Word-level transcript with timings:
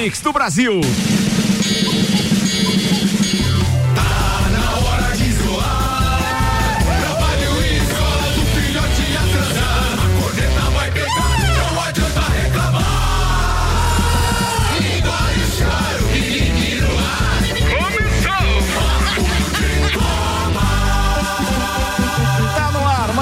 mix 0.00 0.20
do 0.20 0.32
Brasil. 0.32 0.80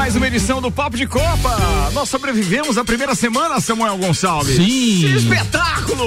mais 0.07 0.15
uma 0.15 0.29
edição 0.29 0.63
do 0.63 0.71
Papo 0.71 0.97
de 0.97 1.05
Copa. 1.05 1.91
Nós 1.93 2.09
sobrevivemos 2.09 2.79
a 2.79 2.85
primeira 2.85 3.13
semana, 3.17 3.61
Samuel 3.61 3.99
Gonçalves. 3.99 4.55
Sim. 4.55 5.17
Espetáculo! 5.17 6.07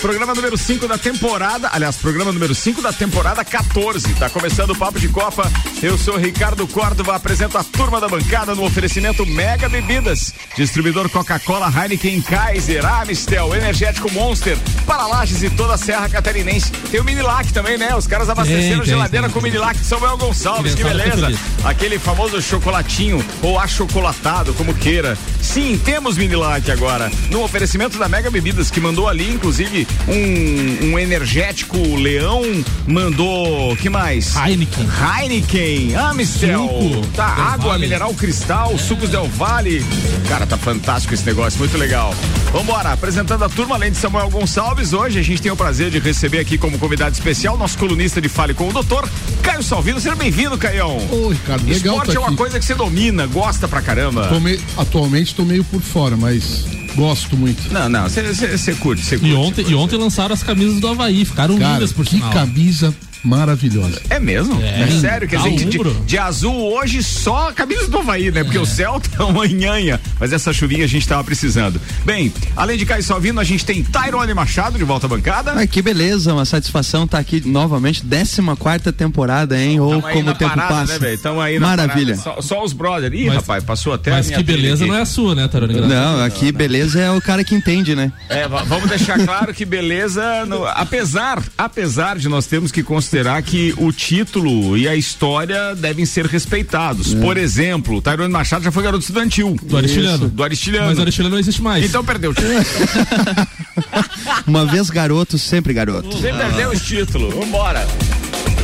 Programa 0.00 0.32
número 0.32 0.56
5 0.56 0.86
da 0.86 0.96
temporada. 0.96 1.70
Aliás, 1.72 1.96
programa 1.96 2.30
número 2.32 2.54
5 2.54 2.80
da 2.80 2.92
temporada 2.92 3.44
14. 3.44 4.14
Tá 4.14 4.30
começando 4.30 4.70
o 4.70 4.76
Papo 4.76 5.00
de 5.00 5.08
Copa. 5.08 5.50
Eu 5.82 5.98
sou 5.98 6.16
Ricardo 6.16 6.68
Córdova, 6.68 7.16
apresento 7.16 7.58
a 7.58 7.64
turma 7.64 8.00
da 8.00 8.08
bancada 8.08 8.54
no 8.54 8.64
oferecimento 8.64 9.26
Mega 9.26 9.68
Bebidas. 9.68 10.32
Distribuidor 10.56 11.08
Coca-Cola, 11.08 11.68
Heineken, 11.68 12.22
Kaiser, 12.22 12.86
Amistel, 12.86 13.52
Energético 13.56 14.10
Monster, 14.12 14.56
para 14.86 15.04
Lages 15.04 15.42
e 15.42 15.50
toda 15.50 15.74
a 15.74 15.78
Serra 15.78 16.08
Catarinense. 16.08 16.70
Tem 16.70 17.00
o 17.00 17.04
Minilac 17.04 17.52
também, 17.52 17.76
né? 17.76 17.94
Os 17.96 18.06
caras 18.06 18.28
abasteceram 18.28 18.82
tem, 18.82 18.90
geladeira 18.90 19.26
tem, 19.26 19.32
com 19.32 19.40
o 19.40 19.42
Minilac 19.42 19.78
de 19.78 19.84
Samuel 19.84 20.16
Gonçalves. 20.16 20.76
Que 20.76 20.84
beleza. 20.84 21.32
Aquele 21.64 21.98
famoso 21.98 22.40
chocolatinho 22.40 23.24
ou 23.42 23.58
achocolatado, 23.58 24.54
como 24.54 24.72
queira. 24.74 25.18
Sim, 25.42 25.80
temos 25.84 26.16
Minilac 26.16 26.70
agora. 26.70 27.10
No 27.30 27.42
oferecimento 27.42 27.98
da 27.98 28.08
Mega 28.08 28.30
Bebidas, 28.30 28.70
que 28.70 28.80
mandou 28.80 29.08
ali, 29.08 29.32
inclusive, 29.32 29.87
um, 30.08 30.92
um 30.92 30.98
energético 30.98 31.76
Leão, 31.96 32.42
mandou. 32.86 33.76
que 33.76 33.90
mais? 33.90 34.34
Heineken. 34.36 34.86
Heineken, 35.20 35.96
Amistel. 35.96 36.68
Suco 36.68 37.06
tá, 37.08 37.26
água, 37.26 37.70
vale. 37.70 37.86
mineral 37.86 38.14
cristal, 38.14 38.72
é. 38.74 38.78
sucos 38.78 39.10
Del 39.10 39.28
Vale. 39.28 39.84
Cara, 40.28 40.46
tá 40.46 40.56
fantástico 40.56 41.14
esse 41.14 41.24
negócio, 41.24 41.58
muito 41.58 41.76
legal. 41.76 42.14
Vambora, 42.52 42.92
apresentando 42.92 43.44
a 43.44 43.48
turma, 43.48 43.74
além 43.74 43.90
de 43.90 43.98
Samuel 43.98 44.30
Gonçalves, 44.30 44.92
hoje 44.92 45.18
a 45.18 45.22
gente 45.22 45.42
tem 45.42 45.52
o 45.52 45.56
prazer 45.56 45.90
de 45.90 45.98
receber 45.98 46.38
aqui 46.38 46.56
como 46.56 46.78
convidado 46.78 47.12
especial 47.12 47.58
nosso 47.58 47.76
colunista 47.76 48.20
de 48.20 48.28
Fale 48.28 48.54
com 48.54 48.68
o 48.68 48.72
Doutor, 48.72 49.08
Caio 49.42 49.62
Salvino. 49.62 50.00
Seja 50.00 50.14
bem-vindo, 50.14 50.56
Caião. 50.56 50.96
Oi, 51.10 51.34
Ricardo, 51.34 51.64
legal. 51.64 51.76
Esporte 51.76 52.12
tá 52.12 52.16
é 52.16 52.18
uma 52.18 52.36
coisa 52.36 52.58
que 52.58 52.64
você 52.64 52.74
domina, 52.74 53.26
gosta 53.26 53.68
pra 53.68 53.82
caramba. 53.82 54.28
atualmente 54.76 55.34
tô 55.34 55.44
meio 55.44 55.64
por 55.64 55.80
fora, 55.80 56.16
mas 56.16 56.64
gosto 56.94 57.36
muito. 57.36 57.72
Não, 57.72 57.88
não, 57.88 58.08
você 58.08 58.74
curte, 58.74 59.04
você 59.04 59.18
curte. 59.18 59.32
E 59.32 59.34
ontem, 59.34 59.64
e 59.68 59.74
ontem 59.74 59.96
lançaram 59.96 60.34
as 60.34 60.42
camisas 60.42 60.80
do 60.80 60.88
Havaí, 60.88 61.24
ficaram 61.24 61.58
Cara, 61.58 61.74
lindas 61.74 61.92
por 61.92 62.04
que 62.04 62.16
sinal. 62.16 62.32
camisa 62.32 62.94
maravilhosa. 63.22 64.00
É 64.08 64.18
mesmo? 64.18 64.60
É, 64.62 64.82
é 64.82 64.90
sério? 64.90 65.28
Quer 65.28 65.38
dizer, 65.38 65.66
de, 65.66 65.78
de, 66.06 66.18
azul 66.18 66.54
hoje 66.72 67.02
só 67.02 67.48
a 67.48 67.52
camisa 67.52 67.88
do 67.88 67.98
Havaí, 67.98 68.30
né? 68.30 68.42
Porque 68.44 68.58
é. 68.58 68.60
o 68.60 68.66
céu 68.66 69.00
tá 69.00 69.24
uma 69.26 69.46
nhanha, 69.46 70.00
mas 70.18 70.32
essa 70.32 70.52
chuvinha 70.52 70.84
a 70.84 70.88
gente 70.88 71.06
tava 71.06 71.24
precisando. 71.24 71.80
Bem, 72.04 72.32
além 72.56 72.76
de 72.76 72.86
Caio 72.86 73.02
Salvino, 73.02 73.40
a 73.40 73.44
gente 73.44 73.64
tem 73.64 73.82
Tyrone 73.82 74.34
Machado 74.34 74.78
de 74.78 74.84
volta 74.84 75.06
à 75.06 75.08
bancada. 75.08 75.52
Ai, 75.54 75.66
que 75.66 75.82
beleza, 75.82 76.32
uma 76.32 76.44
satisfação 76.44 77.04
estar 77.04 77.18
tá 77.18 77.20
aqui 77.20 77.42
novamente, 77.46 78.02
14 78.02 78.56
quarta 78.58 78.92
temporada, 78.92 79.60
hein? 79.60 79.80
Ou 79.80 80.00
como 80.00 80.30
o 80.30 80.34
tempo 80.34 80.54
parada, 80.54 80.74
passa. 80.74 80.98
Né, 80.98 81.16
Tamo 81.16 81.40
aí 81.40 81.58
Maravilha. 81.58 82.16
Só, 82.16 82.40
só, 82.40 82.64
os 82.64 82.72
brothers. 82.72 83.14
Ih, 83.14 83.26
mas, 83.26 83.36
rapaz, 83.36 83.64
passou 83.64 83.92
até 83.92 84.10
Mas 84.10 84.30
que 84.30 84.42
beleza 84.42 84.86
não 84.86 84.94
é 84.94 85.02
a 85.02 85.06
sua, 85.06 85.34
né, 85.34 85.48
Tyrone? 85.48 85.80
Não, 85.80 86.24
aqui 86.24 86.52
beleza 86.52 87.00
é 87.00 87.10
o 87.10 87.20
cara 87.20 87.44
que 87.44 87.54
entende, 87.54 87.94
né? 87.94 88.12
É, 88.28 88.46
vamos 88.48 88.88
deixar 88.88 89.18
claro 89.24 89.54
que 89.54 89.64
beleza, 89.64 90.44
no, 90.46 90.66
apesar, 90.66 91.42
apesar 91.56 92.18
de 92.18 92.28
nós 92.28 92.46
termos 92.46 92.72
que 92.72 92.82
considerar 92.82 93.42
que 93.42 93.74
o 93.76 93.92
título 93.92 94.76
e 94.76 94.88
a 94.88 94.94
história 94.94 95.74
devem 95.74 96.04
ser 96.04 96.26
respeitados. 96.26 97.14
É. 97.14 97.20
Por 97.20 97.36
exemplo, 97.36 97.96
o 97.96 98.02
Tairone 98.02 98.32
Machado 98.32 98.64
já 98.64 98.72
foi 98.72 98.82
garoto 98.82 99.02
estudantil. 99.02 99.56
Do 99.62 99.76
Aristiliano. 100.08 100.28
Do 100.28 100.44
Aristiliano. 100.44 100.86
Mas 100.88 100.98
o 100.98 101.02
Aristiliano 101.02 101.34
não 101.34 101.40
existe 101.40 101.62
mais. 101.62 101.84
Então 101.84 102.04
perdeu 102.04 102.30
o 102.30 102.34
título. 102.34 102.58
Uma 104.46 104.64
vez 104.66 104.90
garoto, 104.90 105.38
sempre 105.38 105.72
garoto. 105.72 106.16
Você 106.16 106.32
perdeu 106.32 106.70
o 106.70 106.78
título. 106.78 107.30
Vambora. 107.30 107.86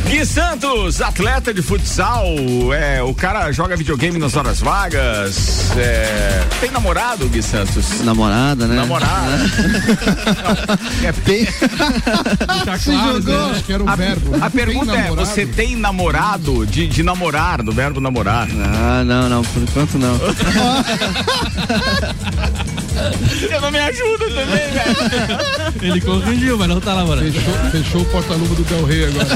Gui 0.05 0.25
Santos, 0.25 1.01
atleta 1.01 1.53
de 1.53 1.61
futsal, 1.61 2.25
é, 2.73 3.01
o 3.01 3.13
cara 3.13 3.51
joga 3.51 3.75
videogame 3.75 4.19
nas 4.19 4.35
horas 4.35 4.59
vagas. 4.59 5.71
É, 5.75 6.45
tem 6.59 6.71
namorado, 6.71 7.27
Gui 7.27 7.41
Santos? 7.41 8.01
Namorada, 8.01 8.67
né? 8.67 8.75
Namorada. 8.75 9.45
é, 11.03 11.11
tem... 11.25 11.45
Tá 12.65 12.77
Se 12.77 12.91
claro, 12.91 13.21
jogou. 13.21 13.51
Acho 13.51 13.63
que 13.63 13.73
era 13.73 13.83
um 13.83 13.89
a, 13.89 13.95
verbo. 13.95 14.43
A 14.43 14.49
pergunta 14.49 14.95
é: 14.95 15.11
você 15.11 15.45
tem 15.45 15.75
namorado 15.75 16.65
de, 16.65 16.87
de 16.87 17.03
namorar, 17.03 17.63
do 17.63 17.71
verbo 17.71 17.99
namorar? 17.99 18.47
Ah, 18.51 19.03
não, 19.03 19.27
não, 19.27 19.43
por 19.43 19.63
enquanto 19.63 19.97
não. 19.97 20.15
Você 23.29 23.59
não 23.59 23.71
me 23.71 23.79
ajuda 23.79 24.25
também, 24.29 24.71
velho. 24.71 25.75
Ele 25.81 26.01
corrigiu, 26.01 26.57
mas 26.57 26.67
não 26.67 26.79
tá 26.79 26.95
namorando. 26.95 27.31
Fechou, 27.31 27.71
fechou 27.71 28.01
o 28.01 28.05
porta-luva 28.05 28.55
do 28.55 28.63
Del 28.63 28.85
Rey 28.85 29.05
agora. 29.05 29.27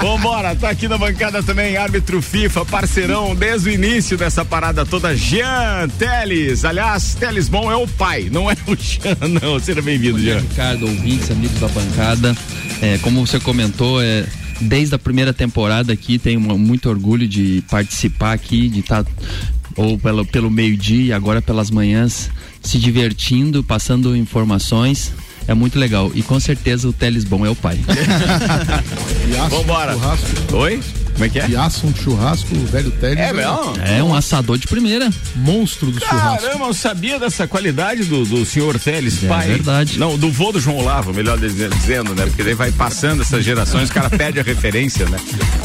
Vambora, 0.00 0.54
tá 0.56 0.70
aqui 0.70 0.88
na 0.88 0.98
bancada 0.98 1.42
também, 1.42 1.76
árbitro 1.76 2.22
FIFA, 2.22 2.64
parceirão 2.64 3.34
desde 3.34 3.70
o 3.70 3.72
início 3.72 4.16
dessa 4.16 4.44
parada 4.44 4.84
toda, 4.86 5.16
Jean 5.16 5.88
Teles. 5.98 6.64
Aliás, 6.64 7.14
Teles 7.14 7.48
bom 7.48 7.70
é 7.70 7.76
o 7.76 7.86
pai, 7.86 8.28
não 8.30 8.50
é 8.50 8.56
o 8.66 8.76
Jean, 8.76 9.16
não. 9.40 9.58
Seja 9.58 9.82
bem-vindo, 9.82 10.18
Jean. 10.18 10.40
Ricardo, 10.40 10.86
ouvintes, 10.86 11.30
amigos 11.30 11.58
da 11.60 11.68
bancada. 11.68 12.36
É, 12.80 12.98
como 12.98 13.24
você 13.24 13.38
comentou, 13.38 14.02
é, 14.02 14.24
desde 14.60 14.94
a 14.94 14.98
primeira 14.98 15.32
temporada 15.32 15.92
aqui, 15.92 16.18
tenho 16.18 16.40
muito 16.40 16.88
orgulho 16.88 17.26
de 17.26 17.62
participar 17.70 18.32
aqui, 18.32 18.68
de 18.68 18.80
estar 18.80 19.04
tá 19.04 19.10
ou 19.76 19.98
pelo, 19.98 20.24
pelo 20.24 20.50
meio-dia 20.50 21.04
e 21.04 21.12
agora 21.12 21.42
pelas 21.42 21.70
manhãs, 21.70 22.30
se 22.62 22.78
divertindo, 22.78 23.62
passando 23.62 24.16
informações. 24.16 25.12
É 25.48 25.54
muito 25.54 25.78
legal. 25.78 26.10
E 26.14 26.22
com 26.22 26.38
certeza 26.38 26.88
o 26.88 26.92
Teles 26.92 27.24
Bom 27.24 27.44
é 27.44 27.50
o 27.50 27.56
pai. 27.56 27.78
Vambora. 29.50 29.96
Oi? 30.52 30.80
Como 31.12 31.24
é 31.24 31.28
que 31.28 31.38
é? 31.38 31.48
E 31.48 31.56
assa 31.56 31.86
um 31.86 31.94
churrasco, 31.94 32.54
o 32.54 32.66
velho 32.66 32.90
Teles. 32.90 33.18
É, 33.18 33.32
mesmo? 33.32 33.74
É 33.84 34.02
um 34.02 34.14
assador 34.14 34.58
de 34.58 34.66
primeira. 34.66 35.10
Monstro 35.36 35.90
do 35.90 36.00
Caramba, 36.00 36.20
churrasco. 36.20 36.46
Caramba, 36.46 36.64
eu 36.66 36.74
sabia 36.74 37.18
dessa 37.18 37.46
qualidade 37.46 38.04
do, 38.04 38.24
do 38.24 38.44
senhor 38.44 38.78
Teles, 38.78 39.22
é 39.22 39.28
pai. 39.28 39.46
É 39.46 39.48
verdade. 39.48 39.98
Não, 39.98 40.18
do 40.18 40.30
vô 40.30 40.52
do 40.52 40.60
João 40.60 40.78
Olavo, 40.78 41.12
melhor 41.12 41.38
dizendo, 41.38 42.14
né? 42.14 42.26
Porque 42.26 42.42
daí 42.42 42.54
vai 42.54 42.72
passando 42.72 43.22
essas 43.22 43.44
gerações, 43.44 43.90
o 43.90 43.92
cara 43.92 44.10
perde 44.10 44.40
a 44.40 44.42
referência, 44.42 45.06
né? 45.08 45.18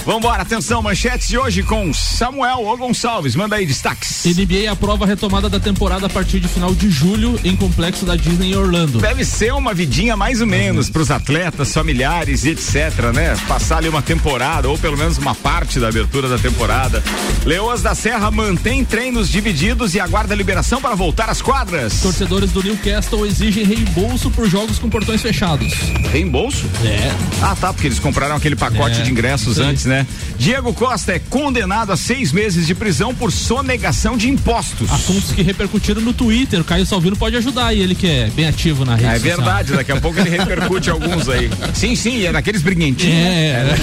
Vambora, 0.05 0.41
atenção, 0.41 0.81
manchetes 0.81 1.27
de 1.27 1.37
hoje 1.37 1.63
com 1.63 1.93
Samuel 1.93 2.65
O 2.65 2.77
Gonçalves. 2.77 3.35
Manda 3.35 3.55
aí 3.55 3.65
destaques. 3.65 4.23
NBA 4.25 4.71
aprova 4.71 5.05
a 5.05 5.07
retomada 5.07 5.49
da 5.49 5.59
temporada 5.59 6.05
a 6.05 6.09
partir 6.09 6.39
de 6.39 6.47
final 6.47 6.73
de 6.73 6.89
julho 6.89 7.39
em 7.43 7.55
complexo 7.55 8.05
da 8.05 8.15
Disney 8.15 8.51
em 8.51 8.55
Orlando. 8.55 8.99
Deve 8.99 9.25
ser 9.25 9.53
uma 9.53 9.73
vidinha 9.73 10.15
mais 10.15 10.41
ou 10.41 10.47
menos 10.47 10.89
para 10.89 11.01
os 11.01 11.11
atletas, 11.11 11.73
familiares 11.73 12.43
e 12.45 12.49
etc, 12.49 13.11
né? 13.13 13.35
Passar 13.47 13.77
ali 13.77 13.89
uma 13.89 14.01
temporada 14.01 14.69
ou 14.69 14.77
pelo 14.77 14.97
menos 14.97 15.17
uma 15.17 15.35
parte 15.41 15.79
da 15.79 15.87
abertura 15.87 16.27
da 16.27 16.37
temporada. 16.37 17.03
Leoas 17.45 17.81
da 17.81 17.95
Serra 17.95 18.29
mantém 18.29 18.83
treinos 18.83 19.29
divididos 19.29 19.95
e 19.95 19.99
aguarda 19.99 20.35
liberação 20.35 20.81
para 20.81 20.95
voltar 20.95 21.29
às 21.29 21.41
quadras. 21.41 22.01
Torcedores 22.01 22.51
do 22.51 22.63
Newcastle 22.63 23.25
exigem 23.25 23.63
reembolso 23.63 24.29
por 24.31 24.49
jogos 24.49 24.79
com 24.79 24.89
portões 24.89 25.21
fechados. 25.21 25.71
Reembolso? 26.11 26.65
É. 26.83 27.11
Ah, 27.41 27.55
tá, 27.55 27.71
porque 27.71 27.87
eles 27.87 27.99
compraram 27.99 28.35
aquele 28.35 28.55
pacote 28.55 28.99
é, 28.99 29.03
de 29.03 29.11
ingressos 29.11 29.59
antes, 29.59 29.85
né? 29.85 30.05
Diego 30.37 30.73
Costa 30.73 31.13
é 31.13 31.19
condenado 31.19 31.91
a 31.91 31.97
seis 31.97 32.31
meses 32.31 32.65
de 32.65 32.73
prisão 32.73 33.13
por 33.13 33.31
sonegação 33.31 34.17
de 34.17 34.29
impostos. 34.29 34.91
Assuntos 34.91 35.31
que 35.31 35.41
repercutiram 35.41 36.01
no 36.01 36.13
Twitter. 36.13 36.61
O 36.61 36.63
Caio 36.63 36.85
Salvino 36.85 37.15
pode 37.15 37.35
ajudar 37.35 37.73
e 37.73 37.79
ele 37.79 37.95
que 37.95 38.07
é 38.07 38.29
bem 38.35 38.47
ativo 38.47 38.83
na 38.85 38.95
rede. 38.95 39.07
É 39.07 39.19
social. 39.19 39.37
verdade, 39.37 39.73
daqui 39.73 39.91
a 39.91 40.01
pouco 40.01 40.19
ele 40.19 40.29
repercute 40.29 40.89
alguns 40.91 41.29
aí. 41.29 41.49
Sim, 41.73 41.95
sim, 41.95 42.25
é 42.25 42.31
daqueles 42.31 42.61
briguentinhos. 42.61 43.15
É, 43.15 43.77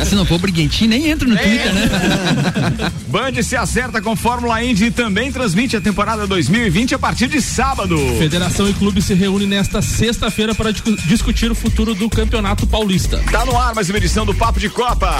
é. 0.00 0.04
Se 0.04 0.14
não 0.14 0.24
for 0.24 0.39
briguentinho, 0.40 0.90
nem 0.90 1.08
entra 1.08 1.28
no 1.28 1.36
é. 1.36 1.42
Twitter, 1.42 1.72
né? 1.72 2.92
Band 3.08 3.42
se 3.42 3.56
acerta 3.56 4.00
com 4.00 4.14
Fórmula 4.16 4.62
Indy 4.62 4.86
e 4.86 4.90
também 4.90 5.30
transmite 5.32 5.76
a 5.76 5.80
temporada 5.80 6.26
2020 6.26 6.94
a 6.94 6.98
partir 6.98 7.28
de 7.28 7.40
sábado. 7.40 7.96
Federação 8.18 8.68
e 8.68 8.74
clube 8.74 9.02
se 9.02 9.14
reúnem 9.14 9.48
nesta 9.48 9.82
sexta-feira 9.82 10.54
para 10.54 10.72
discutir 10.72 11.50
o 11.50 11.54
futuro 11.54 11.94
do 11.94 12.08
Campeonato 12.08 12.66
Paulista. 12.66 13.22
Tá 13.30 13.44
no 13.44 13.56
ar 13.58 13.74
mais 13.74 13.88
uma 13.88 13.98
edição 13.98 14.24
do 14.24 14.34
Papo 14.34 14.58
de 14.58 14.68
Copa. 14.68 15.16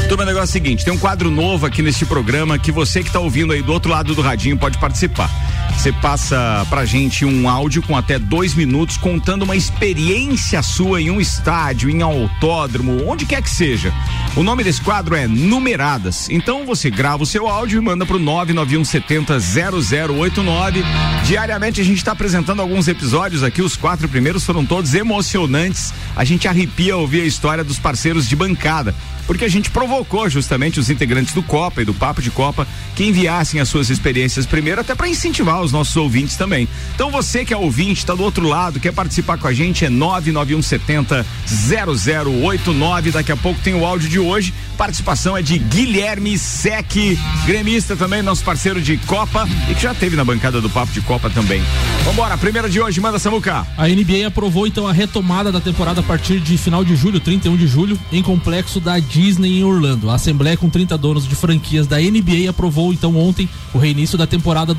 Turma, 0.08 0.22
o 0.22 0.26
negócio 0.26 0.46
é 0.46 0.48
o 0.48 0.52
seguinte: 0.52 0.84
tem 0.84 0.94
um 0.94 0.98
quadro 0.98 1.30
novo 1.30 1.66
aqui 1.66 1.82
neste 1.82 2.06
programa 2.06 2.58
que 2.58 2.72
você 2.72 3.02
que 3.02 3.08
está 3.08 3.20
ouvindo 3.20 3.52
aí 3.52 3.62
do 3.62 3.70
outro 3.70 3.90
lado 3.90 4.14
do 4.14 4.22
radinho 4.22 4.56
pode 4.56 4.78
participar. 4.78 5.30
Você 5.76 5.92
passa 5.92 6.66
pra 6.68 6.84
gente 6.84 7.24
um 7.24 7.48
áudio 7.48 7.82
com 7.82 7.96
até 7.96 8.18
dois 8.18 8.54
minutos 8.54 8.96
contando 8.96 9.42
uma 9.42 9.56
experiência 9.56 10.62
sua 10.62 11.00
em 11.00 11.10
um 11.10 11.20
estádio, 11.20 11.88
em 11.88 12.02
autódromo, 12.02 13.08
onde 13.08 13.24
quer 13.24 13.42
que 13.42 13.50
seja. 13.50 13.92
O 14.36 14.42
nome 14.42 14.64
desse 14.64 14.80
quadro 14.80 15.14
é 15.14 15.26
Numeradas. 15.26 16.28
Então 16.30 16.66
você 16.66 16.90
grava 16.90 17.22
o 17.22 17.26
seu 17.26 17.46
áudio 17.46 17.78
e 17.78 17.80
manda 17.80 18.04
pro 18.04 18.18
99170 18.18 19.38
0089. 19.38 20.84
Diariamente 21.24 21.80
a 21.80 21.84
gente 21.84 21.98
está 21.98 22.12
apresentando 22.12 22.60
alguns 22.60 22.88
episódios 22.88 23.42
aqui. 23.42 23.62
Os 23.62 23.76
quatro 23.76 24.08
primeiros 24.08 24.44
foram 24.44 24.66
todos 24.66 24.94
emocionantes. 24.94 25.92
A 26.16 26.24
gente 26.24 26.48
arrepia 26.48 26.96
ouvir 26.96 27.22
a 27.22 27.26
história 27.26 27.62
dos 27.62 27.78
parceiros 27.78 28.28
de 28.28 28.34
bancada 28.34 28.94
porque 29.28 29.44
a 29.44 29.48
gente 29.48 29.70
provocou 29.70 30.26
justamente 30.30 30.80
os 30.80 30.88
integrantes 30.88 31.34
do 31.34 31.42
Copa 31.42 31.82
e 31.82 31.84
do 31.84 31.92
Papo 31.92 32.22
de 32.22 32.30
Copa 32.30 32.66
que 32.96 33.04
enviassem 33.04 33.60
as 33.60 33.68
suas 33.68 33.90
experiências 33.90 34.46
primeiro, 34.46 34.80
até 34.80 34.94
para 34.94 35.06
incentivar 35.06 35.57
os 35.60 35.72
nossos 35.72 35.96
ouvintes 35.96 36.36
também. 36.36 36.68
Então 36.94 37.10
você 37.10 37.44
que 37.44 37.52
é 37.54 37.56
ouvinte, 37.56 38.00
está 38.00 38.14
do 38.14 38.22
outro 38.22 38.46
lado, 38.46 38.80
quer 38.80 38.92
participar 38.92 39.38
com 39.38 39.46
a 39.46 39.52
gente, 39.52 39.84
é 39.84 39.90
99170 39.90 41.26
0089. 41.46 43.10
Daqui 43.10 43.32
a 43.32 43.36
pouco 43.36 43.60
tem 43.60 43.74
o 43.74 43.84
áudio 43.84 44.08
de 44.08 44.18
hoje. 44.18 44.52
Participação 44.76 45.36
é 45.36 45.42
de 45.42 45.58
Guilherme 45.58 46.38
Sec, 46.38 46.94
gremista 47.44 47.96
também, 47.96 48.22
nosso 48.22 48.44
parceiro 48.44 48.80
de 48.80 48.96
Copa 48.98 49.48
e 49.68 49.74
que 49.74 49.82
já 49.82 49.94
teve 49.94 50.16
na 50.16 50.24
bancada 50.24 50.60
do 50.60 50.70
Papo 50.70 50.92
de 50.92 51.00
Copa 51.00 51.28
também. 51.30 51.62
Vambora, 52.04 52.38
primeira 52.38 52.68
de 52.68 52.80
hoje, 52.80 53.00
manda 53.00 53.18
Samuca. 53.18 53.66
A 53.76 53.88
NBA 53.88 54.26
aprovou 54.26 54.66
então 54.66 54.86
a 54.86 54.92
retomada 54.92 55.50
da 55.50 55.60
temporada 55.60 56.00
a 56.00 56.02
partir 56.02 56.40
de 56.40 56.56
final 56.56 56.84
de 56.84 56.94
julho, 56.94 57.18
31 57.18 57.56
de 57.56 57.66
julho, 57.66 57.98
em 58.12 58.22
complexo 58.22 58.80
da 58.80 58.98
Disney 58.98 59.58
em 59.58 59.64
Orlando. 59.64 60.10
A 60.10 60.14
Assembleia 60.14 60.56
com 60.56 60.68
30 60.68 60.96
donos 60.96 61.26
de 61.26 61.34
franquias 61.34 61.86
da 61.86 61.98
NBA 61.98 62.48
aprovou 62.48 62.92
então 62.92 63.16
ontem 63.16 63.48
o 63.74 63.78
reinício 63.78 64.16
da 64.16 64.26
temporada 64.26 64.74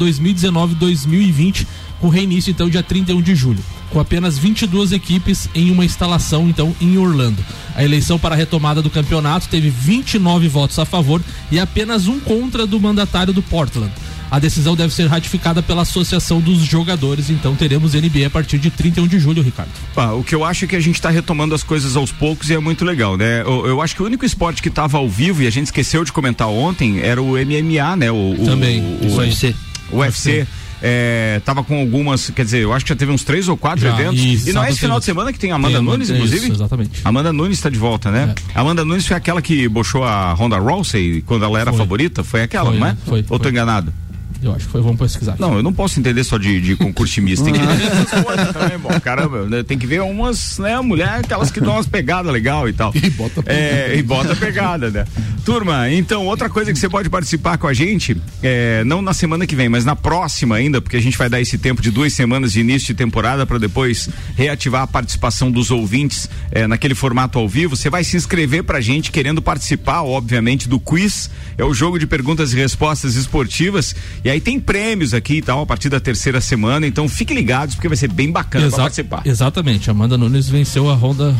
2019-2020, 0.75 1.67
com 1.99 2.09
reinício 2.09 2.51
então 2.51 2.69
dia 2.69 2.83
31 2.83 3.21
de 3.21 3.35
julho, 3.35 3.63
com 3.89 3.99
apenas 3.99 4.37
22 4.37 4.91
equipes 4.91 5.49
em 5.53 5.71
uma 5.71 5.85
instalação 5.85 6.47
então 6.47 6.75
em 6.79 6.97
Orlando. 6.97 7.43
A 7.75 7.83
eleição 7.83 8.17
para 8.17 8.35
a 8.35 8.37
retomada 8.37 8.81
do 8.81 8.89
campeonato 8.89 9.47
teve 9.49 9.69
29 9.69 10.47
votos 10.47 10.79
a 10.79 10.85
favor 10.85 11.21
e 11.51 11.59
apenas 11.59 12.07
um 12.07 12.19
contra 12.19 12.65
do 12.65 12.79
mandatário 12.79 13.33
do 13.33 13.41
Portland. 13.41 13.91
A 14.31 14.37
decisão 14.37 14.75
deve 14.75 14.93
ser 14.93 15.07
ratificada 15.07 15.61
pela 15.63 15.81
Associação 15.81 16.39
dos 16.39 16.59
Jogadores, 16.59 17.31
então 17.31 17.55
teremos 17.55 17.95
NBA 17.95 18.27
a 18.27 18.29
partir 18.29 18.59
de 18.59 18.69
31 18.69 19.07
de 19.07 19.17
julho, 19.17 19.41
Ricardo. 19.41 19.71
Ah, 19.95 20.13
o 20.13 20.23
que 20.23 20.35
eu 20.35 20.45
acho 20.45 20.65
é 20.65 20.67
que 20.67 20.75
a 20.75 20.79
gente 20.79 20.95
está 20.95 21.09
retomando 21.09 21.55
as 21.55 21.63
coisas 21.63 21.95
aos 21.95 22.11
poucos 22.11 22.47
e 22.49 22.53
é 22.53 22.59
muito 22.59 22.85
legal, 22.85 23.17
né? 23.17 23.41
Eu, 23.41 23.65
eu 23.65 23.81
acho 23.81 23.95
que 23.95 24.03
o 24.03 24.05
único 24.05 24.23
esporte 24.23 24.61
que 24.61 24.69
estava 24.69 24.99
ao 24.99 25.09
vivo 25.09 25.41
e 25.41 25.47
a 25.47 25.49
gente 25.49 25.65
esqueceu 25.65 26.03
de 26.03 26.11
comentar 26.11 26.47
ontem 26.47 26.99
era 26.99 27.19
o 27.19 27.31
MMA, 27.31 27.95
né? 27.95 28.11
O, 28.11 28.35
Também, 28.45 28.81
o, 28.81 29.07
o, 29.07 29.13
o 29.13 29.17
UFC. 29.17 29.55
O 29.91 29.97
UFC. 29.97 30.47
É, 30.81 31.41
tava 31.43 31.61
com 31.61 31.77
algumas, 31.77 32.29
quer 32.29 32.45
dizer, 32.45 32.59
eu 32.59 32.71
acho 32.71 32.85
que 32.85 32.89
já 32.89 32.95
teve 32.95 33.11
uns 33.11 33.23
três 33.23 33.49
ou 33.49 33.57
quatro 33.57 33.81
já, 33.81 33.89
eventos. 33.89 34.23
Isso, 34.23 34.49
e 34.49 34.53
não 34.53 34.63
é 34.63 34.69
esse 34.69 34.79
final 34.79 34.97
de 34.97 35.03
semana 35.03 35.33
que 35.33 35.37
tem 35.37 35.51
a 35.51 35.55
Amanda 35.55 35.81
Nunes, 35.81 36.09
inclusive? 36.09 36.43
Isso, 36.43 36.53
exatamente. 36.53 37.01
Amanda 37.03 37.33
Nunes 37.33 37.57
está 37.57 37.69
de 37.69 37.77
volta, 37.77 38.09
né? 38.09 38.33
É. 38.55 38.59
Amanda 38.59 38.85
Nunes 38.85 39.05
foi 39.05 39.17
aquela 39.17 39.41
que 39.41 39.67
bochou 39.67 40.05
a 40.05 40.31
Ronda 40.31 40.57
Rousey 40.57 41.21
quando 41.25 41.43
ela 41.43 41.59
era 41.59 41.71
foi. 41.71 41.79
favorita? 41.79 42.23
Foi 42.23 42.43
aquela, 42.43 42.69
foi, 42.69 42.79
não 42.79 42.87
é? 42.87 42.97
Foi. 43.05 43.25
Ou 43.29 43.37
tô 43.37 43.49
enganado? 43.49 43.93
Eu 44.41 44.53
acho 44.55 44.65
que 44.65 44.71
foi, 44.71 44.81
vamos 44.81 44.97
pesquisar. 44.97 45.35
Não, 45.37 45.55
eu 45.55 45.63
não 45.63 45.73
posso 45.73 45.99
entender 45.99 46.23
só 46.23 46.37
de, 46.37 46.61
de 46.61 46.75
concurso 46.75 47.21
misto. 47.21 47.43
Tem 47.49 47.53
que 47.53 47.59
essas 47.59 48.23
coisas 48.23 48.53
também, 48.53 48.77
bom. 48.77 48.99
Caramba, 48.99 49.45
né, 49.45 49.63
tem 49.63 49.77
que 49.77 49.87
ver 49.87 50.01
umas, 50.01 50.57
né, 50.59 50.79
mulher, 50.81 51.19
aquelas 51.23 51.51
que 51.51 51.59
dão 51.59 51.73
umas 51.73 51.87
pegadas 51.87 52.31
legal 52.31 52.67
e 52.67 52.73
tal. 52.73 52.93
E 52.99 53.09
bota 53.09 53.41
pegada. 53.41 53.59
É, 53.59 53.97
e 53.97 54.03
bota 54.03 54.35
pegada, 54.35 54.89
né? 54.91 55.05
Turma, 55.45 55.89
então, 55.89 56.25
outra 56.27 56.49
coisa 56.49 56.71
que 56.71 56.77
você 56.77 56.87
pode 56.87 57.09
participar 57.09 57.57
com 57.57 57.65
a 57.65 57.73
gente, 57.73 58.15
é, 58.43 58.83
não 58.83 59.01
na 59.01 59.13
semana 59.13 59.47
que 59.47 59.55
vem, 59.55 59.67
mas 59.67 59.83
na 59.83 59.95
próxima 59.95 60.55
ainda, 60.55 60.81
porque 60.81 60.97
a 60.97 61.01
gente 61.01 61.17
vai 61.17 61.29
dar 61.29 61.41
esse 61.41 61.57
tempo 61.57 61.81
de 61.81 61.89
duas 61.89 62.13
semanas 62.13 62.53
de 62.53 62.59
início 62.59 62.87
de 62.87 62.93
temporada 62.93 63.45
para 63.45 63.57
depois 63.57 64.09
reativar 64.35 64.83
a 64.83 64.87
participação 64.87 65.49
dos 65.51 65.71
ouvintes 65.71 66.29
é, 66.51 66.67
naquele 66.67 66.93
formato 66.93 67.39
ao 67.39 67.47
vivo. 67.47 67.75
Você 67.75 67.89
vai 67.89 68.03
se 68.03 68.15
inscrever 68.15 68.63
pra 68.63 68.79
gente 68.79 69.11
querendo 69.11 69.41
participar, 69.41 70.03
obviamente, 70.03 70.67
do 70.69 70.79
quiz. 70.79 71.29
É 71.57 71.63
o 71.63 71.73
jogo 71.73 71.97
de 71.97 72.05
perguntas 72.05 72.53
e 72.53 72.55
respostas 72.55 73.15
esportivas. 73.15 73.95
E 74.23 74.28
aí 74.29 74.41
tem 74.41 74.59
prêmios 74.59 75.13
aqui 75.13 75.35
e 75.35 75.41
tal 75.41 75.61
a 75.61 75.65
partir 75.65 75.89
da 75.89 75.99
terceira 75.99 76.41
semana, 76.41 76.85
então 76.85 77.07
fiquem 77.07 77.35
ligados 77.35 77.75
porque 77.75 77.87
vai 77.87 77.97
ser 77.97 78.09
bem 78.09 78.31
bacana 78.31 78.67
Exa 78.67 78.77
participar. 78.77 79.21
Exatamente, 79.25 79.89
Amanda 79.89 80.17
Nunes 80.17 80.49
venceu 80.49 80.89
a 80.89 80.93
Honda. 80.93 81.35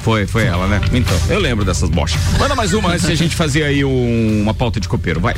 Foi, 0.00 0.26
foi 0.26 0.44
ela, 0.44 0.66
né? 0.66 0.80
Então, 0.92 1.16
eu 1.28 1.38
lembro 1.38 1.64
dessas 1.64 1.90
bochas. 1.90 2.20
Manda 2.38 2.54
mais 2.54 2.72
uma 2.72 2.90
antes 2.90 3.06
de 3.06 3.12
a 3.12 3.16
gente 3.16 3.34
fazer 3.34 3.62
aí 3.64 3.84
um, 3.84 4.42
uma 4.42 4.54
pauta 4.54 4.80
de 4.80 4.88
copeiro, 4.88 5.20
vai. 5.20 5.34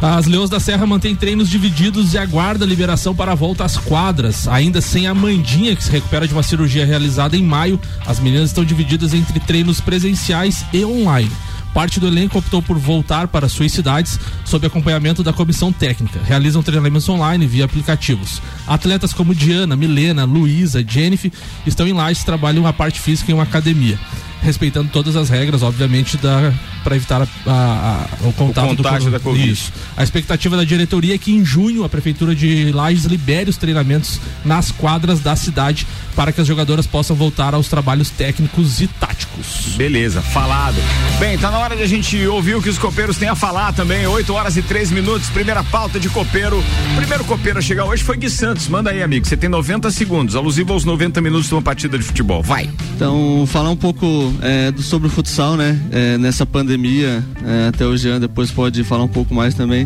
As 0.00 0.26
Leões 0.26 0.50
da 0.50 0.60
Serra 0.60 0.86
mantêm 0.86 1.16
treinos 1.16 1.48
divididos 1.48 2.12
e 2.12 2.18
aguarda 2.18 2.64
a 2.64 2.68
liberação 2.68 3.14
para 3.14 3.32
a 3.32 3.34
volta 3.34 3.64
às 3.64 3.78
quadras. 3.78 4.46
Ainda 4.46 4.80
sem 4.80 5.06
a 5.06 5.14
Mandinha, 5.14 5.74
que 5.74 5.82
se 5.82 5.90
recupera 5.90 6.28
de 6.28 6.34
uma 6.34 6.42
cirurgia 6.42 6.84
realizada 6.84 7.36
em 7.36 7.42
maio, 7.42 7.80
as 8.04 8.20
meninas 8.20 8.50
estão 8.50 8.64
divididas 8.64 9.14
entre 9.14 9.40
treinos 9.40 9.80
presenciais 9.80 10.64
e 10.72 10.84
online. 10.84 11.30
Parte 11.76 12.00
do 12.00 12.06
elenco 12.06 12.38
optou 12.38 12.62
por 12.62 12.78
voltar 12.78 13.28
para 13.28 13.50
suas 13.50 13.70
cidades 13.70 14.18
sob 14.46 14.66
acompanhamento 14.66 15.22
da 15.22 15.30
comissão 15.30 15.70
técnica. 15.70 16.18
Realizam 16.24 16.62
treinamentos 16.62 17.06
online 17.06 17.46
via 17.46 17.66
aplicativos. 17.66 18.40
Atletas 18.66 19.12
como 19.12 19.34
Diana, 19.34 19.76
Milena, 19.76 20.24
Luísa, 20.24 20.82
Jennifer 20.82 21.30
estão 21.66 21.86
em 21.86 21.92
lajes 21.92 22.22
e 22.22 22.24
trabalham 22.24 22.66
a 22.66 22.72
parte 22.72 22.98
física 22.98 23.30
em 23.30 23.34
uma 23.34 23.42
academia 23.42 23.98
respeitando 24.42 24.88
todas 24.92 25.16
as 25.16 25.28
regras, 25.28 25.62
obviamente, 25.62 26.16
da 26.16 26.54
para 26.84 26.94
evitar 26.94 27.20
a, 27.20 27.26
a, 27.50 28.06
a, 28.24 28.28
o 28.28 28.32
contato 28.32 28.70
o 28.70 28.76
do, 28.76 29.10
da 29.10 29.18
Covid. 29.18 29.50
Isso. 29.50 29.72
A 29.96 30.04
expectativa 30.04 30.56
da 30.56 30.62
diretoria 30.62 31.16
é 31.16 31.18
que 31.18 31.34
em 31.34 31.44
junho 31.44 31.82
a 31.82 31.88
prefeitura 31.88 32.32
de 32.32 32.70
Lages 32.70 33.06
libere 33.06 33.50
os 33.50 33.56
treinamentos 33.56 34.20
nas 34.44 34.70
quadras 34.70 35.18
da 35.18 35.34
cidade 35.34 35.84
para 36.14 36.30
que 36.30 36.40
as 36.40 36.46
jogadoras 36.46 36.86
possam 36.86 37.16
voltar 37.16 37.54
aos 37.54 37.66
trabalhos 37.66 38.08
técnicos 38.08 38.80
e 38.80 38.86
táticos. 38.86 39.74
Beleza, 39.76 40.22
falado. 40.22 40.76
Bem, 41.18 41.36
tá 41.36 41.50
na 41.50 41.58
hora 41.58 41.65
de 41.74 41.82
a 41.82 41.86
gente 41.86 42.24
ouvir 42.26 42.54
o 42.54 42.62
que 42.62 42.68
os 42.68 42.78
copeiros 42.78 43.16
têm 43.16 43.28
a 43.28 43.34
falar 43.34 43.72
também. 43.72 44.06
8 44.06 44.32
horas 44.32 44.56
e 44.56 44.62
3 44.62 44.92
minutos, 44.92 45.28
primeira 45.30 45.64
pauta 45.64 45.98
de 45.98 46.08
copeiro. 46.08 46.62
Primeiro 46.94 47.24
copeiro 47.24 47.58
a 47.58 47.62
chegar 47.62 47.86
hoje 47.86 48.04
foi 48.04 48.16
Gui 48.16 48.30
Santos. 48.30 48.68
Manda 48.68 48.90
aí, 48.90 49.02
amigo. 49.02 49.26
Você 49.26 49.36
tem 49.36 49.48
90 49.48 49.90
segundos, 49.90 50.36
alusivo 50.36 50.72
aos 50.72 50.84
90 50.84 51.20
minutos 51.20 51.48
de 51.48 51.54
uma 51.54 51.62
partida 51.62 51.98
de 51.98 52.04
futebol. 52.04 52.42
Vai. 52.42 52.70
Então, 52.94 53.44
falar 53.48 53.70
um 53.70 53.76
pouco 53.76 54.32
é, 54.42 54.70
do, 54.70 54.82
sobre 54.82 55.08
o 55.08 55.10
futsal, 55.10 55.56
né? 55.56 55.80
É, 55.90 56.18
nessa 56.18 56.46
pandemia, 56.46 57.24
é, 57.44 57.68
até 57.68 57.84
o 57.84 57.96
Jean 57.96 58.20
depois 58.20 58.50
pode 58.50 58.84
falar 58.84 59.04
um 59.04 59.08
pouco 59.08 59.34
mais 59.34 59.54
também. 59.54 59.84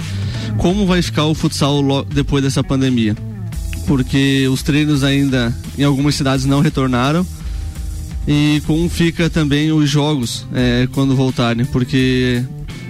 Como 0.59 0.87
vai 0.87 1.01
ficar 1.01 1.25
o 1.25 1.35
futsal 1.35 2.05
depois 2.05 2.43
dessa 2.43 2.63
pandemia? 2.63 3.17
Porque 3.87 4.47
os 4.49 4.63
treinos 4.63 5.03
ainda 5.03 5.55
em 5.79 5.85
algumas 5.85 6.15
cidades 6.15 6.45
não 6.45 6.61
retornaram. 6.61 7.27
E 8.27 8.63
como 8.67 8.89
fica 8.89 9.29
também 9.31 9.73
os 9.73 9.89
jogos 9.89 10.47
é, 10.55 10.89
quando 10.93 11.17
voltarem? 11.17 11.65
Porque 11.65 12.43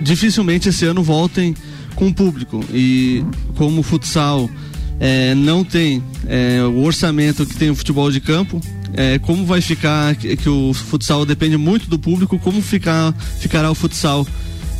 dificilmente 0.02 0.68
esse 0.68 0.84
ano 0.84 1.02
voltem 1.02 1.54
com 1.94 2.12
público. 2.12 2.64
E 2.72 3.24
como 3.56 3.80
o 3.80 3.82
futsal 3.82 4.50
é, 4.98 5.34
não 5.34 5.64
tem 5.64 6.02
é, 6.26 6.62
o 6.62 6.82
orçamento 6.82 7.46
que 7.46 7.56
tem 7.56 7.70
o 7.70 7.74
futebol 7.74 8.10
de 8.10 8.20
campo, 8.20 8.60
é, 8.92 9.18
como 9.18 9.46
vai 9.46 9.60
ficar, 9.60 10.14
que, 10.16 10.36
que, 10.36 10.48
o 10.48 10.74
futsal 10.74 11.24
depende 11.24 11.56
muito 11.56 11.88
do 11.88 11.98
público, 11.98 12.38
como 12.38 12.60
ficar, 12.60 13.14
ficará 13.38 13.70
o 13.70 13.74
futsal 13.74 14.26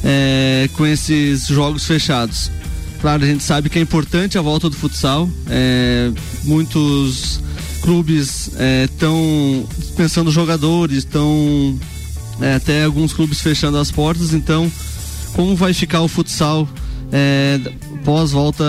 é, 0.05 0.69
com 0.77 0.87
esses 0.87 1.47
jogos 1.47 1.87
fechados. 1.87 2.51
Claro, 3.01 3.25
a 3.25 3.27
gente 3.27 3.43
sabe 3.43 3.71
que 3.71 3.79
é 3.79 3.83
importante 3.83 4.37
a 4.37 4.43
volta 4.43 4.69
do 4.69 4.77
futsal. 4.77 5.29
É, 5.49 6.11
muitos 6.45 7.41
clubes 7.81 8.51
estão 8.85 9.67
é, 9.69 9.81
dispensando 9.81 10.31
jogadores, 10.31 10.99
estão 10.99 11.79
é, 12.41 12.55
até 12.55 12.85
alguns 12.85 13.13
clubes 13.13 13.41
fechando 13.41 13.79
as 13.79 13.91
portas. 13.91 14.33
Então, 14.33 14.71
como 15.33 15.57
vai 15.57 15.73
ficar 15.73 16.03
o 16.03 16.09
futsal 16.09 16.69
é, 17.13 17.61
pós 18.05 18.31
volta 18.31 18.65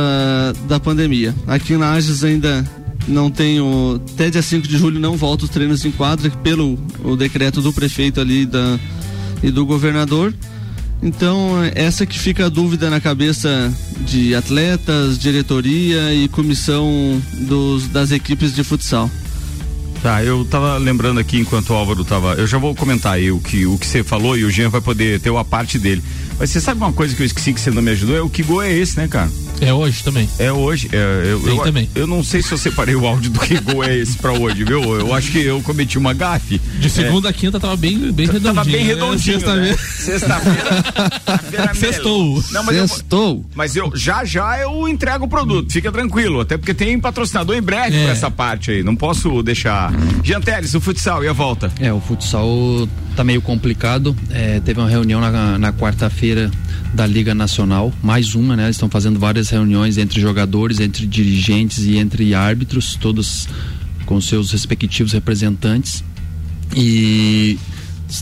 da 0.68 0.80
pandemia? 0.80 1.36
Aqui 1.48 1.78
na 1.78 1.92
Ages 1.92 2.24
ainda 2.24 2.66
não 3.08 3.30
tenho. 3.30 4.02
Até 4.14 4.30
dia 4.30 4.42
5 4.42 4.68
de 4.68 4.78
julho 4.78 5.00
não 5.00 5.16
volta 5.16 5.46
os 5.46 5.50
treinos 5.50 5.86
em 5.86 5.92
quadra 5.92 6.30
pelo 6.44 6.78
o 7.04 7.16
decreto 7.16 7.62
do 7.62 7.74
prefeito 7.74 8.20
ali 8.20 8.46
da, 8.46 8.80
e 9.44 9.52
do 9.52 9.66
governador. 9.66 10.34
Então, 11.02 11.56
essa 11.74 12.06
que 12.06 12.20
fica 12.20 12.46
a 12.46 12.50
dúvida 12.50 12.90
na 12.90 13.02
cabeça 13.02 13.74
de 14.02 14.36
atletas, 14.36 15.18
diretoria 15.18 16.14
e 16.14 16.28
comissão 16.28 17.22
dos, 17.34 17.88
das 17.88 18.12
equipes 18.12 18.54
de 18.54 18.64
futsal. 18.64 19.10
Tá, 20.02 20.24
eu 20.24 20.44
tava 20.46 20.78
lembrando 20.78 21.20
aqui 21.20 21.40
enquanto 21.40 21.72
o 21.72 21.74
Álvaro 21.74 22.04
tava. 22.04 22.34
Eu 22.34 22.48
já 22.48 22.58
vou 22.58 22.76
comentar 22.76 23.14
aí 23.14 23.32
o 23.32 23.40
que, 23.40 23.66
o 23.66 23.78
que 23.78 23.86
você 23.86 24.04
falou 24.04 24.36
e 24.38 24.44
o 24.44 24.50
Jean 24.50 24.70
vai 24.70 24.82
poder 24.82 25.20
ter 25.20 25.36
a 25.36 25.44
parte 25.44 25.78
dele. 25.78 26.04
Mas 26.40 26.50
você 26.50 26.60
sabe 26.60 26.82
uma 26.82 26.94
coisa 26.94 27.16
que 27.16 27.22
eu 27.22 27.26
esqueci 27.26 27.54
que 27.54 27.62
você 27.62 27.70
não 27.70 27.82
me 27.82 27.92
ajudou? 27.92 28.16
É 28.16 28.22
o 28.22 28.30
que 28.30 28.42
gol 28.42 28.64
é 28.64 28.72
esse, 28.72 28.98
né, 28.98 29.08
cara? 29.08 29.30
É 29.62 29.74
hoje 29.74 30.04
também. 30.04 30.28
É 30.40 30.52
hoje. 30.52 30.90
É, 30.92 31.22
eu, 31.26 31.48
eu, 31.48 31.58
também. 31.60 31.88
Eu 31.94 32.08
não 32.08 32.24
sei 32.24 32.42
se 32.42 32.52
eu 32.52 32.58
separei 32.58 32.96
o 32.96 33.06
áudio 33.06 33.30
do 33.32 33.40
que 33.40 33.60
gol 33.62 33.84
é 33.84 33.96
esse 33.96 34.18
pra 34.18 34.32
hoje, 34.32 34.64
viu? 34.64 34.82
Eu 35.00 35.14
acho 35.14 35.32
que 35.32 35.46
eu 35.46 35.62
cometi 35.62 35.98
uma 35.98 36.14
gafe. 36.14 36.60
De 36.80 36.90
segunda 36.90 37.30
é. 37.30 37.32
a 37.32 37.34
quinta 37.34 37.60
tava 37.60 37.76
bem, 37.76 38.12
bem 38.12 38.26
redondinho. 38.26 38.54
Tava 38.56 38.70
bem 38.70 38.84
redondinho. 38.84 39.40
Né? 39.40 39.78
Sexta-feira. 39.78 40.84
Sexta 41.50 41.74
Sextou. 41.76 42.44
Não, 42.52 42.64
mas 42.64 42.78
Sextou. 42.78 43.30
Eu, 43.30 43.46
mas 43.56 43.76
eu 43.76 43.92
já 43.96 44.26
já 44.26 44.60
eu 44.60 44.88
entrego 44.88 45.26
o 45.26 45.28
produto, 45.28 45.72
fica 45.72 45.92
tranquilo. 45.92 46.42
Até 46.42 46.58
porque 46.58 46.74
tem 46.74 47.00
patrocinador 47.00 47.56
em 47.56 47.62
breve 47.62 47.98
é. 47.98 48.04
pra 48.04 48.12
essa 48.12 48.32
parte 48.32 48.72
aí. 48.72 48.84
Não 48.84 48.96
posso 48.96 49.44
deixar. 49.44 49.94
Jean 50.24 50.42
Teles, 50.42 50.74
o 50.74 50.82
futsal 50.82 51.24
e 51.24 51.28
a 51.28 51.34
volta. 51.34 51.72
É, 51.80 51.94
o 51.94 52.00
futsal 52.00 52.48
tá 53.16 53.24
meio 53.24 53.42
complicado. 53.42 54.16
É, 54.30 54.60
teve 54.60 54.80
uma 54.80 54.90
reunião 54.90 55.20
na, 55.20 55.58
na 55.58 55.74
quarta-feira 55.74 56.50
da 56.94 57.06
Liga 57.06 57.34
Nacional, 57.34 57.94
mais 58.04 58.36
uma, 58.36 58.56
né? 58.56 58.70
Estão 58.70 58.90
fazendo 58.90 59.20
várias 59.20 59.50
reuniões 59.50 59.98
entre 59.98 60.20
jogadores, 60.20 60.80
entre 60.80 61.06
dirigentes 61.06 61.80
e 61.86 61.98
entre 61.98 62.34
árbitros, 62.34 62.96
todos 62.96 63.48
com 64.06 64.20
seus 64.20 64.52
respectivos 64.52 65.14
representantes. 65.14 66.04
E 66.76 67.58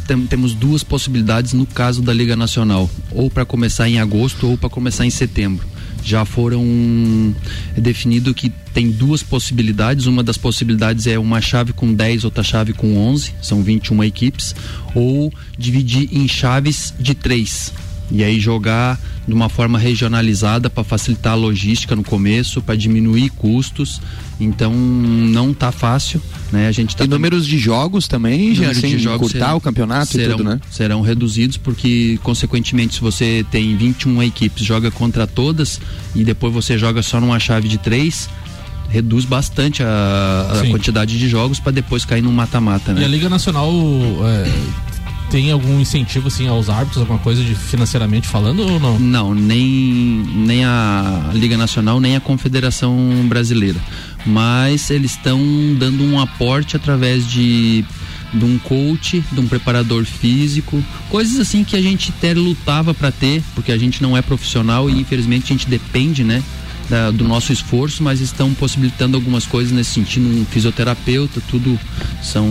tem, 0.08 0.25
temos 0.27 0.53
duas 0.53 0.84
possibilidades 0.84 1.53
no 1.53 1.65
caso 1.65 2.01
da 2.01 2.13
Liga 2.13 2.36
Nacional, 2.36 2.89
ou 3.12 3.29
para 3.29 3.46
começar 3.46 3.89
em 3.89 4.00
agosto 4.00 4.48
ou 4.48 4.58
para 4.58 4.69
começar 4.69 5.05
em 5.05 5.10
setembro. 5.10 5.65
Já 6.03 6.25
foram 6.25 7.36
é 7.75 7.82
definido 7.82 8.34
que 8.34 8.51
tem 8.74 8.89
duas 8.89 9.22
possibilidades. 9.22 10.06
Uma 10.06 10.24
das 10.24 10.38
possibilidades 10.38 11.08
é 11.08 11.18
uma 11.18 11.41
chave 11.41 11.74
com 11.74 11.94
10, 11.94 12.24
outra 12.24 12.44
chave 12.44 12.74
com 12.74 12.98
11, 12.98 13.34
são 13.41 13.62
21 13.62 14.03
equipes, 14.03 14.56
ou 14.96 15.34
dividir 15.58 16.10
em 16.12 16.27
chaves 16.27 16.94
de 17.00 17.13
três 17.13 17.72
e 18.11 18.23
aí 18.23 18.39
jogar 18.39 18.99
de 19.27 19.33
uma 19.33 19.49
forma 19.49 19.77
regionalizada 19.77 20.69
para 20.69 20.83
facilitar 20.83 21.33
a 21.33 21.35
logística 21.35 21.95
no 21.95 22.03
começo, 22.03 22.61
para 22.61 22.75
diminuir 22.75 23.29
custos. 23.31 24.01
Então 24.39 24.73
não 24.73 25.53
tá 25.53 25.71
fácil, 25.71 26.21
né? 26.51 26.67
A 26.67 26.71
gente 26.71 26.95
tá 26.95 27.03
e 27.03 27.07
números 27.07 27.45
de 27.45 27.57
jogos 27.57 28.07
também, 28.07 28.55
já 28.55 28.71
assim, 28.71 28.95
de 28.95 28.99
jogos 28.99 29.31
serão, 29.31 29.57
o 29.57 29.61
campeonato 29.61 30.13
serão, 30.13 30.25
e 30.25 30.37
tudo, 30.37 30.43
né? 30.49 30.61
Serão 30.71 31.01
reduzidos 31.01 31.57
porque 31.57 32.17
consequentemente 32.23 32.95
se 32.95 33.01
você 33.01 33.45
tem 33.51 33.75
21 33.75 34.23
equipes, 34.23 34.65
joga 34.65 34.89
contra 34.89 35.27
todas 35.27 35.79
e 36.15 36.23
depois 36.23 36.53
você 36.53 36.77
joga 36.77 37.03
só 37.03 37.19
numa 37.19 37.37
chave 37.37 37.67
de 37.67 37.77
três, 37.77 38.29
reduz 38.89 39.25
bastante 39.25 39.83
a, 39.83 40.61
a 40.63 40.69
quantidade 40.69 41.19
de 41.19 41.29
jogos 41.29 41.59
para 41.59 41.73
depois 41.73 42.05
cair 42.05 42.21
no 42.21 42.31
mata-mata, 42.31 42.93
né? 42.93 43.01
E 43.01 43.05
a 43.05 43.07
Liga 43.07 43.29
Nacional 43.29 43.69
é, 44.23 44.49
tem 45.29 45.51
algum 45.51 45.79
incentivo 45.79 46.27
assim 46.27 46.48
aos 46.48 46.69
árbitros, 46.69 46.98
alguma 46.98 47.19
coisa 47.19 47.43
de 47.43 47.53
financeiramente 47.53 48.27
falando 48.27 48.62
ou 48.62 48.79
não? 48.79 49.00
Não, 49.00 49.33
nem, 49.33 50.24
nem 50.36 50.65
a 50.65 51.29
Liga 51.33 51.57
Nacional, 51.57 52.00
nem 52.00 52.15
a 52.15 52.19
Confederação 52.19 52.98
Brasileira. 53.27 53.79
Mas 54.25 54.89
eles 54.89 55.12
estão 55.12 55.39
dando 55.77 56.03
um 56.03 56.19
aporte 56.19 56.75
através 56.75 57.27
de 57.27 57.86
de 58.31 58.45
um 58.45 58.59
coach, 58.59 59.24
de 59.31 59.39
um 59.39 59.48
preparador 59.48 60.05
físico, 60.05 60.83
coisas 61.09 61.39
assim 61.39 61.63
que 61.63 61.75
a 61.75 61.81
gente 61.81 62.13
até 62.15 62.31
lutava 62.31 62.93
para 62.93 63.12
ter, 63.12 63.41
porque 63.55 63.71
a 63.71 63.77
gente 63.77 64.03
não 64.03 64.15
é 64.15 64.21
profissional 64.21 64.88
e 64.88 65.00
infelizmente 65.00 65.45
a 65.45 65.55
gente 65.55 65.67
depende, 65.67 66.24
né, 66.24 66.43
da, 66.89 67.12
do 67.12 67.27
nosso 67.27 67.53
esforço, 67.53 68.01
mas 68.01 68.19
estão 68.19 68.53
possibilitando 68.53 69.15
algumas 69.15 69.46
coisas 69.46 69.72
nesse 69.72 69.91
sentido, 69.91 70.27
um 70.27 70.46
fisioterapeuta, 70.46 71.41
tudo 71.48 71.79
são 72.22 72.48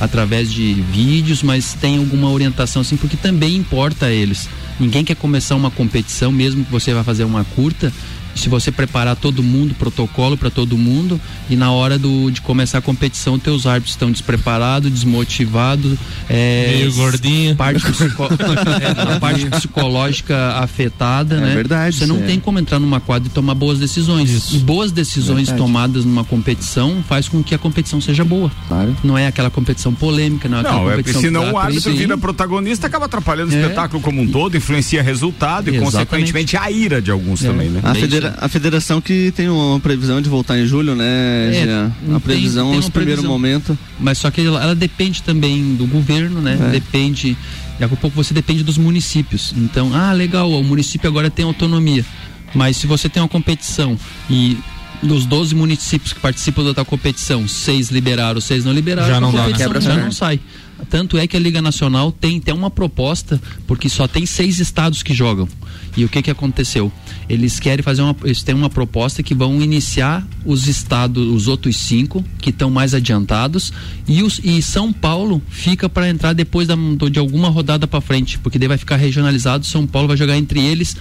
através 0.00 0.52
de 0.52 0.74
vídeos, 0.74 1.42
mas 1.42 1.74
tem 1.74 1.98
alguma 1.98 2.30
orientação 2.30 2.82
assim, 2.82 2.96
porque 2.96 3.16
também 3.16 3.56
importa 3.56 4.06
a 4.06 4.12
eles. 4.12 4.48
Ninguém 4.78 5.04
quer 5.04 5.14
começar 5.14 5.54
uma 5.54 5.70
competição, 5.70 6.32
mesmo 6.32 6.64
que 6.64 6.72
você 6.72 6.92
vá 6.92 7.04
fazer 7.04 7.22
uma 7.24 7.44
curta, 7.44 7.92
se 8.34 8.48
você 8.48 8.70
preparar 8.72 9.16
todo 9.16 9.42
mundo, 9.42 9.74
protocolo 9.74 10.36
para 10.36 10.50
todo 10.50 10.76
mundo, 10.76 11.20
e 11.48 11.56
na 11.56 11.70
hora 11.70 11.98
do, 11.98 12.30
de 12.30 12.40
começar 12.40 12.78
a 12.78 12.82
competição, 12.82 13.38
teus 13.38 13.66
árbitros 13.66 13.94
estão 13.94 14.10
despreparados, 14.10 14.90
desmotivados, 14.90 15.98
é, 16.28 16.74
meio 16.76 16.92
gordinho, 16.94 17.56
parte, 17.56 17.80
psico, 17.90 18.24
é, 18.30 19.18
parte 19.18 19.46
psicológica 19.46 20.54
afetada, 20.56 21.36
é 21.36 21.40
né? 21.40 21.54
Verdade. 21.54 21.96
Você 21.96 22.06
não 22.06 22.18
é. 22.18 22.26
tem 22.26 22.40
como 22.40 22.58
entrar 22.58 22.78
numa 22.78 23.00
quadra 23.00 23.28
e 23.28 23.30
tomar 23.30 23.54
boas 23.54 23.78
decisões. 23.78 24.30
Isso. 24.30 24.58
Boas 24.60 24.92
decisões 24.92 25.48
verdade. 25.48 25.58
tomadas 25.58 26.04
numa 26.04 26.24
competição 26.24 27.02
faz 27.06 27.28
com 27.28 27.42
que 27.42 27.54
a 27.54 27.58
competição 27.58 28.00
seja 28.00 28.24
boa. 28.24 28.50
Claro. 28.68 28.96
Não 29.04 29.16
é 29.16 29.26
aquela 29.26 29.50
competição 29.50 29.94
polêmica, 29.94 30.48
não 30.48 30.58
é 30.58 30.60
aquela 30.60 30.76
não, 30.76 30.88
é 30.88 30.96
competição. 30.96 31.20
É 31.20 31.24
senão 31.24 31.52
o 31.52 31.58
árbitro 31.58 31.94
vira 31.94 32.18
protagonista, 32.18 32.86
acaba 32.86 33.06
atrapalhando 33.06 33.52
o 33.52 33.54
é. 33.54 33.60
espetáculo 33.60 34.02
como 34.02 34.20
um 34.20 34.26
todo, 34.26 34.56
influencia 34.56 35.02
resultado 35.02 35.68
e, 35.68 35.76
Exatamente. 35.76 35.92
consequentemente, 35.92 36.56
a 36.56 36.70
ira 36.70 37.00
de 37.00 37.10
alguns 37.10 37.44
é. 37.44 37.48
também, 37.48 37.68
né? 37.68 37.80
A 37.82 37.94
federa 38.24 38.38
a 38.40 38.48
federação 38.48 39.00
que 39.00 39.32
tem 39.32 39.48
uma 39.48 39.78
previsão 39.80 40.20
de 40.20 40.28
voltar 40.28 40.58
em 40.58 40.66
julho, 40.66 40.94
né? 40.94 41.04
É, 41.54 42.14
a 42.14 42.20
previsão 42.20 42.70
tem, 42.72 42.80
tem 42.80 42.90
primeiro 42.90 43.22
momento. 43.24 43.78
Mas 43.98 44.18
só 44.18 44.30
que 44.30 44.40
ela, 44.40 44.62
ela, 44.62 44.74
depende 44.74 45.22
também 45.22 45.74
do 45.74 45.86
governo, 45.86 46.40
né? 46.40 46.58
É. 46.60 46.70
Depende. 46.70 47.36
Daqui 47.78 47.94
a 47.94 47.96
pouco 47.96 48.16
você 48.16 48.32
depende 48.32 48.62
dos 48.62 48.78
municípios. 48.78 49.52
Então, 49.56 49.92
ah, 49.94 50.12
legal, 50.12 50.50
o 50.50 50.62
município 50.62 51.08
agora 51.08 51.30
tem 51.30 51.44
autonomia. 51.44 52.04
Mas 52.54 52.76
se 52.76 52.86
você 52.86 53.08
tem 53.08 53.20
uma 53.20 53.28
competição 53.28 53.98
e 54.30 54.56
dos 55.02 55.26
12 55.26 55.54
municípios 55.54 56.12
que 56.12 56.20
participam 56.20 56.72
da 56.72 56.84
competição, 56.84 57.46
seis 57.48 57.90
liberaram, 57.90 58.40
seis 58.40 58.64
não 58.64 58.72
liberaram, 58.72 59.08
já 59.08 59.20
não, 59.20 59.32
dá, 59.32 59.48
né? 59.48 59.80
já 59.80 59.96
não 59.96 60.12
sai. 60.12 60.40
Tanto 60.88 61.18
é 61.18 61.26
que 61.26 61.36
a 61.36 61.40
Liga 61.40 61.60
Nacional 61.60 62.12
tem 62.12 62.38
até 62.38 62.52
uma 62.52 62.70
proposta, 62.70 63.40
porque 63.66 63.88
só 63.88 64.06
tem 64.06 64.24
seis 64.24 64.60
estados 64.60 65.02
que 65.02 65.12
jogam. 65.12 65.48
E 65.96 66.04
o 66.04 66.08
que 66.08 66.22
que 66.22 66.30
aconteceu? 66.30 66.92
Eles 67.28 67.60
querem 67.60 67.82
fazer 67.82 68.02
uma, 68.02 68.16
eles 68.24 68.42
têm 68.42 68.54
uma 68.54 68.70
proposta 68.70 69.22
que 69.22 69.34
vão 69.34 69.62
iniciar 69.62 70.26
os 70.44 70.66
estados, 70.66 71.26
os 71.26 71.48
outros 71.48 71.76
cinco 71.76 72.24
que 72.38 72.50
estão 72.50 72.70
mais 72.70 72.94
adiantados 72.94 73.72
e, 74.06 74.22
os, 74.22 74.40
e 74.42 74.60
São 74.60 74.92
Paulo 74.92 75.40
fica 75.48 75.88
para 75.88 76.08
entrar 76.08 76.32
depois 76.32 76.66
da, 76.66 76.74
de 77.10 77.18
alguma 77.18 77.48
rodada 77.48 77.86
para 77.86 78.00
frente, 78.00 78.38
porque 78.38 78.58
daí 78.58 78.68
vai 78.68 78.78
ficar 78.78 78.96
regionalizado. 78.96 79.64
São 79.66 79.86
Paulo 79.86 80.08
vai 80.08 80.16
jogar 80.16 80.36
entre 80.36 80.60
eles 80.60 80.96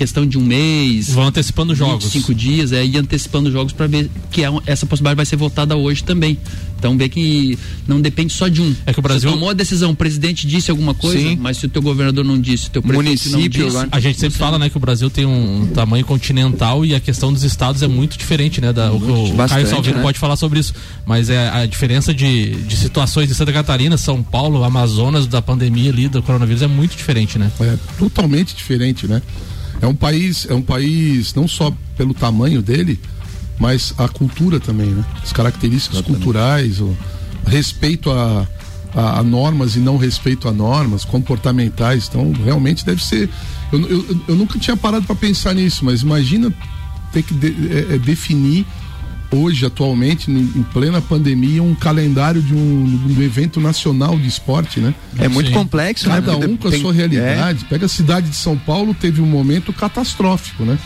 questão 0.00 0.24
de 0.24 0.38
um 0.38 0.40
mês. 0.40 1.10
Vão 1.10 1.24
antecipando 1.24 1.74
jogos. 1.74 2.06
Cinco 2.06 2.34
dias, 2.34 2.72
é, 2.72 2.82
e 2.82 2.96
antecipando 2.96 3.52
jogos 3.52 3.74
para 3.74 3.86
ver 3.86 4.10
que 4.30 4.42
é, 4.42 4.48
essa 4.64 4.86
possibilidade 4.86 5.16
vai 5.16 5.26
ser 5.26 5.36
votada 5.36 5.76
hoje 5.76 6.02
também. 6.02 6.38
Então 6.78 6.96
vê 6.96 7.10
que 7.10 7.58
não 7.86 8.00
depende 8.00 8.32
só 8.32 8.48
de 8.48 8.62
um. 8.62 8.74
É 8.86 8.94
que 8.94 8.98
o 8.98 9.02
Brasil 9.02 9.28
Você 9.28 9.36
tomou 9.36 9.50
a 9.50 9.52
decisão, 9.52 9.90
o 9.90 9.94
presidente 9.94 10.46
disse 10.46 10.70
alguma 10.70 10.94
coisa, 10.94 11.18
Sim. 11.18 11.36
mas 11.38 11.58
se 11.58 11.66
o 11.66 11.68
teu 11.68 11.82
governador 11.82 12.24
não 12.24 12.40
disse, 12.40 12.68
o 12.68 12.70
teu 12.70 12.82
município 12.82 13.64
não 13.64 13.68
disse, 13.70 13.88
a 13.92 14.00
gente 14.00 14.18
sempre 14.18 14.38
fala, 14.38 14.58
né, 14.58 14.70
que 14.70 14.78
o 14.78 14.80
Brasil 14.80 15.10
tem 15.10 15.26
um 15.26 15.68
tamanho 15.74 16.06
continental 16.06 16.82
e 16.82 16.94
a 16.94 17.00
questão 17.00 17.30
dos 17.30 17.42
estados 17.42 17.82
é 17.82 17.86
muito 17.86 18.16
diferente, 18.16 18.62
né, 18.62 18.72
da, 18.72 18.90
o, 18.90 19.34
o 19.34 19.36
Caio 19.46 19.66
Salvino 19.66 19.98
né? 19.98 20.02
pode 20.02 20.18
falar 20.18 20.36
sobre 20.36 20.58
isso, 20.58 20.72
mas 21.04 21.28
é 21.28 21.50
a 21.50 21.66
diferença 21.66 22.14
de, 22.14 22.54
de 22.62 22.76
situações 22.78 23.28
de 23.28 23.34
Santa 23.34 23.52
Catarina, 23.52 23.98
São 23.98 24.22
Paulo, 24.22 24.64
Amazonas 24.64 25.26
da 25.26 25.42
pandemia 25.42 25.90
ali 25.90 26.08
do 26.08 26.22
coronavírus 26.22 26.62
é 26.62 26.66
muito 26.66 26.96
diferente, 26.96 27.38
né? 27.38 27.52
É 27.60 27.76
totalmente 27.98 28.56
diferente, 28.56 29.06
né? 29.06 29.20
É 29.80 29.86
um 29.86 29.94
país, 29.94 30.46
é 30.48 30.54
um 30.54 30.62
país 30.62 31.34
não 31.34 31.48
só 31.48 31.72
pelo 31.96 32.12
tamanho 32.12 32.60
dele, 32.60 33.00
mas 33.58 33.94
a 33.98 34.08
cultura 34.08 34.58
também, 34.58 34.88
né? 34.88 35.04
As 35.22 35.32
características 35.32 35.98
Exatamente. 35.98 36.24
culturais, 36.24 36.80
o 36.80 36.96
respeito 37.46 38.10
a, 38.10 38.46
a, 38.94 39.20
a, 39.20 39.22
normas 39.22 39.76
e 39.76 39.78
não 39.78 39.96
respeito 39.96 40.48
a 40.48 40.52
normas 40.52 41.04
comportamentais. 41.04 42.08
Então, 42.08 42.32
realmente 42.32 42.84
deve 42.84 43.04
ser. 43.04 43.28
Eu, 43.72 43.80
eu, 43.88 44.20
eu 44.28 44.36
nunca 44.36 44.58
tinha 44.58 44.76
parado 44.76 45.06
para 45.06 45.14
pensar 45.14 45.54
nisso, 45.54 45.84
mas 45.84 46.02
imagina 46.02 46.52
ter 47.12 47.22
que 47.22 47.34
de, 47.34 47.48
é, 47.70 47.94
é, 47.94 47.98
definir 47.98 48.66
hoje, 49.30 49.64
atualmente, 49.64 50.30
em 50.30 50.62
plena 50.72 51.00
pandemia, 51.00 51.62
um 51.62 51.74
calendário 51.74 52.42
de 52.42 52.54
um, 52.54 52.84
de 53.06 53.12
um 53.20 53.22
evento 53.22 53.60
nacional 53.60 54.18
de 54.18 54.26
esporte, 54.26 54.80
né? 54.80 54.94
É 55.18 55.28
muito 55.28 55.48
Sim. 55.48 55.54
complexo, 55.54 56.08
né? 56.08 56.16
Cada 56.16 56.32
Porque 56.32 56.46
um 56.46 56.56
com 56.56 56.68
a 56.68 56.70
tem- 56.70 56.80
sua 56.80 56.92
realidade. 56.92 57.64
Pega 57.66 57.86
a 57.86 57.88
cidade 57.88 58.28
de 58.30 58.36
São 58.36 58.56
Paulo, 58.56 58.92
teve 58.94 59.20
um 59.20 59.26
momento 59.26 59.72
catastrófico, 59.72 60.64
né? 60.64 60.78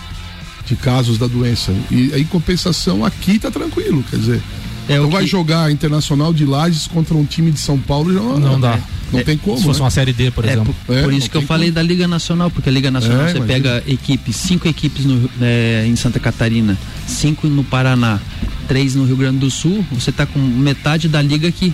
De 0.67 0.77
casos 0.77 1.19
da 1.19 1.27
doença. 1.27 1.73
E 1.91 2.13
em 2.15 2.25
compensação, 2.25 3.05
aqui 3.05 3.39
tá 3.39 3.51
tranquilo, 3.51 4.05
quer 4.11 4.17
dizer. 4.19 4.43
É, 4.89 4.99
não 4.99 5.07
o 5.07 5.11
vai 5.11 5.25
que- 5.25 5.31
jogar 5.31 5.71
Internacional 5.71 6.33
de 6.33 6.45
Lages 6.45 6.87
contra 6.87 7.15
um 7.15 7.25
time 7.25 7.51
de 7.51 7.59
São 7.59 7.79
Paulo, 7.79 8.13
já 8.13 8.21
Não 8.21 8.61
dá. 8.61 8.79
Não 9.13 9.21
É, 9.21 9.25
tem 9.25 9.37
como. 9.39 9.57
Se 9.59 9.65
fosse 9.65 9.79
né? 9.81 9.85
uma 9.85 9.91
série 9.91 10.13
D, 10.13 10.31
por 10.31 10.45
É, 10.45 10.53
exemplo. 10.53 10.75
por, 10.87 10.97
É, 10.97 11.03
por 11.03 11.11
não 11.13 11.19
isso 11.19 11.31
que 11.31 11.37
eu 11.37 11.41
tem 11.41 11.49
falei 11.49 11.71
da 11.71 11.83
Liga 11.83 12.09
Nacional, 12.09 12.51
porque 12.51 12.69
a 12.69 12.73
Liga 12.73 12.91
Nacional 12.91 13.23
É, 13.27 13.31
você 13.33 13.37
imagina. 13.39 13.55
pega 13.55 13.85
equipes, 13.87 14.37
cinco 14.37 14.67
equipes 14.69 15.05
no, 15.05 15.31
é, 15.41 15.85
em 15.87 15.95
Santa 15.97 16.19
Catarina, 16.19 16.77
cinco 17.07 17.47
no 17.49 17.63
Paraná, 17.65 18.21
três 18.67 18.95
no 18.95 19.05
Rio 19.05 19.17
Grande 19.17 19.39
do 19.39 19.51
Sul, 19.51 19.85
você 19.93 20.11
tá 20.11 20.27
com 20.27 20.39
metade 20.39 21.09
da 21.09 21.21
liga 21.23 21.49
aqui. 21.49 21.73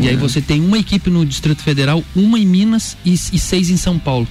É. 0.00 0.04
E 0.04 0.08
aí 0.10 0.16
você 0.16 0.40
tem 0.40 0.60
uma 0.60 0.78
equipe 0.78 1.10
no 1.10 1.24
Distrito 1.26 1.62
Federal, 1.62 2.04
uma 2.14 2.38
em 2.38 2.46
Minas 2.46 2.96
e, 3.04 3.12
e 3.14 3.38
seis 3.38 3.70
em 3.70 3.76
São 3.76 3.98
Paulo. 3.98 4.28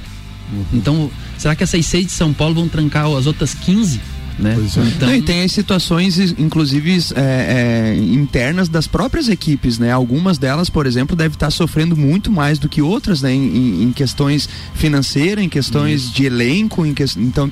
Uhum. 0.54 0.66
Então, 0.74 1.12
será 1.38 1.56
que 1.56 1.64
essas 1.64 1.86
seis 1.86 2.06
de 2.06 2.12
São 2.12 2.32
Paulo 2.34 2.56
vão 2.56 2.68
trancar 2.68 3.06
as 3.08 3.26
outras 3.26 3.54
15? 3.54 4.00
Né? 4.42 4.56
É. 4.58 4.88
Então, 4.88 5.08
Não, 5.10 5.16
e 5.16 5.22
tem 5.22 5.44
as 5.44 5.52
situações, 5.52 6.18
inclusive, 6.38 6.98
é, 7.16 7.94
é, 7.94 7.96
internas 7.98 8.68
das 8.68 8.88
próprias 8.88 9.30
equipes, 9.30 9.78
né? 9.78 9.92
Algumas 9.92 10.38
delas, 10.38 10.70
por 10.70 10.86
exemplo, 10.86 11.16
devem 11.16 11.34
estar 11.34 11.52
sofrendo 11.52 11.96
muito 11.96 12.32
mais 12.32 12.58
do 12.60 12.68
que 12.68 12.82
outras, 12.82 13.22
né? 13.22 13.34
Em, 13.34 13.84
em- 13.84 13.92
questões 13.92 14.48
financeiras, 14.74 15.44
em 15.44 15.50
questões 15.50 16.12
de 16.12 16.26
elenco, 16.26 16.86
em 16.86 16.94
que, 16.94 17.04
então 17.18 17.52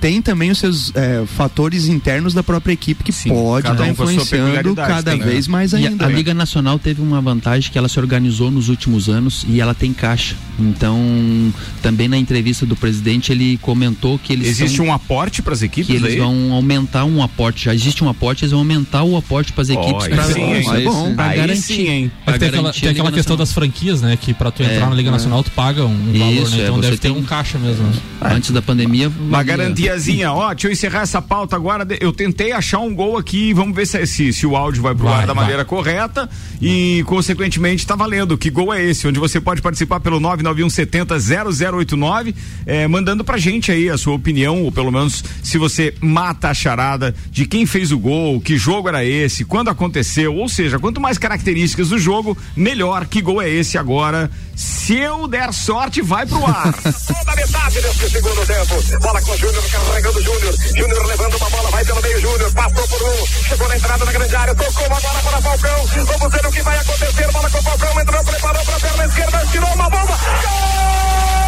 tem 0.00 0.22
também 0.22 0.50
os 0.50 0.58
seus 0.58 0.92
é, 0.94 1.24
fatores 1.26 1.86
internos 1.88 2.32
da 2.34 2.42
própria 2.42 2.72
equipe 2.72 3.02
que 3.04 3.12
Sim, 3.12 3.30
pode 3.30 3.66
estar 3.68 3.74
um 3.74 3.76
sua 3.94 4.12
influenciando 4.12 4.74
cada 4.74 5.10
tem, 5.12 5.20
vez 5.20 5.46
mais 5.48 5.72
E 5.72 5.76
a, 5.76 5.78
ainda. 5.90 6.04
a 6.06 6.08
né? 6.08 6.14
Liga 6.14 6.32
Nacional 6.34 6.78
teve 6.78 7.00
uma 7.02 7.20
vantagem 7.20 7.70
que 7.70 7.76
ela 7.78 7.88
se 7.88 7.98
organizou 7.98 8.50
nos 8.50 8.68
últimos 8.68 9.08
anos 9.08 9.44
e 9.48 9.60
ela 9.60 9.74
tem 9.74 9.92
caixa. 9.92 10.36
Então, 10.58 11.52
também 11.82 12.08
na 12.08 12.16
entrevista 12.18 12.66
do 12.66 12.76
presidente, 12.76 13.32
ele 13.32 13.58
comentou 13.62 14.18
que 14.18 14.32
eles 14.32 14.46
Existe 14.48 14.72
estão- 14.72 14.86
um 14.86 14.92
aporte 14.92 15.42
para 15.42 15.52
as 15.54 15.60
que 15.60 15.66
equipes 15.66 15.90
eles 15.94 16.12
aí? 16.14 16.18
vão 16.18 16.52
aumentar 16.52 17.04
um 17.04 17.22
aporte. 17.22 17.64
Já 17.66 17.74
existe 17.74 18.02
um 18.04 18.08
aporte, 18.08 18.44
eles 18.44 18.50
vão 18.52 18.60
aumentar 18.60 19.02
o 19.04 19.16
aporte 19.16 19.52
para 19.52 19.62
as 19.62 19.68
equipes 19.70 20.04
aí 20.04 20.10
para 20.10 20.24
sim, 20.24 20.42
é 20.52 20.80
bom. 20.82 21.14
pra 21.14 21.26
Aí 21.28 21.36
garantir. 21.38 21.62
sim, 21.62 21.88
hein? 21.88 22.12
É 22.26 22.32
que 22.32 22.38
tem 22.38 22.48
aquela, 22.48 22.72
tem 22.72 22.88
aquela 22.90 23.12
questão 23.12 23.36
das 23.36 23.52
franquias, 23.52 24.02
né? 24.02 24.16
Que 24.20 24.34
pra 24.34 24.50
tu 24.50 24.62
entrar 24.62 24.74
É, 24.86 24.88
na 24.88 24.94
Liga 24.94 25.10
Nacional, 25.10 25.42
tu 25.42 25.50
paga 25.52 25.84
um 25.84 26.12
valor, 26.12 26.32
Isso, 26.32 26.50
né? 26.56 26.58
é, 26.58 26.62
Então 26.64 26.76
você 26.76 26.82
deve 26.82 26.96
ter 26.98 27.08
tem- 27.12 27.16
um 27.16 27.22
caixa 27.22 27.58
mesmo. 27.58 27.84
né? 27.84 27.92
Antes 28.20 28.50
da 28.50 28.60
pandemia. 28.62 29.10
Uma 29.20 29.42
garantiazinha, 29.88 30.32
ó, 30.32 30.52
deixa 30.52 30.66
eu 30.68 30.72
encerrar 30.72 31.00
essa 31.02 31.20
pauta 31.22 31.54
agora. 31.56 31.86
Eu 32.00 32.12
tentei 32.12 32.52
achar 32.52 32.78
um 32.80 32.94
gol 32.94 33.16
aqui, 33.16 33.52
vamos 33.54 33.74
ver 33.74 33.86
se, 33.86 34.06
se, 34.06 34.30
se 34.32 34.46
o 34.46 34.54
áudio 34.56 34.82
vai 34.82 34.94
pro 34.94 35.04
Vai, 35.04 35.22
ar 35.22 35.26
da 35.26 35.32
vai. 35.32 35.44
maneira 35.44 35.64
correta 35.64 36.28
e, 36.60 37.02
consequentemente, 37.06 37.86
tá 37.86 37.96
valendo. 37.96 38.36
Que 38.36 38.50
gol 38.50 38.74
é 38.74 38.82
esse? 38.84 39.06
Onde 39.08 39.18
você 39.18 39.40
pode 39.40 39.62
participar 39.62 40.00
pelo 40.00 40.20
991700089, 40.20 42.34
eh, 42.66 42.86
mandando 42.86 43.24
pra 43.24 43.38
gente 43.38 43.72
aí 43.72 43.88
a 43.88 43.96
sua 43.96 44.12
opinião, 44.14 44.62
ou 44.64 44.72
pelo 44.72 44.90
menos 44.92 45.24
se 45.42 45.56
você 45.58 45.94
mata 46.00 46.50
a 46.50 46.54
charada 46.54 47.14
de 47.30 47.46
quem 47.46 47.64
fez 47.66 47.90
o 47.92 47.98
gol, 47.98 48.40
que 48.40 48.56
jogo 48.58 48.88
era 48.88 49.04
esse, 49.04 49.44
quando 49.44 49.68
aconteceu, 49.68 50.34
ou 50.34 50.48
seja, 50.48 50.76
quanto 50.78 51.00
mais 51.00 51.16
características 51.18 51.88
do 51.88 51.98
jogo, 51.98 52.36
melhor. 52.56 53.06
Que 53.06 53.20
gol 53.22 53.40
é 53.40 53.48
esse 53.48 53.78
agora? 53.78 54.28
Se 54.54 54.96
eu 54.96 55.26
der 55.28 55.52
sorte, 55.54 56.02
vai 56.02 56.26
pro 56.26 56.44
ar. 56.44 56.74
Toda 57.06 57.36
metade 57.36 57.80
desse 57.80 58.10
segundo 58.10 58.44
tempo. 58.46 58.74
Bola 59.00 59.22
com 59.22 59.30
o 59.32 59.36
Júnior, 59.38 59.62
carregando 59.86 60.18
o 60.18 60.22
Júnior. 60.22 60.54
Júnior 60.76 61.06
levando 61.06 61.36
uma 61.36 61.50
bola, 61.50 61.70
vai 61.70 61.84
pelo 61.84 62.02
meio, 62.02 62.20
Júnior. 62.20 62.52
Passou 62.52 62.88
por 62.88 63.02
um, 63.02 63.26
chegou 63.26 63.68
na 63.68 63.76
entrada 63.76 64.04
da 64.04 64.12
grande 64.12 64.36
área, 64.36 64.54
tocou 64.54 64.86
uma 64.86 65.00
bola 65.00 65.22
para 65.22 65.42
Falcão. 65.42 65.86
Vamos 65.86 66.32
ver 66.32 66.46
o 66.46 66.52
que 66.52 66.62
vai 66.62 66.78
acontecer. 66.78 67.32
Bola 67.32 67.50
com 67.50 67.62
Falcão, 67.62 68.00
entrou, 68.00 68.24
preparou 68.24 68.64
para 68.64 68.76
a 68.76 68.80
perna 68.80 69.04
esquerda, 69.06 69.46
tirou 69.50 69.72
uma 69.74 69.90
bomba. 69.90 70.18
Gol! 70.18 71.47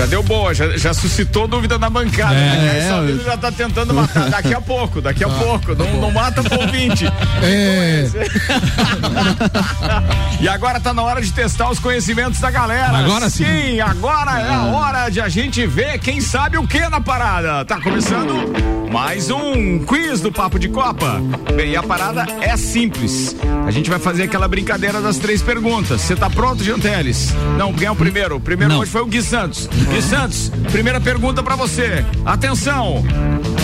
Já 0.00 0.06
deu 0.06 0.22
boa, 0.22 0.54
já, 0.54 0.66
já 0.78 0.94
suscitou 0.94 1.46
dúvida 1.46 1.78
na 1.78 1.90
bancada. 1.90 2.34
É, 2.34 2.38
né? 2.38 2.70
é, 2.72 2.78
Essa 2.78 2.94
eu- 2.94 3.06
vida 3.06 3.22
já 3.22 3.36
tá 3.36 3.52
tentando 3.52 3.92
matar. 3.92 4.30
Daqui 4.30 4.54
a 4.54 4.60
pouco, 4.60 5.02
daqui 5.02 5.22
a 5.22 5.28
pouco. 5.28 5.74
Não, 5.74 6.00
não 6.00 6.10
mata 6.10 6.42
pro 6.42 6.58
ouvinte. 6.58 7.04
É, 7.42 8.08
E 10.40 10.48
agora 10.48 10.80
tá 10.80 10.94
na 10.94 11.02
hora 11.02 11.20
de 11.20 11.30
testar 11.32 11.70
os 11.70 11.78
conhecimentos 11.78 12.40
da 12.40 12.50
galera. 12.50 12.96
Agora 12.96 13.28
sim. 13.28 13.78
agora 13.80 14.40
é 14.40 14.48
a 14.48 14.62
hora 14.64 15.10
de 15.10 15.20
a 15.20 15.28
gente 15.28 15.66
ver 15.66 15.98
quem 15.98 16.20
sabe 16.20 16.56
o 16.56 16.66
que 16.66 16.80
na 16.88 17.00
parada. 17.00 17.64
Tá 17.66 17.78
começando 17.78 18.50
mais 18.90 19.30
um 19.30 19.78
quiz 19.84 20.20
do 20.20 20.32
Papo 20.32 20.58
de 20.58 20.68
Copa. 20.68 21.20
Bem, 21.54 21.76
a 21.76 21.82
parada 21.82 22.26
é 22.40 22.56
simples. 22.56 23.36
A 23.66 23.70
gente 23.70 23.88
vai 23.88 23.98
fazer 23.98 24.24
aquela 24.24 24.48
brincadeira 24.48 25.00
das 25.00 25.18
três 25.18 25.42
perguntas. 25.42 26.00
Você 26.00 26.16
tá 26.16 26.28
pronto, 26.28 26.64
Janteles? 26.64 27.32
Não, 27.56 27.72
quem 27.72 27.86
é 27.86 27.90
o 27.90 27.96
primeiro? 27.96 28.36
O 28.36 28.40
primeiro 28.40 28.74
Não. 28.74 28.80
hoje 28.80 28.90
foi 28.90 29.02
o 29.02 29.06
Gui 29.06 29.22
Santos. 29.22 29.68
Gui 29.90 30.02
Santos, 30.02 30.50
primeira 30.70 31.00
pergunta 31.00 31.42
pra 31.42 31.56
você. 31.56 32.04
Atenção! 32.24 33.04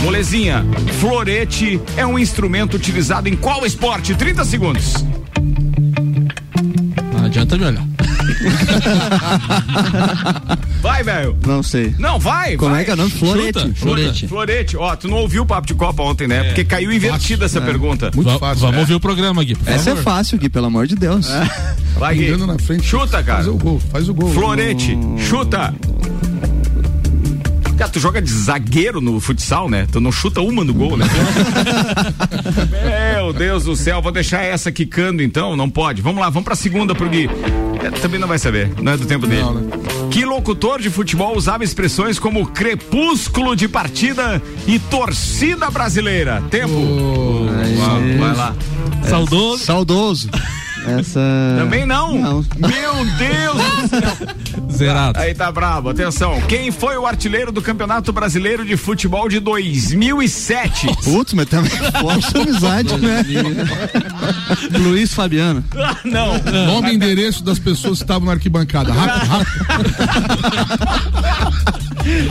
Molezinha, 0.03 0.65
florete 1.01 1.81
é 1.97 2.05
um 2.07 2.19
instrumento 2.19 2.75
utilizado 2.77 3.29
em 3.29 3.37
qual 3.37 3.65
esporte? 3.65 4.15
30 4.15 4.45
segundos. 4.45 5.05
Não 7.17 7.25
adianta 7.25 7.57
me 7.57 7.65
olhar. 7.65 7.85
Vai, 10.83 11.03
velho. 11.03 11.37
Não 11.47 11.62
sei. 11.62 11.95
Não, 11.99 12.19
vai. 12.19 12.57
Como 12.57 12.71
vai. 12.73 12.83
é 12.83 12.85
que 12.85 12.91
é 12.91 12.95
o 12.95 12.97
nome? 12.97 13.11
Florete. 13.11 13.59
Chuta, 13.61 13.75
Florete. 13.75 14.29
Florete. 14.29 14.77
Ó, 14.77 14.95
tu 14.97 15.09
não 15.09 15.17
ouviu 15.19 15.43
o 15.43 15.47
papo 15.47 15.67
de 15.67 15.75
Copa 15.75 16.03
ontem, 16.03 16.29
né? 16.29 16.45
Porque 16.45 16.65
caiu 16.65 16.93
invertida 16.93 17.47
essa 17.47 17.61
pergunta. 17.61 18.11
muito 18.15 18.29
Va- 18.31 18.39
fácil. 18.39 18.61
Vamos 18.61 18.77
né? 18.77 18.81
ouvir 18.83 18.95
o 18.95 19.01
programa, 19.01 19.43
Gui. 19.43 19.57
Essa 19.67 19.91
é 19.91 19.97
fácil, 19.97 20.39
Gui, 20.39 20.49
pelo 20.49 20.67
amor 20.67 20.87
de 20.87 20.95
Deus. 20.95 21.29
Vai, 21.99 22.15
Gui. 22.17 22.37
Na 22.37 22.59
frente. 22.59 22.85
Chuta, 22.85 23.23
cara. 23.23 23.39
Faz 23.45 23.49
o 23.49 23.55
gol, 23.55 23.81
faz 23.91 24.09
o 24.09 24.15
gol. 24.15 24.33
Florete. 24.33 24.97
Chuta. 25.29 25.75
Cara, 27.77 27.91
tu 27.91 28.01
joga 28.01 28.23
de 28.23 28.31
zagueiro 28.31 29.01
no 29.01 29.21
futsal, 29.21 29.69
né? 29.69 29.87
Tu 29.91 30.01
não 30.01 30.11
chuta 30.11 30.41
uma 30.41 30.65
no 30.65 30.73
gol, 30.73 30.97
né? 30.97 31.07
Meu 33.17 33.33
Deus 33.33 33.65
do 33.65 33.77
céu, 33.77 34.01
vou 34.01 34.11
deixar 34.11 34.43
essa 34.43 34.73
quicando 34.73 35.23
então, 35.23 35.57
não 35.57 35.69
pode. 35.69 36.01
Vamos 36.01 36.21
lá, 36.21 36.31
vamos 36.31 36.45
pra 36.45 36.55
segunda 36.57 36.95
pro 36.95 37.09
Gui. 37.09 37.29
É, 37.83 37.91
também 37.91 38.19
não 38.19 38.27
vai 38.27 38.39
saber, 38.39 38.73
não 38.81 38.93
é 38.93 38.97
do 38.97 39.05
tempo 39.05 39.27
dele. 39.27 39.43
Não, 39.43 39.55
né? 39.55 39.71
Que 40.11 40.25
locutor 40.25 40.81
de 40.81 40.89
futebol 40.89 41.37
usava 41.37 41.62
expressões 41.62 42.19
como 42.19 42.47
crepúsculo 42.47 43.55
de 43.55 43.69
partida 43.69 44.41
e 44.67 44.79
torcida 44.79 45.71
brasileira? 45.71 46.43
Tempo. 46.51 47.47
Vai, 47.47 48.17
vai 48.17 48.35
lá. 48.37 48.55
Saudoso. 49.07 49.65
Saudoso. 49.65 50.31
Essa. 50.87 51.21
Também 51.59 51.85
não. 51.85 52.17
Não. 52.17 52.45
Meu 52.57 53.05
Deus 53.19 53.57
do 53.57 53.89
céu. 53.89 54.65
Zerado. 54.77 55.19
Aí 55.19 55.35
tá 55.35 55.51
brabo, 55.51 55.89
atenção. 55.91 56.41
Quem 56.43 56.71
foi 56.71 56.97
o 56.97 57.07
artilheiro 57.07 57.51
do 57.51 57.61
Campeonato 57.62 58.12
Brasileiro 58.12 58.65
de 58.65 58.77
Futebol 58.77 59.29
de 59.29 59.41
2007? 59.41 60.87
Putz, 61.05 61.33
mas 61.33 61.49
também 61.49 61.71
forte 62.01 62.37
amizade, 62.37 62.97
né? 62.99 63.25
Luiz 64.79 65.12
Fabiano. 65.15 65.65
Ah, 65.77 65.97
não. 66.05 66.39
Nome 66.67 66.93
e 66.93 66.95
endereço 66.95 67.43
das 67.43 67.59
pessoas 67.59 67.99
que 67.99 68.05
estavam 68.05 68.27
na 68.27 68.33
arquibancada. 68.33 68.93
Rápido, 68.93 69.27
rápido. 69.27 69.97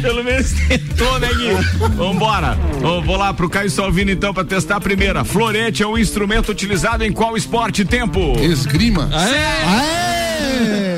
Pelo 0.01 0.23
menos 0.23 0.51
tentou, 0.67 1.19
né, 1.19 1.27
Gui? 1.34 1.51
Vambora. 1.95 2.58
Vou, 2.79 3.01
vou 3.01 3.17
lá 3.17 3.34
pro 3.34 3.49
Caio 3.49 3.69
Salvino 3.69 4.12
então 4.12 4.34
pra 4.34 4.45
testar 4.45 4.77
a 4.77 4.81
primeira. 4.81 5.25
Florete 5.25 5.84
é 5.84 5.88
um 5.88 5.97
instrumento 5.97 6.49
utilizado 6.49 7.03
em 7.03 7.12
qual 7.12 7.36
esporte? 7.36 7.84
Tempo. 7.84 8.39
Esgrima. 8.39 9.10
Vamos 9.12 10.94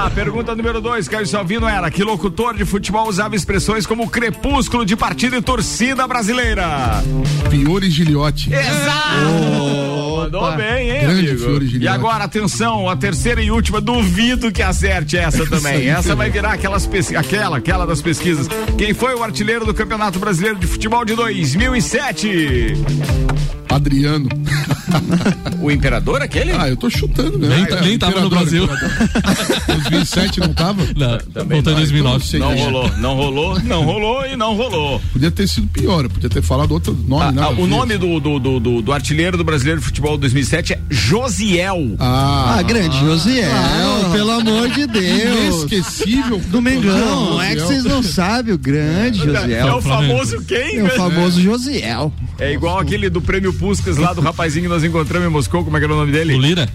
lá, 0.00 0.10
pergunta 0.10 0.54
número 0.54 0.80
dois. 0.80 1.08
Caio 1.08 1.26
Salvino 1.26 1.68
era 1.68 1.90
que 1.90 2.02
locutor 2.02 2.56
de 2.56 2.64
futebol 2.64 3.06
usava 3.08 3.36
expressões 3.36 3.84
como 3.86 4.08
crepúsculo 4.08 4.84
de 4.86 4.96
partida 4.96 5.36
e 5.36 5.42
torcida 5.42 6.06
brasileira? 6.06 7.02
Fiore 7.50 7.90
Giliotti. 7.90 8.50
Exato! 8.52 10.16
Mandou 10.20 10.56
bem, 10.56 10.90
hein, 10.90 11.00
Grande 11.00 11.28
amigo? 11.30 11.38
Fiore 11.44 11.64
E 11.64 11.68
Giliotti. 11.68 11.94
agora, 11.94 12.24
atenção, 12.24 12.88
a 12.88 12.96
terceira 12.96 13.42
e 13.42 13.50
última, 13.50 13.80
duvido 13.80 14.50
que 14.52 14.62
acerte 14.62 15.16
essa 15.16 15.46
também. 15.46 15.88
Essa 15.88 16.14
vai 16.14 16.30
virar 16.30 16.52
aquelas 16.52 16.86
pesqui- 16.86 17.16
aquela, 17.16 17.56
aquela 17.58 17.86
das 17.86 18.00
pesquisas. 18.00 18.46
Quem 18.78 18.94
foi 18.94 19.14
o 19.14 19.22
artilheiro 19.22 19.66
do 19.66 19.74
Campeonato 19.74 20.18
Brasileiro 20.18 20.58
de 20.58 20.66
Futebol 20.66 21.04
de 21.04 21.14
2007? 21.14 22.74
Adriano. 23.68 24.28
o 25.60 25.70
imperador 25.70 26.20
aquele? 26.22 26.50
Ah, 26.52 26.68
eu 26.68 26.76
tô 26.76 26.90
chutando, 26.90 27.38
né? 27.38 27.48
Nem, 27.48 27.66
tá- 27.66 27.80
nem 27.80 27.98
tava 27.98 28.20
no 28.20 28.28
Brasil. 28.28 28.68
2007 29.90 30.40
não 30.40 30.52
tava? 30.54 30.82
Não, 30.96 31.18
Também 31.18 31.62
voltou 31.62 31.72
em 31.72 31.76
não, 31.76 31.80
2009. 31.82 32.24
então 32.36 32.40
Não 32.50 32.56
rolou, 32.56 32.90
não 32.98 33.14
rolou, 33.16 33.60
não 33.60 33.84
rolou 33.84 34.26
e 34.26 34.36
não 34.36 34.56
rolou. 34.56 35.00
Podia 35.12 35.30
ter 35.30 35.48
sido 35.48 35.66
pior, 35.68 36.04
eu 36.04 36.10
podia 36.10 36.28
ter 36.30 36.42
falado 36.42 36.72
outro 36.72 36.92
nome. 37.06 37.22
Ah, 37.24 37.32
nada 37.32 37.48
ah, 37.48 37.60
o 37.60 37.66
nome 37.66 37.96
do, 37.98 38.18
do, 38.20 38.38
do, 38.38 38.60
do- 38.60 38.82
do 38.82 38.92
artilheiro 38.92 39.36
do 39.36 39.44
brasileiro 39.44 39.80
de 39.80 39.86
futebol 39.86 40.16
2007 40.16 40.72
é 40.74 40.80
Josiel. 40.88 41.96
Ah, 41.98 42.56
Ah, 42.58 42.62
grande 42.62 42.98
Josiel, 43.00 43.50
pelo 44.12 44.30
amor 44.30 44.68
de 44.70 44.86
Deus. 44.86 45.62
inesquecível. 45.64 46.40
Do 46.48 46.60
Mengão, 46.62 47.40
é 47.40 47.54
que 47.54 47.60
vocês 47.62 47.84
não 47.84 48.02
sabem 48.02 48.54
o 48.54 48.58
grande 48.58 49.18
Josiel. 49.24 49.68
é 49.68 49.74
o 49.74 49.80
famoso 49.82 50.42
quem? 50.44 50.78
É 50.78 50.84
o 50.84 50.90
famoso 50.90 51.40
Josiel. 51.40 52.12
É 52.38 52.52
igual 52.52 52.78
aquele 52.78 53.08
do 53.10 53.20
prêmio 53.20 53.52
Puskas 53.52 53.96
lá 53.96 54.12
do 54.12 54.20
rapazinho 54.20 54.64
que 54.64 54.68
nós 54.68 54.82
encontramos 54.84 55.28
em 55.28 55.30
Moscou, 55.30 55.64
como 55.64 55.76
é 55.76 55.80
que 55.80 55.84
era 55.84 55.92
o 55.94 55.96
nome 55.96 56.12
dele? 56.12 56.34
O 56.34 56.40
Lira? 56.40 56.68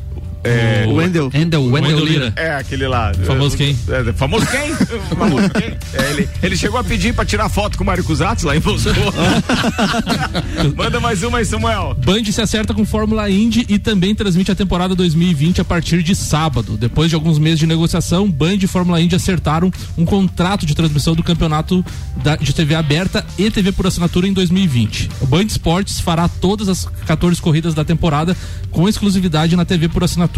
É, 0.46 0.86
O 0.88 0.94
Wendel. 0.96 1.30
Wendel, 1.34 1.64
Wendel 1.66 1.82
Wendel 1.90 2.06
Lira. 2.06 2.24
Lira. 2.26 2.34
é 2.36 2.56
aquele 2.56 2.88
lá. 2.88 3.12
Famoso 3.26 3.58
quem? 3.58 3.78
É, 3.90 4.14
famoso 4.14 4.46
quem? 4.48 4.74
famoso 5.18 5.50
quem? 5.50 5.78
É, 5.94 6.12
ele, 6.12 6.30
ele 6.44 6.56
chegou 6.58 6.80
a 6.80 6.84
pedir 6.84 7.14
pra 7.14 7.26
tirar 7.26 7.50
foto 7.50 7.78
com 7.78 7.84
o 7.84 7.88
Mário 7.88 8.04
Cusatz 8.04 8.44
lá 8.44 8.56
em 8.56 8.60
Moscou. 8.60 8.94
Manda 10.76 11.00
mais 11.00 11.24
uma 11.24 11.40
aí, 11.40 11.46
Samuel. 11.46 11.96
Band 12.04 12.24
se 12.26 12.42
acerta 12.42 12.74
com 12.74 12.86
Fórmula 12.86 13.30
Indy 13.30 13.66
e 13.70 13.80
também 13.80 14.14
transmite 14.16 14.52
a 14.52 14.56
temporada 14.56 14.96
2020 14.96 15.62
a 15.62 15.66
partir 15.66 16.02
de 16.04 16.16
sábado. 16.16 16.78
Depois 16.78 17.10
de 17.10 17.16
alguns 17.16 17.38
meses 17.40 17.60
de 17.60 17.68
negociação, 17.68 18.30
Band 18.30 18.56
e 18.62 18.68
Fórmula 18.68 19.02
Indy 19.02 19.16
acertaram 19.16 19.72
um 19.98 20.06
contrato 20.06 20.66
de 20.66 20.76
transmissão 20.76 21.16
do 21.16 21.24
campeonato 21.24 21.84
da- 22.24 22.36
de 22.36 22.54
TV 22.54 22.76
aberta 22.76 23.26
e 23.38 23.50
TV 23.50 23.72
por 23.72 23.88
assinatura 23.88 24.28
em 24.28 24.34
2020. 24.34 25.10
O 25.22 25.26
Band 25.26 25.44
Esportes 25.44 26.00
fará 26.00 26.28
todas 26.28 26.68
as 26.70 26.86
14 27.06 27.42
corridas 27.42 27.74
da 27.74 27.84
temporada 27.84 28.36
com 28.72 28.88
exclusividade 28.90 29.56
na 29.56 29.66
TV 29.66 29.88
por 29.88 30.04
assinatura. 30.04 30.35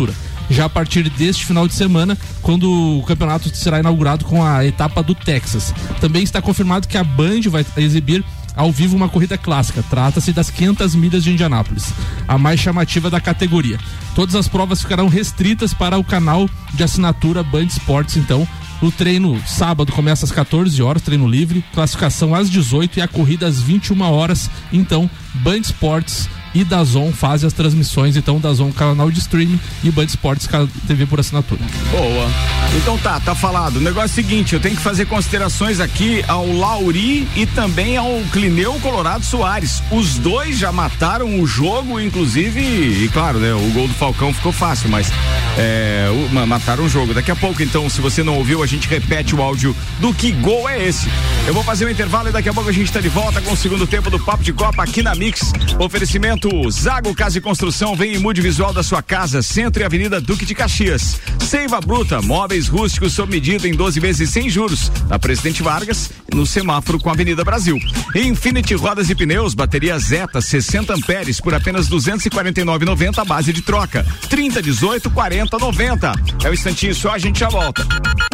Já 0.50 0.66
a 0.66 0.70
partir 0.70 1.10
deste 1.10 1.46
final 1.46 1.68
de 1.68 1.74
semana, 1.74 2.18
quando 2.42 3.00
o 3.00 3.04
campeonato 3.04 3.54
será 3.56 3.80
inaugurado 3.80 4.26
com 4.26 4.44
a 4.44 4.66
etapa 4.66 5.04
do 5.04 5.14
Texas. 5.14 5.74
Também 6.00 6.24
está 6.24 6.42
confirmado 6.42 6.88
que 6.88 6.98
a 6.98 7.04
Band 7.04 7.42
vai 7.50 7.66
exibir 7.78 8.24
ao 8.56 8.72
vivo 8.72 8.96
uma 8.96 9.08
corrida 9.08 9.38
clássica. 9.38 9.84
Trata-se 9.90 10.34
das 10.34 10.50
500 10.50 10.96
milhas 10.96 11.24
de 11.24 11.32
Indianápolis, 11.32 11.94
a 12.28 12.38
mais 12.38 12.60
chamativa 12.60 13.10
da 13.10 13.22
categoria. 13.22 13.80
Todas 14.16 14.36
as 14.36 14.48
provas 14.48 14.82
ficarão 14.82 15.08
restritas 15.08 15.74
para 15.74 15.98
o 15.98 16.04
canal 16.04 16.50
de 16.74 16.84
assinatura 16.84 17.44
Band 17.44 17.66
Esportes, 17.66 18.18
então. 18.18 18.48
O 18.80 18.92
treino 18.92 19.42
sábado 19.48 19.92
começa 19.92 20.24
às 20.24 20.32
14 20.32 20.84
horas, 20.84 21.02
treino 21.02 21.28
livre, 21.28 21.66
classificação 21.74 22.36
às 22.36 22.48
18 22.48 23.00
e 23.00 23.02
a 23.02 23.08
corrida 23.08 23.48
às 23.48 23.60
21 23.60 24.00
horas. 24.02 24.52
Então, 24.72 25.10
Band 25.34 25.58
Esportes 25.58 26.30
e 26.62 26.64
Dazon 26.64 27.12
fazem 27.12 27.46
as 27.48 27.54
transmissões, 27.54 28.16
então 28.18 28.40
Dazon 28.40 28.72
canal 28.72 29.12
de 29.12 29.20
streaming 29.20 29.60
e 29.84 29.92
Band 29.92 30.06
Esportes 30.06 30.48
TV 30.88 31.06
por 31.06 31.20
assinatura. 31.20 31.62
Boa. 31.92 32.30
Então 32.76 32.98
tá, 32.98 33.20
tá 33.20 33.36
falado. 33.36 33.78
O 33.78 33.80
negócio 33.80 34.10
é 34.10 34.12
o 34.12 34.16
seguinte, 34.16 34.54
eu 34.54 34.60
tenho 34.60 34.76
que 34.76 34.82
fazer 34.82 35.06
considerações 35.06 35.80
aqui 35.80 36.24
ao 36.28 36.52
Lauri 36.52 37.28
e 37.36 37.46
também 37.46 37.96
ao 37.98 38.10
Clineu 38.32 38.74
Colorado 38.82 39.24
Soares. 39.24 39.82
Os 39.92 40.16
dois 40.16 40.58
já 40.58 40.72
mataram 40.72 41.40
o 41.40 41.46
jogo, 41.48 42.00
inclusive, 42.00 42.60
e 42.60 43.10
claro, 43.14 43.40
né, 43.40 43.54
o 43.54 43.72
gol 43.72 43.88
do 43.88 43.94
Falcão 43.94 44.34
ficou 44.34 44.52
fácil, 44.52 44.90
mas 44.90 45.12
é, 45.58 46.08
o- 46.12 46.34
ma- 46.34 46.46
mataram 46.46 46.86
o 46.86 46.90
jogo. 46.90 47.14
Daqui 47.14 47.32
a 47.32 47.36
pouco, 47.36 47.62
então, 47.64 47.90
se 47.90 48.02
você 48.02 48.24
não 48.24 48.36
ouviu, 48.38 48.62
a 48.64 48.68
gente 48.68 48.88
repete 48.88 49.36
o 49.36 49.42
áudio 49.42 49.76
do 50.00 50.14
que 50.14 50.32
gol 50.32 50.68
é 50.70 50.88
esse. 50.88 51.08
Eu 51.48 51.54
vou 51.54 51.64
fazer 51.64 51.86
um 51.86 51.90
intervalo 51.90 52.30
e 52.30 52.32
daqui 52.32 52.50
a 52.50 52.54
pouco 52.54 52.70
a 52.70 52.74
gente 52.74 52.92
tá 52.92 53.00
de 53.00 53.10
volta 53.10 53.42
com 53.42 53.54
o 53.54 53.58
segundo 53.58 53.88
tempo 53.88 54.10
do 54.10 54.20
Papo 54.20 54.44
de 54.44 54.54
Copa 54.54 54.84
aqui 54.84 55.02
na 55.02 55.16
Mix. 55.16 55.52
Oferecimento 55.80 56.47
Zago 56.72 57.14
Casa 57.14 57.38
e 57.38 57.42
Construção, 57.42 57.96
vem 57.96 58.14
e 58.14 58.20
mude 58.20 58.42
visual 58.42 58.72
da 58.72 58.84
sua 58.84 59.02
casa, 59.02 59.42
Centro 59.42 59.82
e 59.82 59.86
Avenida 59.86 60.22
Duque 60.22 60.46
de 60.46 60.56
Caxias. 60.56 61.20
Seiva 61.40 61.82
Bruta, 61.82 62.22
móveis 62.22 62.68
rústicos 62.68 63.14
sob 63.14 63.32
medida 63.32 63.68
em 63.68 63.74
12 63.74 64.00
vezes 64.00 64.30
sem 64.30 64.50
juros. 64.50 64.92
Na 65.10 65.20
Presidente 65.20 65.62
Vargas, 65.62 66.12
no 66.34 66.46
semáforo 66.46 67.00
com 67.00 67.10
a 67.10 67.14
Avenida 67.14 67.44
Brasil. 67.44 67.78
Infinity 68.16 68.76
Rodas 68.76 69.10
e 69.10 69.16
Pneus, 69.16 69.54
bateria 69.54 69.98
Zeta 70.00 70.42
60 70.42 70.94
amperes 70.94 71.42
por 71.42 71.54
apenas 71.54 71.90
249,90 71.90 73.20
a 73.20 73.26
base 73.26 73.52
de 73.52 73.62
troca. 73.62 74.06
30 74.30 74.62
18 74.62 75.10
40 75.10 75.58
90. 75.58 76.12
É 76.44 76.50
um 76.50 76.54
instantinho 76.54 76.96
só, 76.96 77.12
a 77.12 77.18
gente 77.18 77.40
já 77.40 77.50
volta. 77.50 77.86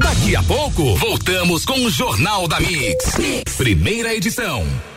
Daqui 0.01 0.35
a 0.35 0.43
pouco, 0.43 0.95
voltamos 0.97 1.65
com 1.65 1.85
o 1.85 1.89
Jornal 1.89 2.47
da 2.47 2.59
mix. 2.59 3.13
Primeira 3.57 4.13
edição. 4.13 4.92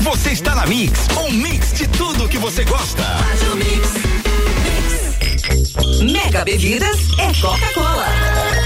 Você 0.00 0.30
está 0.30 0.54
na 0.54 0.66
Mix, 0.66 1.08
um 1.18 1.30
mix 1.32 1.72
de 1.72 1.86
tudo 1.88 2.28
que 2.28 2.38
você 2.38 2.64
gosta. 2.64 3.02
Mega 6.02 6.44
Bebidas 6.44 6.98
é 7.18 7.40
Coca-Cola. 7.40 8.65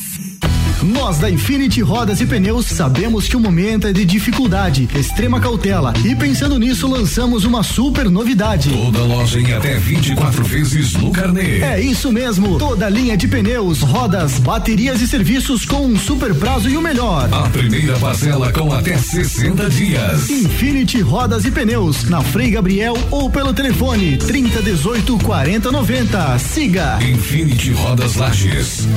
Nós 0.83 1.19
da 1.19 1.29
Infinity 1.29 1.81
Rodas 1.81 2.21
e 2.21 2.25
Pneus 2.25 2.65
sabemos 2.65 3.27
que 3.27 3.37
o 3.37 3.39
momento 3.39 3.85
é 3.87 3.93
de 3.93 4.03
dificuldade, 4.03 4.89
extrema 4.95 5.39
cautela 5.39 5.93
e 6.03 6.15
pensando 6.15 6.57
nisso 6.57 6.87
lançamos 6.87 7.45
uma 7.45 7.61
super 7.61 8.09
novidade. 8.09 8.71
Toda 8.71 9.03
loja 9.03 9.39
em 9.39 9.53
até 9.53 9.77
24 9.77 10.43
vezes 10.43 10.93
no 10.93 11.11
carnê. 11.11 11.59
É 11.59 11.79
isso 11.79 12.11
mesmo, 12.11 12.57
toda 12.57 12.89
linha 12.89 13.15
de 13.15 13.27
pneus, 13.27 13.81
rodas, 13.81 14.39
baterias 14.39 15.01
e 15.01 15.07
serviços 15.07 15.65
com 15.65 15.85
um 15.85 15.97
super 15.97 16.33
prazo 16.33 16.67
e 16.67 16.75
o 16.75 16.81
melhor. 16.81 17.29
A 17.31 17.47
primeira 17.49 17.97
parcela 17.99 18.51
com 18.51 18.73
até 18.73 18.97
60 18.97 19.69
dias. 19.69 20.29
Infinity 20.31 21.01
Rodas 21.01 21.45
e 21.45 21.51
Pneus, 21.51 22.05
na 22.05 22.21
Frei 22.21 22.49
Gabriel 22.49 22.97
ou 23.11 23.29
pelo 23.29 23.53
telefone 23.53 24.17
3018 24.17 25.19
4090. 25.19 26.39
Siga. 26.39 26.97
Infinity 27.03 27.71
Rodas 27.71 28.15
Lages. 28.15 28.87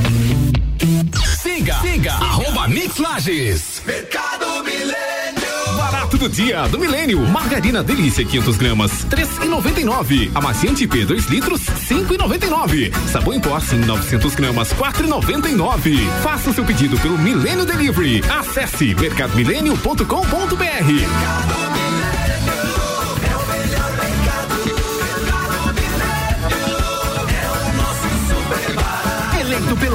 Siga, 1.55 1.75
siga, 1.83 2.13
arroba 2.15 2.67
Mix 2.67 2.97
Lages. 2.99 3.81
Mercado 3.87 4.65
Milênio. 4.65 5.77
Barato 5.77 6.19
do 6.19 6.29
dia 6.29 6.67
do 6.67 6.81
Milênio. 6.81 7.21
Margarina 7.29 7.81
Delícia 7.81 8.25
500 8.25 8.57
gramas, 8.57 8.91
3,99. 9.05 10.33
Amaciante 10.35 10.89
P 10.89 11.05
2 11.05 11.27
litros, 11.27 11.61
5,99. 11.61 12.93
Sabão 13.09 13.35
em 13.35 13.41
pó 13.41 13.61
Sim 13.61 13.77
900 13.77 14.35
gramas, 14.35 14.73
4,99. 14.73 15.97
Faça 16.25 16.51
o 16.51 16.53
seu 16.53 16.65
pedido 16.65 16.99
pelo 16.99 17.17
Milênio 17.17 17.65
Delivery. 17.65 18.21
Acesse 18.29 18.93
mercadomilênio.com.br. 18.97 20.05
Eleito 20.05 21.64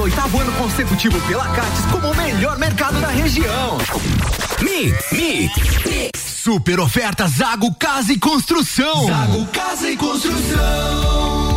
pelo 0.00 0.04
oitavo 0.04 0.40
ano 0.40 0.52
consecutivo 0.52 1.20
pela 1.28 1.46
Cates 1.48 1.84
como 1.92 2.10
o 2.10 2.16
melhor 2.16 2.58
mercado 2.58 2.98
da 3.00 3.08
região. 3.08 3.76
Mix, 4.62 5.12
Mix. 5.12 6.10
Super 6.16 6.80
oferta 6.80 7.26
Zago 7.26 7.74
Casa 7.74 8.12
e 8.12 8.18
Construção. 8.18 9.06
Zago 9.06 9.46
Casa 9.48 9.90
e 9.90 9.96
Construção. 9.96 11.49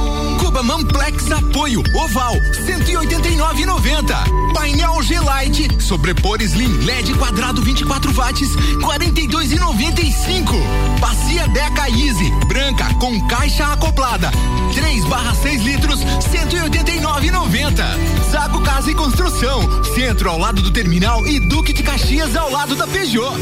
Cuba 0.64 0.64
Manplex 0.64 1.32
Apoio 1.32 1.84
Oval 1.96 2.36
189,90. 2.66 4.54
Painel 4.54 5.02
G-Lite 5.04 5.82
Sobrepor 5.82 6.42
Slim 6.42 6.78
LED 6.86 7.14
quadrado 7.16 7.62
24 7.62 8.14
watts 8.14 8.50
42,95. 8.78 10.56
Bacia 11.00 11.48
Deca 11.50 11.90
Easy 11.90 12.32
branca 12.48 12.94
com 12.96 13.28
caixa 13.28 13.68
acoplada 13.68 14.32
3 14.74 15.06
barra 15.06 15.36
6 15.36 15.64
litros 15.64 16.00
189,90. 16.00 18.32
Zago 18.32 18.62
Casa 18.62 18.92
e 18.92 18.96
Construção 18.96 19.84
Centro 19.94 20.30
ao 20.30 20.40
lado 20.40 20.62
do 20.62 20.72
terminal 20.72 21.28
e 21.28 21.40
Duque 21.50 21.74
de 21.74 21.84
Caxias 21.84 22.34
ao 22.36 22.50
lado 22.50 22.76
da 22.76 22.88
Peugeot. 22.88 23.34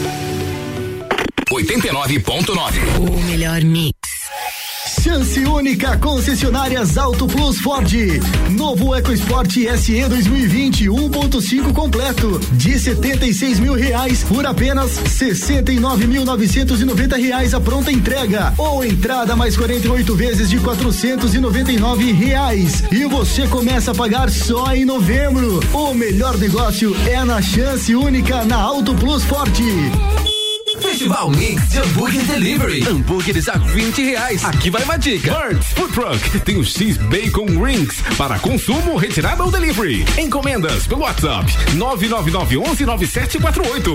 89.9. 1.52 3.00
O 3.00 3.24
melhor 3.24 3.62
mix. 3.62 4.01
Chance 5.02 5.44
única 5.48 5.98
concessionárias 5.98 6.96
Auto 6.96 7.26
Plus 7.26 7.60
Ford. 7.60 7.92
Novo 8.52 8.96
EcoSport 8.96 9.50
SE 9.50 10.08
2020 10.08 10.90
1.5 10.90 11.74
completo 11.74 12.40
de 12.52 12.78
76 12.78 13.60
mil 13.60 13.74
reais 13.74 14.24
por 14.24 14.46
apenas 14.46 15.00
69.990 15.00 17.20
reais 17.20 17.56
a 17.56 17.60
pronta 17.60 17.92
entrega 17.92 18.54
ou 18.60 18.86
entrada 18.86 19.36
mais 19.36 19.58
48 19.58 20.16
vezes 20.16 20.52
de 20.52 20.60
499 20.60 22.12
reais 22.12 22.84
e 22.92 23.04
você 23.06 23.48
começa 23.48 23.90
a 23.90 23.96
pagar 23.96 24.30
só 24.30 24.72
em 24.76 24.86
novembro. 24.86 25.62
O 25.74 25.96
melhor 25.96 26.38
negócio 26.38 26.96
é 27.08 27.26
na 27.26 27.42
Chance 27.42 27.96
única 27.96 28.46
na 28.46 28.58
Auto 28.58 28.94
Plus 28.94 29.24
Ford. 29.24 29.50
Festival 30.82 31.30
Mix 31.30 31.70
de 31.70 31.80
Hambúrguer 31.80 32.24
Delivery. 32.24 32.84
Hambúrgueres 32.88 33.48
a 33.48 33.58
20 33.58 34.04
reais. 34.04 34.44
Aqui 34.44 34.70
vai 34.70 34.84
uma 34.84 34.98
dica. 34.98 35.34
Birds 35.34 35.68
Food 35.74 35.94
Truck 35.94 36.40
tem 36.42 36.58
o 36.58 36.64
X 36.64 36.98
Bacon 36.98 37.46
Rings 37.64 38.02
para 38.18 38.40
consumo, 38.40 38.96
retirada 38.98 39.44
ou 39.44 39.52
delivery. 39.52 40.06
Encomendas 40.18 40.88
pelo 40.88 41.02
WhatsApp 41.02 41.46
999 41.76 42.58
11 42.58 42.86
9748. 42.86 43.94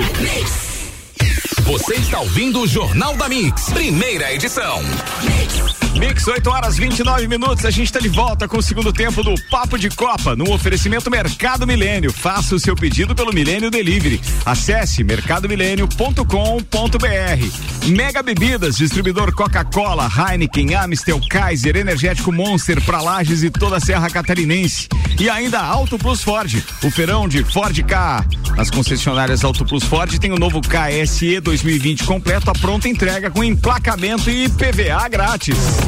Você 1.64 1.94
está 1.94 2.20
ouvindo 2.20 2.60
o 2.60 2.66
Jornal 2.66 3.16
da 3.16 3.28
Mix, 3.28 3.70
primeira 3.70 4.32
edição. 4.32 4.80
Mix, 5.22 5.85
8 6.28 6.50
horas 6.50 6.76
29 6.76 7.28
minutos. 7.28 7.64
A 7.64 7.70
gente 7.70 7.86
está 7.86 8.00
de 8.00 8.08
volta 8.08 8.48
com 8.48 8.58
o 8.58 8.62
segundo 8.62 8.92
tempo 8.92 9.22
do 9.22 9.32
Papo 9.48 9.78
de 9.78 9.88
Copa 9.88 10.34
no 10.34 10.52
oferecimento 10.52 11.08
Mercado 11.08 11.64
Milênio. 11.66 12.12
Faça 12.12 12.56
o 12.56 12.58
seu 12.58 12.74
pedido 12.74 13.14
pelo 13.14 13.32
Milênio 13.32 13.70
Delivery. 13.70 14.20
Acesse 14.44 15.04
mercadomilênio.com.br. 15.04 17.86
Mega 17.86 18.22
Bebidas, 18.22 18.76
distribuidor 18.76 19.32
Coca-Cola, 19.32 20.08
Heineken, 20.08 20.74
Amstel, 20.74 21.20
Kaiser, 21.30 21.76
Energético 21.76 22.32
Monster 22.32 22.82
para 22.82 23.00
Lages 23.00 23.44
e 23.44 23.50
toda 23.50 23.76
a 23.76 23.80
Serra 23.80 24.10
Catarinense. 24.10 24.88
E 25.20 25.30
ainda 25.30 25.60
Auto 25.60 25.96
Plus 25.96 26.22
Ford, 26.22 26.60
o 26.82 26.90
feirão 26.90 27.28
de 27.28 27.44
Ford 27.44 27.80
K. 27.84 28.26
As 28.58 28.68
concessionárias 28.68 29.44
Auto 29.44 29.64
Plus 29.64 29.84
Ford 29.84 30.18
tem 30.18 30.32
o 30.32 30.38
novo 30.38 30.60
KSE 30.60 31.38
2020 31.40 32.02
completo, 32.04 32.50
a 32.50 32.54
pronta 32.54 32.88
entrega 32.88 33.30
com 33.30 33.44
emplacamento 33.44 34.28
e 34.28 34.48
PVA 34.48 35.08
grátis. 35.08 35.85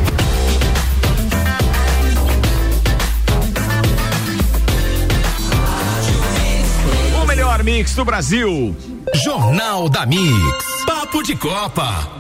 O 7.22 7.26
melhor 7.26 7.62
mix 7.64 7.94
do 7.94 8.04
Brasil. 8.04 8.76
Jornal 9.24 9.88
da 9.88 10.06
Mix. 10.06 10.64
Papo 10.86 11.22
de 11.22 11.34
Copa. 11.36 12.18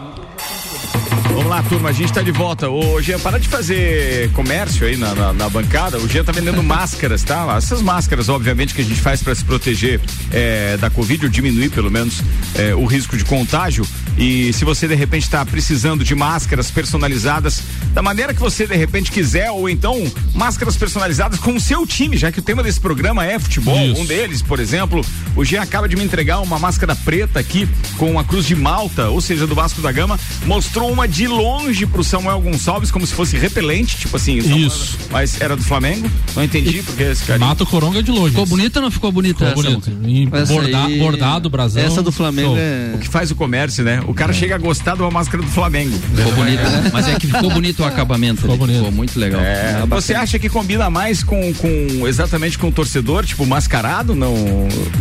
Vamos 1.38 1.46
lá, 1.46 1.62
turma, 1.62 1.90
a 1.90 1.92
gente 1.92 2.12
tá 2.12 2.20
de 2.20 2.32
volta. 2.32 2.68
Ô, 2.68 3.00
Jean, 3.00 3.18
para 3.20 3.38
de 3.38 3.46
fazer 3.46 4.28
comércio 4.32 4.84
aí 4.84 4.96
na, 4.96 5.14
na, 5.14 5.32
na 5.32 5.48
bancada. 5.48 5.96
O 5.98 6.08
Jean 6.08 6.24
tá 6.24 6.32
vendendo 6.32 6.60
máscaras, 6.64 7.22
tá? 7.22 7.54
Essas 7.56 7.80
máscaras, 7.80 8.28
obviamente, 8.28 8.74
que 8.74 8.80
a 8.80 8.84
gente 8.84 9.00
faz 9.00 9.22
para 9.22 9.34
se 9.34 9.44
proteger 9.44 10.00
é, 10.32 10.76
da 10.78 10.90
Covid, 10.90 11.26
ou 11.26 11.30
diminuir 11.30 11.70
pelo 11.70 11.90
menos 11.90 12.22
é, 12.56 12.74
o 12.74 12.84
risco 12.86 13.16
de 13.16 13.24
contágio. 13.24 13.86
E 14.18 14.52
se 14.52 14.64
você 14.64 14.88
de 14.88 14.94
repente 14.96 15.22
está 15.22 15.44
precisando 15.46 16.02
de 16.02 16.14
máscaras 16.14 16.70
personalizadas 16.72 17.62
da 17.94 18.02
maneira 18.02 18.34
que 18.34 18.40
você 18.40 18.66
de 18.66 18.74
repente 18.74 19.12
quiser, 19.12 19.50
ou 19.52 19.68
então 19.68 20.10
máscaras 20.34 20.76
personalizadas 20.76 21.38
com 21.38 21.54
o 21.54 21.60
seu 21.60 21.86
time, 21.86 22.16
já 22.16 22.32
que 22.32 22.40
o 22.40 22.42
tema 22.42 22.62
desse 22.62 22.80
programa 22.80 23.24
é 23.24 23.38
futebol. 23.38 23.78
Isso. 23.78 24.00
Um 24.00 24.04
deles, 24.04 24.42
por 24.42 24.58
exemplo, 24.58 25.04
o 25.36 25.44
Jean 25.44 25.62
acaba 25.62 25.88
de 25.88 25.94
me 25.96 26.02
entregar 26.04 26.40
uma 26.40 26.58
máscara 26.58 26.96
preta 26.96 27.38
aqui 27.38 27.68
com 27.96 28.18
a 28.18 28.24
cruz 28.24 28.44
de 28.46 28.56
Malta, 28.56 29.08
ou 29.08 29.20
seja, 29.20 29.46
do 29.46 29.54
Vasco 29.54 29.80
da 29.80 29.92
Gama. 29.92 30.18
Mostrou 30.46 30.90
uma 30.92 31.06
de 31.06 31.28
longe 31.28 31.86
pro 31.86 32.02
Samuel 32.02 32.40
Gonçalves, 32.40 32.90
como 32.90 33.06
se 33.06 33.14
fosse 33.14 33.36
repelente, 33.36 33.96
tipo 33.98 34.16
assim. 34.16 34.38
Isso. 34.38 34.98
Mas 35.10 35.40
era 35.40 35.54
do 35.56 35.62
Flamengo? 35.62 36.10
Não 36.34 36.42
entendi 36.42 36.82
porque 36.82 37.04
esse 37.04 37.24
cara. 37.24 37.38
Mata 37.38 37.62
o 37.62 37.66
Coronga 37.66 38.02
de 38.02 38.10
longe. 38.10 38.30
Ficou 38.30 38.46
bonita 38.46 38.80
ou 38.80 38.82
não 38.84 38.90
ficou 38.90 39.12
bonita 39.12 39.46
Ficou 39.46 39.62
essa? 39.64 39.80
bonito. 39.90 40.36
Essa 40.36 40.52
borda- 40.52 40.84
aí- 40.86 40.98
bordado, 40.98 41.48
brasão. 41.48 41.82
Essa 41.82 42.02
do 42.02 42.10
Flamengo 42.10 42.54
é. 42.56 42.92
O 42.94 42.98
que 42.98 43.08
faz 43.08 43.30
o 43.30 43.34
comércio, 43.36 43.84
né? 43.84 44.00
O 44.08 44.14
cara 44.14 44.32
chega 44.32 44.54
a 44.54 44.58
gostar 44.58 44.96
de 44.96 45.02
uma 45.02 45.10
máscara 45.10 45.42
do 45.42 45.50
Flamengo. 45.50 45.96
Ficou 46.14 46.32
bonita, 46.32 46.62
né? 46.62 46.90
Mas 46.90 47.06
é 47.06 47.14
que 47.16 47.26
ficou 47.26 47.50
bonito 47.50 47.82
o 47.82 47.84
acabamento. 47.84 48.40
Ficou 48.40 48.52
ali, 48.54 48.58
bonito. 48.58 48.76
Ficou 48.78 48.92
muito 48.92 49.20
legal. 49.20 49.40
É, 49.40 49.84
você 49.86 50.14
acha 50.14 50.38
que 50.38 50.48
combina 50.48 50.88
mais 50.88 51.22
com, 51.22 51.52
com 51.52 52.08
exatamente 52.08 52.58
com 52.58 52.68
o 52.68 52.72
torcedor, 52.72 53.26
tipo 53.26 53.44
mascarado? 53.44 54.14
Não, 54.14 54.34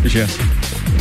Jean? 0.03 0.27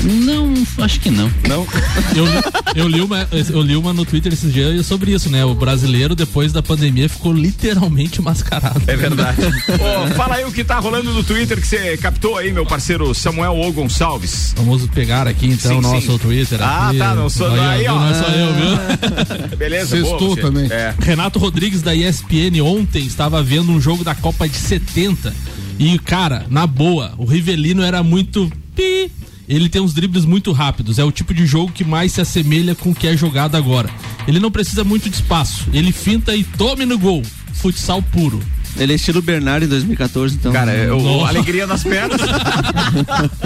Não, 0.05 0.55
acho 0.85 1.01
que 1.01 1.11
não. 1.11 1.31
Não? 1.49 1.67
Eu, 2.15 2.25
li- 2.25 2.43
eu, 2.77 2.89
li 2.89 3.01
uma, 3.03 3.29
eu 3.51 3.61
li 3.61 3.77
uma 3.77 3.93
no 3.93 4.05
Twitter 4.05 4.33
esses 4.33 4.53
dias 4.53 4.87
sobre 4.87 5.13
isso, 5.13 5.29
né? 5.29 5.45
O 5.45 5.55
brasileiro, 5.55 6.15
depois 6.15 6.51
da 6.53 6.63
pandemia, 6.63 7.09
ficou 7.09 7.33
literalmente 7.33 8.23
mascarado. 8.23 8.81
É 8.87 8.97
verdade. 8.97 9.39
Ô, 9.45 10.15
fala 10.15 10.37
aí 10.37 10.45
o 10.45 10.53
que 10.53 10.65
tá 10.65 10.79
rolando 10.79 11.13
no 11.13 11.23
Twitter 11.25 11.61
que 11.61 11.67
você 11.67 11.97
captou 11.99 12.39
aí, 12.39 12.53
meu 12.53 12.65
parceiro 12.65 13.13
Samuel 13.15 13.59
O 13.59 13.73
Gonçalves. 13.73 14.55
Vamos 14.57 14.87
pegar 14.89 15.27
aqui 15.29 15.47
então 15.49 15.73
Sim, 15.73 15.79
o 15.79 15.81
nosso 15.83 16.13
sim. 16.13 16.19
Twitter. 16.19 16.63
Ah, 16.63 16.89
aqui. 16.89 16.99
tá, 16.99 17.15
não 17.15 17.29
sou- 17.29 17.51
Aí, 17.51 17.61
aí, 17.61 17.87
ó. 17.89 17.95
Não 17.99 18.09
é 18.09 18.15
só 18.15 18.29
eu, 18.29 18.55
viu? 18.55 19.57
Beleza? 19.59 19.97
Sextou 19.97 20.37
também. 20.37 20.67
É. 20.71 20.95
Renato 20.99 21.39
Rodrigues 21.39 21.83
da 21.83 21.95
ESPN 21.95 22.63
ontem 22.63 23.05
estava 23.05 23.43
vendo 23.43 23.71
um 23.73 23.81
jogo 23.81 24.03
da 24.05 24.15
Copa 24.15 24.49
de 24.49 24.57
70 24.57 25.35
e, 25.79 25.99
cara, 25.99 26.47
na 26.49 26.67
boa, 26.67 27.13
o 27.19 27.25
Rivelino 27.27 27.83
era 27.83 28.03
muito 28.03 28.51
pi. 28.75 29.11
Ele 29.49 29.69
tem 29.69 29.81
uns 29.81 29.95
dribles 29.95 30.25
muito 30.25 30.51
rápidos, 30.51 30.99
é 30.99 31.05
o 31.05 31.13
tipo 31.13 31.33
de 31.33 31.47
jogo 31.47 31.73
que 31.73 31.85
mais 31.85 32.13
se 32.13 32.21
assemelha 32.21 32.75
com 32.75 32.91
o 32.91 32.95
que 32.95 33.07
é 33.07 33.17
jogado 33.17 33.55
agora. 33.57 33.89
Ele 34.27 34.41
não 34.41 34.51
precisa 34.51 34.83
muito 34.83 35.09
de 35.09 35.17
espaço, 35.17 35.69
ele 35.73 35.93
finta 35.93 36.35
e 36.35 36.43
tome 36.43 36.85
no 36.85 36.99
gol. 36.99 37.23
Futsal 37.53 38.03
puro. 38.03 38.43
Ele 38.79 38.93
é 38.93 38.97
estilo 38.97 39.23
Bernardo 39.23 39.65
em 39.65 39.69
2014, 39.69 40.35
então. 40.35 40.53
Cara, 40.53 40.73
é 40.73 40.93
o, 40.93 41.01
Nossa. 41.01 41.29
alegria 41.29 41.67
nas 41.67 41.83
pernas. 41.83 42.21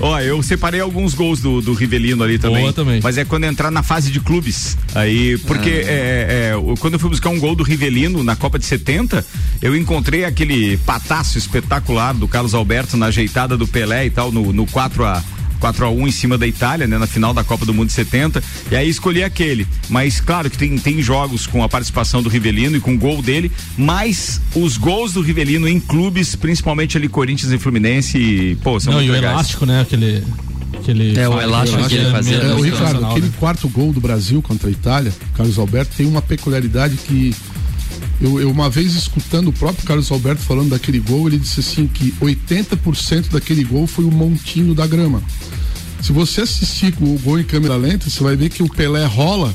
Ó, 0.00 0.18
eu 0.20 0.42
separei 0.42 0.80
alguns 0.80 1.14
gols 1.14 1.40
do, 1.40 1.60
do 1.60 1.72
Rivelino 1.72 2.22
ali 2.22 2.38
também. 2.38 2.62
Boa 2.62 2.72
também. 2.72 3.00
Mas 3.02 3.18
é 3.18 3.24
quando 3.24 3.44
entrar 3.44 3.70
na 3.70 3.82
fase 3.82 4.10
de 4.10 4.20
clubes. 4.20 4.76
Aí, 4.94 5.38
porque 5.38 5.70
é, 5.70 6.50
é, 6.52 6.56
o- 6.56 6.74
quando 6.76 6.94
eu 6.94 7.00
fui 7.00 7.10
buscar 7.10 7.30
um 7.30 7.38
gol 7.38 7.54
do 7.54 7.62
Rivelino 7.62 8.22
na 8.24 8.36
Copa 8.36 8.58
de 8.58 8.64
70, 8.64 9.24
eu 9.60 9.76
encontrei 9.76 10.24
aquele 10.24 10.76
pataço 10.78 11.38
espetacular 11.38 12.14
do 12.14 12.26
Carlos 12.28 12.54
Alberto 12.54 12.96
na 12.96 13.06
ajeitada 13.06 13.56
do 13.56 13.66
Pelé 13.66 14.06
e 14.06 14.10
tal, 14.10 14.32
no, 14.32 14.52
no 14.52 14.66
4 14.66 15.04
a 15.04 15.22
4 15.62 15.86
a 15.86 15.90
1 15.90 16.08
em 16.08 16.10
cima 16.10 16.36
da 16.36 16.44
Itália, 16.44 16.88
né, 16.88 16.98
na 16.98 17.06
final 17.06 17.32
da 17.32 17.44
Copa 17.44 17.64
do 17.64 17.72
Mundo 17.72 17.86
de 17.86 17.92
70. 17.92 18.42
E 18.68 18.74
aí 18.74 18.88
escolhi 18.88 19.22
aquele. 19.22 19.64
Mas 19.88 20.20
claro 20.20 20.50
que 20.50 20.58
tem, 20.58 20.76
tem 20.76 21.00
jogos 21.00 21.46
com 21.46 21.62
a 21.62 21.68
participação 21.68 22.20
do 22.20 22.28
Rivelino 22.28 22.76
e 22.76 22.80
com 22.80 22.94
o 22.94 22.98
gol 22.98 23.22
dele, 23.22 23.50
mas 23.78 24.40
os 24.56 24.76
gols 24.76 25.12
do 25.12 25.20
Rivelino 25.22 25.68
em 25.68 25.78
clubes, 25.78 26.34
principalmente 26.34 26.96
ali 26.96 27.08
Corinthians 27.08 27.52
e 27.52 27.58
Fluminense, 27.58 28.18
e, 28.18 28.56
pô, 28.56 28.80
são 28.80 28.92
Não, 28.92 29.00
e 29.00 29.04
muito 29.04 29.12
o 29.12 29.14
legais. 29.14 29.34
elástico, 29.34 29.64
né? 29.64 29.82
Aquele. 29.82 30.24
aquele 30.80 31.16
É, 31.16 31.28
o 31.28 31.40
elástico 31.40 31.88
que 31.88 31.94
ele 31.94 32.10
fazia 32.10 32.38
meio 32.38 32.50
É, 32.50 32.54
o 32.54 32.60
Ricardo, 32.60 32.74
internacional, 32.74 33.10
aquele 33.12 33.26
né? 33.26 33.32
quarto 33.38 33.68
gol 33.68 33.92
do 33.92 34.00
Brasil 34.00 34.42
contra 34.42 34.68
a 34.68 34.72
Itália, 34.72 35.12
Carlos 35.36 35.58
Alberto, 35.58 35.92
tem 35.96 36.06
uma 36.08 36.20
peculiaridade 36.20 36.96
que 36.96 37.32
eu, 38.22 38.40
eu 38.40 38.50
uma 38.50 38.70
vez 38.70 38.94
escutando 38.94 39.48
o 39.48 39.52
próprio 39.52 39.84
Carlos 39.86 40.10
Alberto 40.10 40.42
falando 40.42 40.70
daquele 40.70 41.00
gol, 41.00 41.26
ele 41.28 41.38
disse 41.38 41.60
assim 41.60 41.86
que 41.86 42.12
80% 42.12 43.30
daquele 43.30 43.64
gol 43.64 43.86
foi 43.86 44.04
o 44.04 44.10
montinho 44.10 44.74
da 44.74 44.86
grama. 44.86 45.22
Se 46.00 46.10
você 46.12 46.40
assistir 46.40 46.92
o 47.00 47.18
gol 47.18 47.38
em 47.38 47.44
câmera 47.44 47.76
lenta, 47.76 48.10
você 48.10 48.22
vai 48.24 48.34
ver 48.34 48.48
que 48.48 48.62
o 48.62 48.68
Pelé 48.68 49.04
rola 49.04 49.54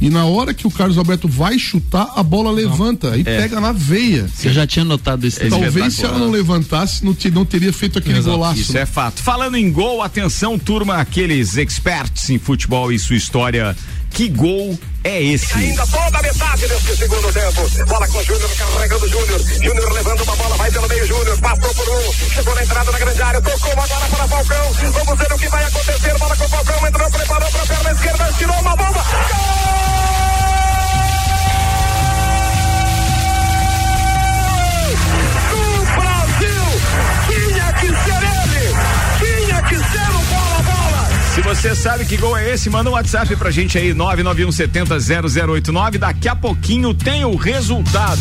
e 0.00 0.08
na 0.08 0.24
hora 0.24 0.54
que 0.54 0.66
o 0.66 0.70
Carlos 0.70 0.96
Alberto 0.96 1.28
vai 1.28 1.58
chutar, 1.58 2.12
a 2.16 2.22
bola 2.22 2.50
levanta 2.50 3.16
e 3.16 3.20
É. 3.20 3.24
pega 3.24 3.60
na 3.60 3.72
veia. 3.72 4.26
Você 4.32 4.52
já 4.52 4.66
tinha 4.66 4.84
notado 4.84 5.26
isso 5.26 5.42
É. 5.42 5.48
Talvez 5.48 5.94
se 5.94 6.04
ela 6.04 6.18
não 6.18 6.30
levantasse, 6.30 7.04
não, 7.04 7.12
te- 7.12 7.30
não 7.30 7.44
teria 7.44 7.72
feito 7.72 7.98
aquele 7.98 8.18
Exato. 8.18 8.36
golaço. 8.36 8.60
Isso 8.60 8.72
né? 8.72 8.80
é 8.82 8.86
fato. 8.86 9.20
Falando 9.20 9.56
em 9.56 9.70
gol, 9.70 10.00
atenção, 10.00 10.58
turma, 10.58 10.96
aqueles 10.96 11.56
experts 11.56 12.30
em 12.30 12.38
futebol 12.38 12.90
e 12.92 12.98
sua 12.98 13.16
história. 13.16 13.76
Que 14.14 14.28
gol 14.28 14.78
é 15.02 15.20
esse? 15.20 15.52
Ainda 15.58 15.84
toda 15.88 16.18
a 16.18 16.22
metade 16.22 16.68
desse 16.68 16.96
segundo 16.96 17.32
tempo. 17.32 17.68
Bola 17.88 18.06
com 18.06 18.18
o 18.18 18.22
Júnior, 18.22 18.50
carregando 18.56 19.04
o 19.04 19.08
Júnior. 19.08 19.40
Júnior 19.40 19.92
levando 19.92 20.22
uma 20.22 20.36
bola, 20.36 20.56
vai 20.56 20.70
pelo 20.70 20.88
meio, 20.88 21.04
Júnior. 21.04 21.36
Passou 21.40 21.74
por 21.74 21.88
um, 21.88 22.12
chegou 22.12 22.54
na 22.54 22.62
entrada 22.62 22.92
da 22.92 22.98
grande 23.00 23.22
área, 23.22 23.40
tocou 23.40 23.72
uma 23.72 23.88
bola 23.88 24.06
para 24.08 24.28
Falcão. 24.28 24.72
Vamos 24.92 25.18
ver 25.18 25.32
o 25.32 25.38
que 25.38 25.48
vai 25.48 25.64
acontecer. 25.64 26.18
Bola 26.18 26.36
com 26.36 26.44
o 26.44 26.48
Falcão, 26.48 26.86
entrou, 26.86 27.10
preparou 27.10 27.50
para 27.50 27.62
a 27.62 27.66
perna 27.66 27.90
esquerda, 27.90 28.32
tirou 28.38 28.60
uma 28.60 28.76
bomba. 28.76 29.02
Gol! 29.02 30.23
Se 41.34 41.40
você 41.40 41.74
sabe 41.74 42.04
que 42.04 42.16
gol 42.16 42.36
é 42.36 42.54
esse, 42.54 42.70
manda 42.70 42.88
um 42.88 42.92
WhatsApp 42.92 43.34
pra 43.34 43.50
gente 43.50 43.76
aí, 43.76 43.92
991700089. 43.92 45.98
Daqui 45.98 46.28
a 46.28 46.36
pouquinho 46.36 46.94
tem 46.94 47.24
o 47.24 47.34
resultado. 47.34 48.20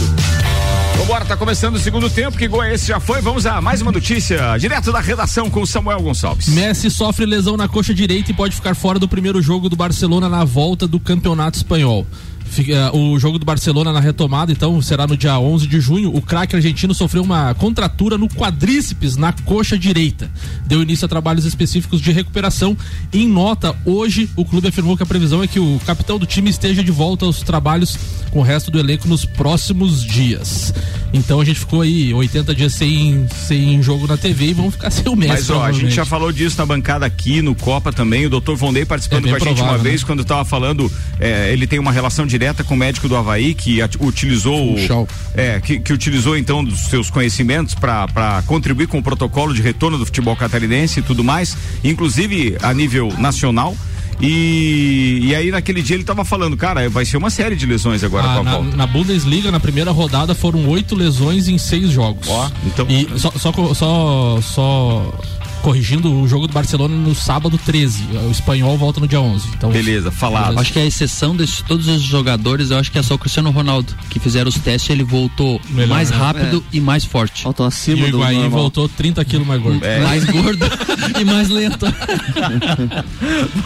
Vambora, 0.97 1.23
tá 1.23 1.37
começando 1.37 1.75
o 1.75 1.79
segundo 1.79 2.09
tempo. 2.09 2.35
Que 2.35 2.47
gol 2.47 2.63
é 2.63 2.73
esse? 2.73 2.87
Já 2.87 2.99
foi? 2.99 3.21
Vamos 3.21 3.45
a 3.45 3.61
mais 3.61 3.83
uma 3.83 3.91
notícia 3.91 4.57
direto 4.57 4.91
da 4.91 4.99
redação 4.99 5.47
com 5.47 5.63
Samuel 5.63 6.01
Gonçalves. 6.01 6.47
Messi 6.47 6.89
sofre 6.89 7.27
lesão 7.27 7.55
na 7.55 7.67
coxa 7.67 7.93
direita 7.93 8.31
e 8.31 8.33
pode 8.33 8.55
ficar 8.55 8.73
fora 8.73 8.97
do 8.97 9.07
primeiro 9.07 9.39
jogo 9.43 9.69
do 9.69 9.75
Barcelona 9.75 10.27
na 10.27 10.43
volta 10.43 10.87
do 10.87 10.99
Campeonato 10.99 11.57
Espanhol. 11.57 12.07
Fica, 12.53 12.95
o 12.95 13.17
jogo 13.17 13.39
do 13.39 13.45
Barcelona 13.45 13.91
na 13.91 13.99
retomada, 13.99 14.51
então, 14.51 14.79
será 14.79 15.07
no 15.07 15.17
dia 15.17 15.39
11 15.39 15.65
de 15.65 15.81
junho. 15.81 16.15
O 16.15 16.21
craque 16.21 16.55
argentino 16.55 16.93
sofreu 16.93 17.23
uma 17.23 17.51
contratura 17.55 18.15
no 18.15 18.29
quadríceps, 18.29 19.17
na 19.17 19.33
coxa 19.33 19.75
direita. 19.75 20.29
Deu 20.67 20.83
início 20.83 21.03
a 21.03 21.09
trabalhos 21.09 21.45
específicos 21.45 21.99
de 21.99 22.11
recuperação. 22.11 22.77
Em 23.11 23.27
nota, 23.27 23.75
hoje, 23.83 24.29
o 24.35 24.45
clube 24.45 24.67
afirmou 24.67 24.95
que 24.95 25.01
a 25.01 25.05
previsão 25.05 25.41
é 25.41 25.47
que 25.47 25.59
o 25.59 25.81
capitão 25.83 26.19
do 26.19 26.27
time 26.27 26.47
esteja 26.47 26.83
de 26.83 26.91
volta 26.91 27.25
aos 27.25 27.41
trabalhos 27.41 27.97
com 28.29 28.39
o 28.39 28.43
resto 28.43 28.69
do 28.69 28.79
elenco 28.79 29.07
nos 29.07 29.25
próximos 29.25 30.03
dias. 30.03 30.71
Então 31.11 31.39
a 31.39 31.45
gente 31.45 31.59
ficou 31.59 31.81
aí 31.81 32.13
80 32.13 32.55
dias 32.55 32.73
sem, 32.73 33.27
sem 33.29 33.81
jogo 33.81 34.07
na 34.07 34.17
TV 34.17 34.47
e 34.47 34.53
vamos 34.53 34.73
ficar 34.73 34.89
sem 34.91 35.07
o 35.07 35.15
Messi. 35.15 35.33
Mas 35.33 35.49
ó, 35.49 35.63
a 35.63 35.71
gente 35.71 35.93
já 35.93 36.05
falou 36.05 36.31
disso 36.31 36.57
na 36.57 36.65
bancada 36.65 37.05
aqui, 37.05 37.41
no 37.41 37.55
Copa 37.55 37.91
também. 37.91 38.25
O 38.25 38.29
doutor 38.29 38.55
Vondei 38.55 38.85
participando 38.85 39.27
É 39.27 39.29
com 39.29 39.35
a 39.35 39.39
bem 39.39 39.47
gente 39.47 39.59
uma 39.59 39.67
provável, 39.69 39.83
vez, 39.83 40.03
quando 40.03 40.21
estava 40.21 40.45
falando, 40.45 40.91
é, 41.19 41.51
ele 41.51 41.67
tem 41.67 41.79
uma 41.79 41.91
relação 41.91 42.25
direta 42.25 42.42
com 42.65 42.73
o 42.73 42.77
médico 42.77 43.07
do 43.07 43.15
Havaí, 43.15 43.53
que 43.53 43.81
at- 43.81 43.95
utilizou. 43.99 44.75
Funchal. 44.77 45.07
É, 45.35 45.59
que, 45.59 45.79
que 45.79 45.93
utilizou 45.93 46.35
então 46.37 46.63
dos 46.63 46.87
seus 46.87 47.09
conhecimentos 47.09 47.75
para 47.75 48.43
contribuir 48.47 48.87
com 48.87 48.97
o 48.97 49.03
protocolo 49.03 49.53
de 49.53 49.61
retorno 49.61 49.97
do 49.97 50.05
futebol 50.05 50.35
catarinense 50.35 50.99
e 50.99 51.03
tudo 51.03 51.23
mais, 51.23 51.55
inclusive 51.83 52.57
a 52.61 52.73
nível 52.73 53.13
nacional. 53.17 53.75
E, 54.21 55.19
e 55.23 55.35
aí 55.35 55.51
naquele 55.51 55.81
dia 55.81 55.95
ele 55.95 56.03
estava 56.03 56.23
falando, 56.23 56.55
cara, 56.55 56.89
vai 56.89 57.03
ser 57.03 57.17
uma 57.17 57.29
série 57.29 57.55
de 57.55 57.65
lesões 57.65 58.03
agora 58.03 58.25
Ah, 58.27 58.33
com 58.35 58.39
a 58.39 58.43
na, 58.43 58.51
volta. 58.51 58.77
na 58.77 58.87
Bundesliga, 58.87 59.51
na 59.51 59.59
primeira 59.59 59.91
rodada, 59.91 60.33
foram 60.35 60.67
oito 60.69 60.95
lesões 60.95 61.47
em 61.47 61.57
seis 61.57 61.89
jogos. 61.89 62.27
Ó, 62.29 62.49
então- 62.65 62.85
E 62.89 63.07
só, 63.19 63.31
só, 63.31 63.51
só, 63.73 64.39
só 64.41 65.13
corrigindo 65.63 66.13
o 66.13 66.27
jogo 66.27 66.45
do 66.45 66.53
Barcelona 66.53 66.93
no 66.93 67.15
sábado 67.15 67.57
13. 67.57 68.03
O 68.27 68.31
espanhol 68.31 68.77
volta 68.77 68.99
no 68.99 69.07
dia 69.07 69.21
11. 69.21 69.47
Então, 69.55 69.71
Beleza, 69.71 70.11
falado. 70.11 70.59
Acho 70.59 70.73
que 70.73 70.79
a 70.79 70.85
exceção 70.85 71.35
de 71.35 71.63
todos 71.63 71.87
os 71.87 72.01
jogadores, 72.01 72.69
eu 72.69 72.77
acho 72.77 72.91
que 72.91 72.99
é 72.99 73.01
só 73.01 73.15
o 73.15 73.17
Cristiano 73.17 73.49
Ronaldo, 73.49 73.95
que 74.09 74.19
fizeram 74.19 74.49
os 74.49 74.55
testes, 74.55 74.89
ele 74.89 75.05
voltou 75.05 75.61
Melhor, 75.69 75.87
mais 75.87 76.11
né? 76.11 76.17
rápido 76.17 76.63
e 76.71 76.81
mais 76.81 77.05
forte. 77.05 77.47
E 77.47 77.63
acima 77.63 78.05
o 78.07 78.11
do 78.11 78.17
Higuaín 78.17 78.49
voltou 78.49 78.89
30 78.89 79.23
quilos 79.23 79.47
mais 79.47 79.61
gordo. 79.61 79.85
É. 79.85 80.01
Mais 80.01 80.25
gordo 80.25 80.65
e 81.19 81.23
mais 81.23 81.47
lento. 81.47 81.85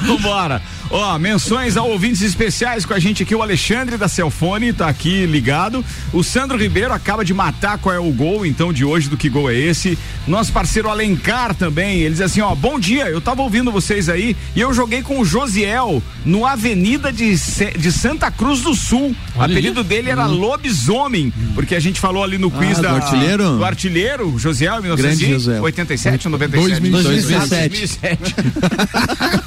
Vambora. 0.03 0.61
Ó, 0.91 1.17
menções 1.17 1.75
a 1.75 1.83
ouvintes 1.83 2.21
especiais 2.21 2.85
com 2.85 2.93
a 2.93 2.99
gente 2.99 3.23
aqui. 3.23 3.33
O 3.33 3.41
Alexandre 3.41 3.97
da 3.97 4.07
Celfone 4.07 4.71
tá 4.71 4.87
aqui 4.87 5.25
ligado. 5.25 5.83
O 6.13 6.23
Sandro 6.23 6.57
Ribeiro 6.57 6.93
acaba 6.93 7.25
de 7.25 7.33
matar 7.33 7.79
qual 7.79 7.93
é 7.93 7.99
o 7.99 8.11
gol, 8.11 8.45
então, 8.45 8.71
de 8.71 8.85
hoje, 8.85 9.09
do 9.09 9.17
que 9.17 9.29
gol 9.29 9.49
é 9.49 9.55
esse. 9.55 9.97
Nosso 10.27 10.53
parceiro 10.53 10.89
Alencar 10.89 11.55
também. 11.55 11.86
Ele 11.95 12.11
diz 12.11 12.21
assim: 12.21 12.41
ó, 12.41 12.53
bom 12.55 12.79
dia, 12.79 13.05
eu 13.09 13.19
tava 13.21 13.41
ouvindo 13.41 13.71
vocês 13.71 14.09
aí 14.09 14.35
e 14.55 14.59
eu 14.61 14.73
joguei 14.73 15.01
com 15.01 15.19
o 15.19 15.25
Josiel 15.25 16.01
no 16.25 16.45
Avenida 16.45 17.11
de, 17.11 17.35
de 17.77 17.91
Santa 17.91 18.29
Cruz 18.29 18.61
do 18.61 18.73
Sul. 18.75 19.15
O 19.35 19.41
apelido 19.41 19.83
dele 19.83 20.09
era 20.09 20.25
Lobisomem, 20.25 21.31
porque 21.55 21.75
a 21.75 21.79
gente 21.79 21.99
falou 21.99 22.23
ali 22.23 22.37
no 22.37 22.49
quiz 22.51 22.79
Ah, 22.79 22.81
da. 22.81 22.89
do 22.89 22.95
artilheiro? 23.05 23.57
Do 23.57 23.65
artilheiro, 23.65 24.37
Josiel, 24.37 24.81
Grande 24.81 25.29
Josiel. 25.29 25.61
1987 25.63 26.27
ou 26.27 26.31
97? 26.31 26.79
2007. 26.89 27.69
2007. 27.69 28.35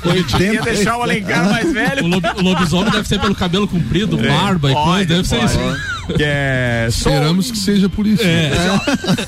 Eu 0.05 0.25
tinha 0.25 0.63
deixar 0.63 0.97
o 0.97 1.03
Alencar 1.03 1.45
mais 1.51 1.69
O, 1.69 1.73
velho. 1.73 2.07
lobi- 2.07 2.29
o 2.37 2.43
lobisomem 2.43 2.91
deve 2.91 3.07
ser 3.09 3.21
pelo 3.21 3.35
cabelo 3.35 3.67
comprido, 3.69 4.17
barba 4.17 4.71
e 4.71 4.75
coisa, 4.75 5.05
deve 5.07 5.29
ser 5.29 5.45
isso. 5.45 5.59
Que 6.17 6.25
é 6.25 6.89
só, 6.91 7.09
Esperamos 7.11 7.51
que 7.53 7.59
seja 7.59 7.89
por 7.89 8.05
isso. 8.07 8.23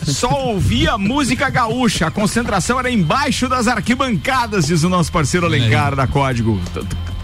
só 0.06 0.46
ouvia 0.46 0.98
música 0.98 1.48
gaúcha. 1.48 2.06
A 2.06 2.10
concentração 2.10 2.78
era 2.78 2.90
embaixo 3.02 3.48
das 3.48 3.66
arquibancadas, 3.66 4.68
diz 4.68 4.84
o 4.84 4.88
nosso 4.88 5.10
parceiro 5.10 5.44
Alencar 5.44 5.96
da 5.96 6.06
Código. 6.06 6.60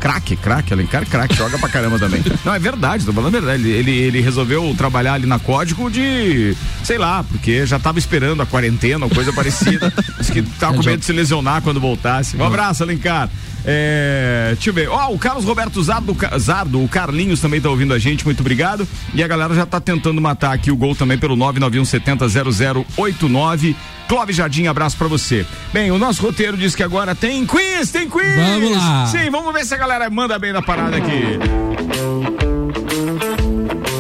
Craque, 0.01 0.37
craque, 0.37 0.73
Alencar, 0.73 1.07
craque, 1.07 1.35
joga 1.35 1.59
pra 1.59 1.69
caramba 1.69 1.99
também. 1.99 2.23
Não, 2.45 2.55
é 2.55 2.59
verdade, 2.59 3.05
tô 3.05 3.13
falando 3.13 3.37
a 3.37 3.41
verdade. 3.41 3.69
Ele, 3.69 3.79
ele, 3.79 3.91
ele 3.91 4.21
resolveu 4.21 4.75
trabalhar 4.77 5.15
ali 5.15 5.27
na 5.27 5.39
Código 5.39 5.91
de, 5.91 6.57
sei 6.85 6.99
lá, 6.99 7.25
porque 7.25 7.67
já 7.67 7.79
tava 7.79 7.99
esperando 7.99 8.41
a 8.41 8.47
quarentena 8.47 9.05
ou 9.05 9.11
coisa 9.11 9.33
parecida. 9.33 9.93
Diz 10.19 10.31
que 10.31 10.43
tava 10.43 10.77
com 10.77 10.85
medo 10.85 10.99
de 10.99 11.05
se 11.05 11.13
lesionar 11.13 11.63
quando 11.63 11.81
voltasse. 11.81 12.37
Um 12.37 12.45
abraço, 12.45 12.83
Alencar. 12.83 13.29
É, 13.65 14.53
deixa 14.55 14.71
eu 14.71 14.75
ver. 14.75 14.89
Ó, 14.89 15.13
o 15.13 15.19
Carlos 15.19 15.45
Roberto 15.45 15.83
Zardo, 15.83 16.17
Zardo, 16.39 16.83
o 16.83 16.89
Carlinhos 16.89 17.41
também 17.41 17.61
tá 17.61 17.69
ouvindo 17.69 17.93
a 17.93 17.99
gente, 17.99 18.25
muito 18.25 18.41
obrigado. 18.41 18.89
E 19.13 19.23
a 19.23 19.29
galera 19.29 19.55
já 19.55 19.67
tá 19.67 19.81
tentando 19.81 20.19
matar 20.21 20.55
aqui 20.55 20.71
o 20.71 20.77
gol 20.77 20.95
também 20.95 21.19
pelo 21.19 21.37
991700089. 21.37 23.75
Clóvis 24.09 24.37
Jardim, 24.37 24.67
abraço 24.67 24.97
pra 24.97 25.07
você. 25.07 25.45
Bem, 25.71 25.91
o 25.91 25.99
nosso 25.99 26.23
roteiro 26.23 26.57
diz 26.57 26.75
que 26.75 26.83
agora 26.83 27.15
tem 27.15 27.45
quiz, 27.45 27.91
tem 27.91 28.09
quiz! 28.09 28.37
Vamos 28.37 28.75
lá. 28.75 29.07
Sim, 29.07 29.29
vamos 29.31 29.53
ver 29.53 29.67
se 29.67 29.75
a 29.75 29.77
galera 29.77 29.88
manda 30.11 30.39
bem 30.39 30.53
na 30.53 30.63
parada 30.63 30.97
aqui. 30.97 31.98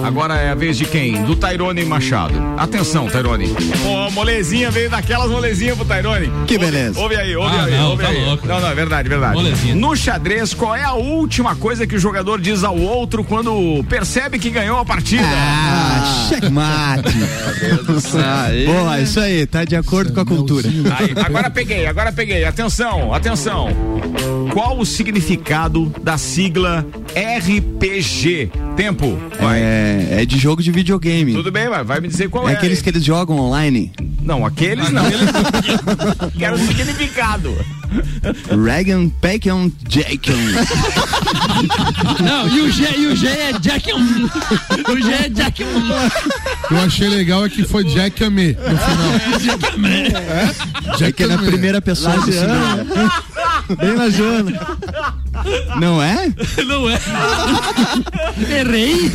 Agora 0.09 0.37
é 0.37 0.51
a 0.51 0.55
vez 0.55 0.79
de 0.79 0.87
quem? 0.87 1.23
Do 1.25 1.37
Tairone 1.37 1.85
Machado. 1.85 2.33
Atenção, 2.57 3.09
Tairone. 3.09 3.49
Pô, 3.83 4.11
molezinha 4.12 4.71
veio 4.71 4.88
daquelas 4.88 5.31
molezinhas 5.31 5.77
pro 5.77 5.85
Tairone. 5.85 6.33
Que 6.47 6.55
Ouve- 6.55 6.59
beleza. 6.66 6.99
Ouve 6.99 7.14
aí, 7.16 7.37
ouve 7.37 7.55
Ah, 7.55 7.64
aí, 7.64 7.71
não, 7.77 7.90
ouve 7.90 8.03
tá 8.03 8.09
aí. 8.09 8.25
louco. 8.25 8.47
Não, 8.47 8.59
não, 8.59 8.68
é 8.71 8.75
verdade, 8.75 9.07
é 9.07 9.11
verdade. 9.11 9.35
Molezinha. 9.35 9.75
No 9.75 9.94
xadrez, 9.94 10.55
qual 10.55 10.75
é 10.75 10.83
a 10.83 10.94
última 10.94 11.55
coisa 11.55 11.87
que 11.87 11.94
o 11.94 11.99
jogador 11.99 12.40
diz 12.40 12.64
ao 12.64 12.75
outro 12.79 13.23
quando 13.23 13.85
percebe 13.87 14.38
que 14.38 14.49
ganhou 14.49 14.79
a 14.79 14.85
partida? 14.85 15.23
Ah, 15.27 16.27
checkmate. 16.31 17.09
Aí. 18.49 18.66
Boa, 18.66 19.01
isso 19.01 19.21
aí, 19.21 19.47
tá 19.47 19.64
de 19.64 19.77
acordo 19.77 20.12
com 20.14 20.21
a 20.21 20.25
cultura. 20.25 20.68
Aí, 20.68 21.12
agora 21.23 21.51
peguei, 21.51 21.87
agora 21.87 22.11
peguei. 22.12 22.44
Atenção, 22.44 23.12
atenção. 23.12 23.68
Qual 24.55 24.79
o 24.79 24.87
significado 24.87 25.92
da 26.03 26.16
sigla 26.16 26.87
RPG? 27.14 28.51
Tempo. 28.79 29.19
Vai. 29.41 29.61
É, 29.61 30.23
é 30.23 30.25
de 30.25 30.38
jogo 30.38 30.62
de 30.62 30.71
videogame. 30.71 31.33
Tudo 31.33 31.51
bem, 31.51 31.69
vai, 31.69 31.83
vai 31.83 32.01
me 32.01 32.07
dizer 32.07 32.31
qual 32.31 32.49
é. 32.49 32.53
É 32.53 32.55
aqueles 32.55 32.81
que 32.81 32.88
eles 32.88 33.03
jogam 33.03 33.37
online. 33.37 33.91
Não, 34.23 34.47
aqueles 34.47 34.91
não. 34.91 35.03
Quero 36.38 36.55
o 36.55 36.59
significado. 36.61 37.53
Regan 38.64 39.09
Peckham 39.20 39.70
Jackson. 39.88 40.33
Não, 42.22 42.48
e 42.48 42.61
o 42.61 42.72
G, 42.72 42.85
e 42.98 43.07
o 43.07 43.16
G 43.16 43.27
é 43.29 43.53
Jack. 43.59 43.92
O 43.92 45.03
G 45.03 45.12
é 45.12 45.29
Jack. 45.29 45.62
Eu 45.62 46.79
achei 46.85 47.09
legal 47.09 47.44
é 47.46 47.48
que 47.48 47.64
foi 47.64 47.85
Jack 47.85 48.22
Amé 48.24 48.48
no 48.48 48.79
final. 48.79 49.12
É 51.01 51.12
que 51.12 51.22
é 51.22 51.27
na 51.27 51.38
primeira 51.38 51.81
pessoa 51.81 52.14
do 52.16 52.33
singular. 52.33 52.79
Bem 53.79 53.94
na 53.94 54.09
Joana. 54.11 54.79
Não 55.79 56.03
é? 56.03 56.33
Não 56.66 56.88
é? 56.90 56.98
Errei. 58.61 59.11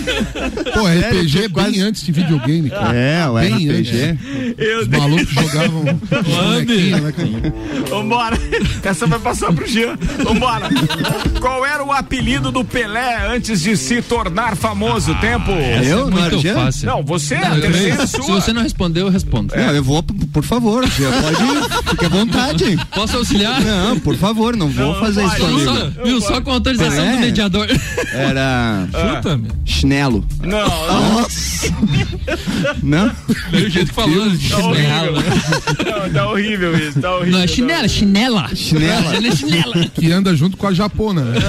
Pô, 0.73 0.87
RPG 0.87 1.43
é 1.45 1.49
quase- 1.49 1.71
bem 1.71 1.81
antes 1.81 2.03
de 2.03 2.11
videogame, 2.11 2.69
cara. 2.69 2.95
É, 2.95 3.27
o 3.27 3.33
Bem 3.35 3.53
RPG. 3.69 4.17
Eu 4.57 4.79
Os 4.81 4.87
malucos 4.87 5.29
jogavam 5.33 5.83
né? 5.83 5.99
Vambora. 7.89 8.37
Essa 8.83 9.07
vai 9.07 9.19
passar 9.19 9.51
pro 9.53 9.67
Jean. 9.67 9.97
Vambora. 10.23 10.69
Qual 11.39 11.65
era 11.65 11.83
o 11.83 11.91
apelido 11.91 12.51
do 12.51 12.63
Pelé 12.63 13.27
antes 13.27 13.61
de 13.61 13.75
se 13.77 14.01
tornar 14.01 14.55
famoso? 14.55 15.13
Tempo. 15.15 15.51
Eu? 15.51 16.09
Não 16.09 16.17
era 16.17 16.29
Muito 16.31 16.39
Jean? 16.41 16.53
fácil. 16.55 16.87
Não, 16.87 17.03
você, 17.03 17.35
a 17.35 17.55
Eu 17.55 17.61
terceira 17.61 18.03
é. 18.03 18.07
Se 18.07 18.17
você 18.21 18.53
não 18.53 18.61
respondeu, 18.63 19.07
eu 19.07 19.11
respondo. 19.11 19.53
Não, 19.55 19.73
eu 19.75 19.83
vou, 19.83 20.03
por 20.03 20.43
favor, 20.43 20.85
Jean, 20.89 21.11
pode. 21.21 21.89
Fique 21.89 22.05
à 22.05 22.09
vontade. 22.09 22.79
Posso 22.93 23.17
auxiliar? 23.17 23.61
Não, 23.61 23.99
por 23.99 24.15
favor, 24.17 24.55
não 24.55 24.69
vou 24.69 24.93
Não, 24.93 24.99
fazer 24.99 25.21
não 25.21 25.27
isso 25.27 25.37
comigo. 25.37 25.63
só, 25.75 26.03
viu 26.03 26.21
só 26.21 26.41
com 26.41 26.51
a 26.51 26.53
autorização 26.55 27.03
É. 27.05 27.13
do 27.13 27.19
mediador. 27.19 27.67
Era 28.13 28.87
Chuta, 29.15 29.37
meu. 29.37 29.51
chinelo. 29.65 30.25
Não, 30.41 30.49
não. 30.87 31.21
Nossa. 31.21 31.73
Não? 32.81 33.11
Meio 33.51 33.69
jeito 33.69 33.89
que 33.89 33.93
falou. 33.95 34.29
Tá 34.29 34.37
chinelo, 34.37 34.67
horrível. 34.69 35.11
né? 35.13 35.23
Não, 35.85 36.09
tá 36.13 36.29
horrível 36.29 36.77
isso, 36.77 36.99
tá 37.01 37.15
horrível. 37.15 37.31
Não, 37.37 37.43
é 37.43 37.47
chinela, 37.47 37.87
chinela. 37.87 38.49
Chinela. 38.55 39.15
Ela 39.15 39.27
é 39.27 39.35
chinela. 39.35 39.87
Que 39.93 40.11
anda 40.11 40.35
junto 40.35 40.57
com 40.57 40.67
a 40.67 40.73
japona, 40.73 41.21
né? 41.23 41.39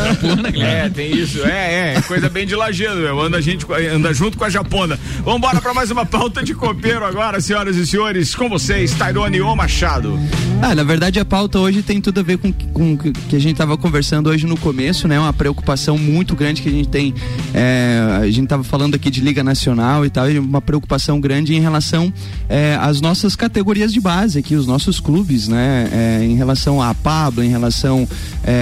É, 0.84 0.88
tem 0.88 1.14
isso. 1.14 1.44
É, 1.44 1.94
é. 1.96 2.02
Coisa 2.02 2.28
bem 2.28 2.46
de 2.46 2.54
lajeado, 2.54 3.00
meu. 3.00 3.20
Anda, 3.20 3.40
gente, 3.40 3.66
anda 3.92 4.12
junto 4.12 4.36
com 4.38 4.44
a 4.44 4.50
japona. 4.50 4.98
Vambora 5.24 5.60
pra 5.60 5.74
mais 5.74 5.90
uma 5.90 6.06
pauta 6.06 6.42
de 6.42 6.54
copeiro 6.54 7.04
agora, 7.04 7.40
senhoras 7.40 7.76
e 7.76 7.86
senhores. 7.86 8.34
Com 8.34 8.48
vocês, 8.48 8.92
Tairone 8.94 9.40
O 9.40 9.54
Machado. 9.54 10.18
Ah, 10.66 10.74
na 10.74 10.82
verdade 10.82 11.20
a 11.20 11.26
pauta 11.26 11.58
hoje 11.58 11.82
tem 11.82 12.00
tudo 12.00 12.20
a 12.20 12.22
ver 12.22 12.38
com, 12.38 12.50
com 12.50 12.96
que 12.96 13.36
a 13.36 13.38
gente 13.38 13.52
estava 13.52 13.76
conversando 13.76 14.30
hoje 14.30 14.46
no 14.46 14.56
começo, 14.56 15.06
né? 15.06 15.20
Uma 15.20 15.30
preocupação 15.32 15.98
muito 15.98 16.34
grande 16.34 16.62
que 16.62 16.70
a 16.70 16.72
gente 16.72 16.88
tem. 16.88 17.12
é, 17.52 18.00
a 18.22 18.24
gente 18.30 18.44
estava 18.44 18.64
falando 18.64 18.94
aqui 18.94 19.10
de 19.10 19.20
Liga 19.20 19.44
Nacional 19.44 20.06
e 20.06 20.10
tal, 20.10 20.30
e 20.30 20.38
uma 20.38 20.62
preocupação 20.62 21.20
grande 21.20 21.54
em 21.54 21.60
relação 21.60 22.10
é, 22.48 22.78
às 22.80 23.02
nossas 23.02 23.36
categorias 23.36 23.92
de 23.92 24.00
base 24.00 24.38
aqui, 24.38 24.54
os 24.54 24.66
nossos 24.66 25.00
clubes, 25.00 25.48
né? 25.48 25.86
É, 25.92 26.24
em 26.24 26.34
relação 26.34 26.80
à 26.80 26.94
Pablo, 26.94 27.44
em 27.44 27.50
relação 27.50 28.08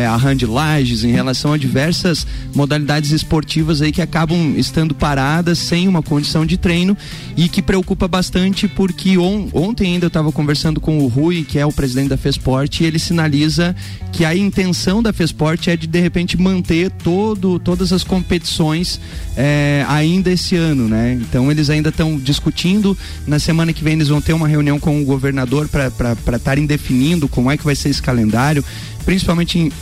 a 0.09 0.17
Randy 0.17 0.47
Lages, 0.47 1.03
em 1.05 1.11
relação 1.11 1.53
a 1.53 1.59
diversas 1.59 2.27
modalidades 2.55 3.11
esportivas 3.11 3.81
aí 3.83 3.91
que 3.93 4.01
acabam 4.03 4.55
estando 4.57 4.93
paradas 4.95 5.59
sem 5.59 5.87
uma 5.88 6.03
condição 6.03 6.47
de 6.47 6.57
treino 6.57 6.97
e 7.37 7.49
que 7.49 7.61
preocupa 7.62 8.07
bastante 8.09 8.67
porque 8.69 9.19
on- 9.19 9.49
ontem 9.53 9.95
ainda 9.95 10.07
eu 10.07 10.09
estava 10.09 10.31
conversando 10.33 10.81
com 10.81 10.99
o 10.99 11.07
Rui, 11.09 11.43
que 11.45 11.59
é 11.59 11.67
o 11.67 11.73
presidente 11.73 11.91
presidente 11.92 12.09
da 12.09 12.16
Fesport, 12.16 12.81
e 12.81 12.85
ele 12.85 12.98
sinaliza 12.98 13.76
que 14.11 14.24
a 14.24 14.35
intenção 14.35 15.02
da 15.02 15.12
Fesport 15.12 15.68
é 15.68 15.76
de 15.76 15.87
de 15.87 16.00
repente 16.00 16.40
manter 16.40 16.90
todo, 16.90 17.59
todas 17.59 17.92
as 17.92 18.02
competições 18.02 18.98
é, 19.37 19.85
ainda 19.88 20.31
esse 20.31 20.57
ano, 20.57 20.88
né? 20.88 21.18
Então 21.20 21.50
eles 21.50 21.68
ainda 21.68 21.90
estão 21.90 22.18
discutindo. 22.18 22.96
Na 23.26 23.38
semana 23.38 23.72
que 23.72 23.85
vem 23.85 23.94
eles 23.94 24.09
vão 24.09 24.20
ter 24.20 24.33
uma 24.33 24.48
reunião 24.48 24.81
com 24.81 25.00
o 25.00 25.05
governador 25.05 25.68
para 25.68 26.37
estarem 26.37 26.64
definindo 26.64 27.28
como 27.28 27.50
é 27.50 27.57
que 27.57 27.64
vai 27.64 27.74
ser 27.74 27.90
esse 27.90 28.02
calendário 28.02 28.64
principalmente 29.05 29.59
em, 29.59 29.73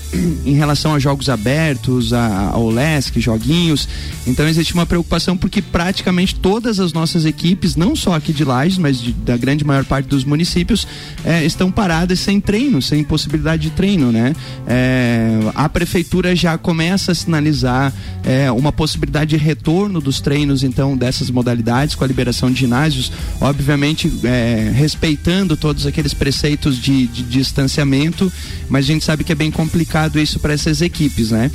em 0.45 0.55
relação 0.55 0.95
a 0.95 0.99
jogos 0.99 1.29
abertos, 1.29 2.13
a, 2.13 2.51
ao 2.53 2.69
LESC, 2.69 3.21
joguinhos. 3.21 3.89
Então 4.27 4.47
existe 4.49 4.75
uma 4.75 4.87
preocupação 4.87 5.37
porque 5.37 5.63
praticamente 5.63 6.35
todas 6.35 6.81
as 6.81 6.93
nossas 6.93 7.25
equipes, 7.25 7.77
não 7.77 7.95
só 7.95 8.15
aqui 8.15 8.33
de 8.33 8.45
Lages, 8.45 8.79
mas 8.79 9.01
de, 9.01 9.13
da 9.13 9.37
grande 9.37 9.65
maior 9.65 9.85
parte 9.85 10.07
dos 10.07 10.25
municípios, 10.25 10.87
é, 11.25 11.45
estão 11.45 11.71
paradas 11.71 12.21
sem 12.21 12.41
treino, 12.41 12.81
sem 12.81 13.03
possibilidade 13.05 13.63
de 13.63 13.71
treino, 13.71 14.13
né? 14.13 14.35
É, 14.67 15.39
a 15.55 15.69
prefeitura 15.69 16.35
já 16.35 16.57
começa 16.57 17.13
a 17.13 17.15
sinalizar 17.15 17.93
é, 18.25 18.51
uma 18.51 18.73
possibilidade 18.73 19.31
de 19.31 19.37
retorno 19.37 20.01
dos 20.01 20.21
treinos, 20.21 20.63
então, 20.63 20.97
dessas 20.97 21.31
modalidades, 21.31 21.95
com 21.95 22.05
a 22.05 22.07
liberação 22.07 22.51
de 22.51 22.61
ginásios, 22.61 23.13
obviamente 23.41 24.13
é, 24.25 24.71
respeitando 24.75 25.57
todos 25.57 25.87
aqueles 25.87 26.15
preceitos 26.15 26.77
de, 26.77 27.07
de, 27.07 27.23
de 27.23 27.41
distanciamento, 27.41 28.33
mas 28.69 28.85
a 28.85 28.89
gente 28.89 29.05
sabe 29.11 29.25
que 29.25 29.33
é 29.33 29.35
bem 29.35 29.51
complicado 29.51 30.21
isso 30.21 30.39
para 30.39 30.53
essas 30.53 30.81
equipes, 30.81 31.33
né? 31.33 31.51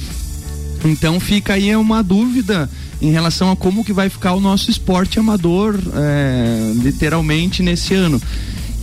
Então 0.83 1.21
fica 1.21 1.53
aí 1.53 1.73
uma 1.73 2.03
dúvida 2.03 2.69
em 3.01 3.11
relação 3.11 3.49
a 3.49 3.55
como 3.55 3.85
que 3.85 3.93
vai 3.93 4.09
ficar 4.09 4.33
o 4.33 4.41
nosso 4.41 4.69
esporte 4.69 5.19
amador, 5.19 5.79
é, 5.95 6.73
literalmente 6.75 7.63
nesse 7.63 7.93
ano. 7.93 8.21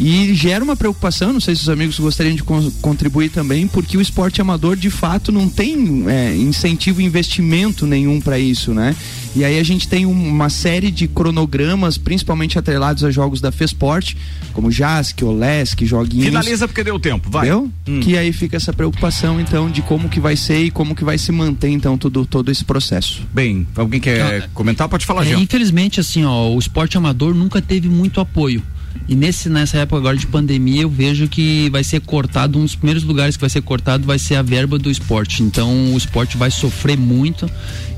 E 0.03 0.35
gera 0.35 0.65
uma 0.65 0.75
preocupação, 0.75 1.33
não 1.33 1.41
sei 1.41 1.55
se 1.55 1.63
os 1.63 1.69
amigos 1.69 1.97
gostariam 1.97 2.35
de 2.35 2.43
contribuir 2.43 3.31
também, 3.31 3.69
porque 3.69 3.97
o 3.97 4.01
esporte 4.01 4.41
amador 4.41 4.75
de 4.75 4.91
fato 4.91 5.31
não 5.31 5.49
tem 5.49 6.05
é, 6.09 6.35
incentivo 6.35 7.01
e 7.01 7.05
investimento 7.05 7.87
nenhum 7.87 8.21
para 8.21 8.37
isso, 8.37 8.75
né? 8.75 8.97
E 9.35 9.45
aí 9.45 9.61
a 9.61 9.63
gente 9.63 9.87
tem 9.89 10.05
uma 10.05 10.51
série 10.51 10.91
de 10.91 11.07
cronogramas, 11.07 11.97
principalmente 11.97 12.59
atrelados 12.59 13.05
a 13.05 13.13
jogos 13.13 13.41
da 13.41 13.53
Fesport, 13.53 14.15
como 14.53 14.73
JASC, 14.73 15.23
OLESC, 15.23 15.87
joguinhos. 15.87 16.27
Finaliza 16.27 16.67
porque 16.67 16.83
deu 16.83 16.99
tempo, 16.99 17.31
vai. 17.31 17.47
Deu? 17.47 17.71
Hum. 17.87 18.01
Que 18.01 18.19
aí 18.19 18.33
fica 18.33 18.57
essa 18.57 18.73
preocupação, 18.73 19.41
então, 19.41 19.71
de 19.71 19.83
como 19.83 20.09
que 20.09 20.19
vai 20.19 20.37
ser 20.37 20.65
e 20.65 20.71
como 20.71 20.97
que 20.97 21.05
vai 21.05 21.17
se 21.17 21.31
manter, 21.31 21.71
então, 21.71 21.97
todo, 21.97 22.27
todo 22.27 22.51
esse 22.51 22.65
processo. 22.65 23.23
Bem, 23.33 23.67
alguém 23.77 24.01
quer 24.01 24.43
ah, 24.43 24.49
comentar? 24.53 24.89
Pode 24.89 25.07
falar, 25.07 25.27
é, 25.27 25.35
Infelizmente, 25.35 26.01
assim, 26.01 26.25
ó, 26.25 26.51
o 26.51 26.59
esporte 26.59 26.99
amador 26.99 27.35
nunca 27.35 27.63
teve 27.63 27.89
muito 27.89 28.21
apoio. 28.21 28.63
E 29.09 29.15
nesse, 29.15 29.49
nessa 29.49 29.79
época 29.79 29.99
agora 29.99 30.17
de 30.17 30.27
pandemia, 30.27 30.83
eu 30.83 30.91
vejo 30.91 31.29
que 31.29 31.69
vai 31.71 31.85
ser 31.85 32.01
cortado, 32.01 32.59
um 32.59 32.63
dos 32.63 32.75
primeiros 32.75 33.03
lugares 33.03 33.37
que 33.37 33.41
vai 33.41 33.51
ser 33.51 33.63
cortado 33.63 34.07
vai 34.07 34.19
ser 34.19 34.37
a 34.37 34.43
verba 34.43 34.79
do 34.79 34.91
esporte. 34.91 35.43
Então 35.43 35.93
o 35.93 35.97
esporte 35.97 36.37
vai 36.37 36.51
sofrer 36.51 36.97
muito. 36.97 37.51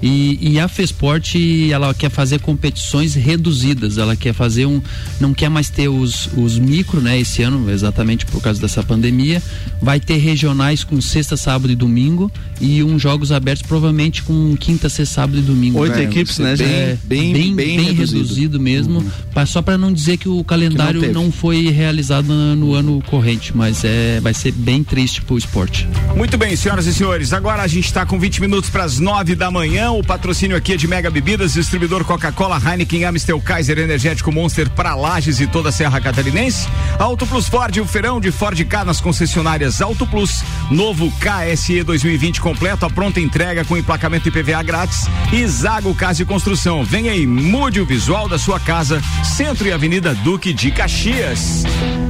E, 0.03 0.39
e 0.53 0.61
a 0.61 0.69
FESPORT, 0.69 1.35
ela 1.71 1.95
quer 1.95 2.11
fazer 2.11 2.39
competições 2.39 3.15
reduzidas, 3.15 3.97
ela 3.97 4.15
quer 4.15 4.35
fazer 4.35 4.67
um. 4.67 4.83
não 5.19 5.33
quer 5.33 5.49
mais 5.49 5.71
ter 5.71 5.89
os, 5.89 6.29
os 6.37 6.59
micro, 6.59 7.01
né, 7.01 7.19
esse 7.19 7.43
ano, 7.43 7.71
exatamente 7.71 8.27
por 8.27 8.43
causa 8.43 8.61
dessa 8.61 8.83
pandemia. 8.83 9.43
Vai 9.81 9.99
ter 9.99 10.19
regionais 10.19 10.85
com 10.85 11.01
sexta, 11.01 11.39
sábado 11.39 11.73
e 11.73 11.75
domingo 11.75 12.31
e 12.61 12.83
uns 12.83 13.01
jogos 13.01 13.33
abertos 13.33 13.67
provavelmente 13.67 14.23
com 14.23 14.55
quinta, 14.57 14.91
sexta, 14.91 15.15
sábado 15.15 15.39
e 15.39 15.43
domingo. 15.43 15.79
Oito 15.79 15.99
equipes, 15.99 16.39
né? 16.39 16.55
Bem, 16.55 16.67
é, 16.67 16.99
bem, 17.05 17.33
bem, 17.33 17.55
bem, 17.55 17.77
bem 17.77 17.93
reduzido. 17.93 18.23
reduzido. 18.23 18.61
mesmo, 18.61 18.99
uhum. 18.99 19.47
só 19.47 19.63
para 19.63 19.79
não 19.79 19.91
dizer 19.91 20.19
que 20.19 20.29
o 20.29 20.45
calendário 20.45 20.84
que 20.93 21.09
não, 21.09 21.25
não, 21.25 21.33
foi 21.33 21.71
realizado 21.71 22.33
no 22.33 22.75
ano 22.75 23.03
corrente, 23.07 23.57
mas 23.57 23.85
é, 23.85 24.21
vai 24.21 24.35
ser 24.35 24.53
bem 24.53 24.83
triste 24.83 25.23
pro 25.23 25.37
esporte. 25.39 25.89
Muito 26.17 26.37
bem, 26.37 26.55
senhoras 26.57 26.87
e 26.87 26.95
senhores, 26.95 27.33
agora 27.33 27.63
a 27.63 27.67
gente 27.67 27.87
está 27.87 28.05
com 28.05 28.19
20 28.19 28.41
minutos 28.41 28.71
para 28.71 28.85
as 28.85 28.99
9 28.99 29.35
da 29.35 29.51
manhã. 29.51 29.91
O 29.91 30.03
patrocínio 30.03 30.57
aqui 30.57 30.75
é 30.75 30.77
de 30.77 30.87
Mega 30.87 31.11
Bebidas, 31.11 31.55
distribuidor 31.55 32.05
Coca-Cola, 32.05 32.61
Heineken, 32.65 33.05
Amstel, 33.05 33.41
Kaiser, 33.41 33.79
Energético 33.79 34.31
Monster 34.31 34.69
para 34.71 34.95
Lages 34.95 35.41
e 35.41 35.47
toda 35.47 35.69
a 35.69 35.73
Serra 35.73 36.01
Catarinense. 36.01 36.69
Auto 36.99 37.27
Plus 37.27 37.49
Ford, 37.49 37.77
o 37.79 37.87
feirão 37.87 38.21
de 38.21 38.31
Ford 38.31 38.63
K 38.65 38.85
nas 38.85 39.01
concessionárias 39.01 39.81
Auto 39.81 40.07
Plus. 40.07 40.43
Novo 40.71 41.13
KSE 41.21 41.83
2020 41.83 42.41
completo, 42.41 42.87
a 42.87 42.91
pronta 42.91 43.21
entrega 43.21 43.65
com 43.65 43.77
emplacamento 43.77 44.29
IPVA 44.29 44.63
grátis. 44.63 45.07
E 45.33 45.47
Zago 45.47 45.95
Casa 45.95 46.23
e 46.23 46.25
Construção. 46.27 46.85
Vem 46.85 47.09
aí, 47.09 47.27
mude 47.27 47.81
o 47.81 47.87
visual 47.87 48.29
da 48.29 48.39
sua 48.39 48.59
casa. 48.59 49.03
Centro 49.25 49.67
e 49.67 49.73
Avenida 49.73 50.15
Duque 50.15 50.53
de 50.53 50.71
Caxias. 50.75 51.65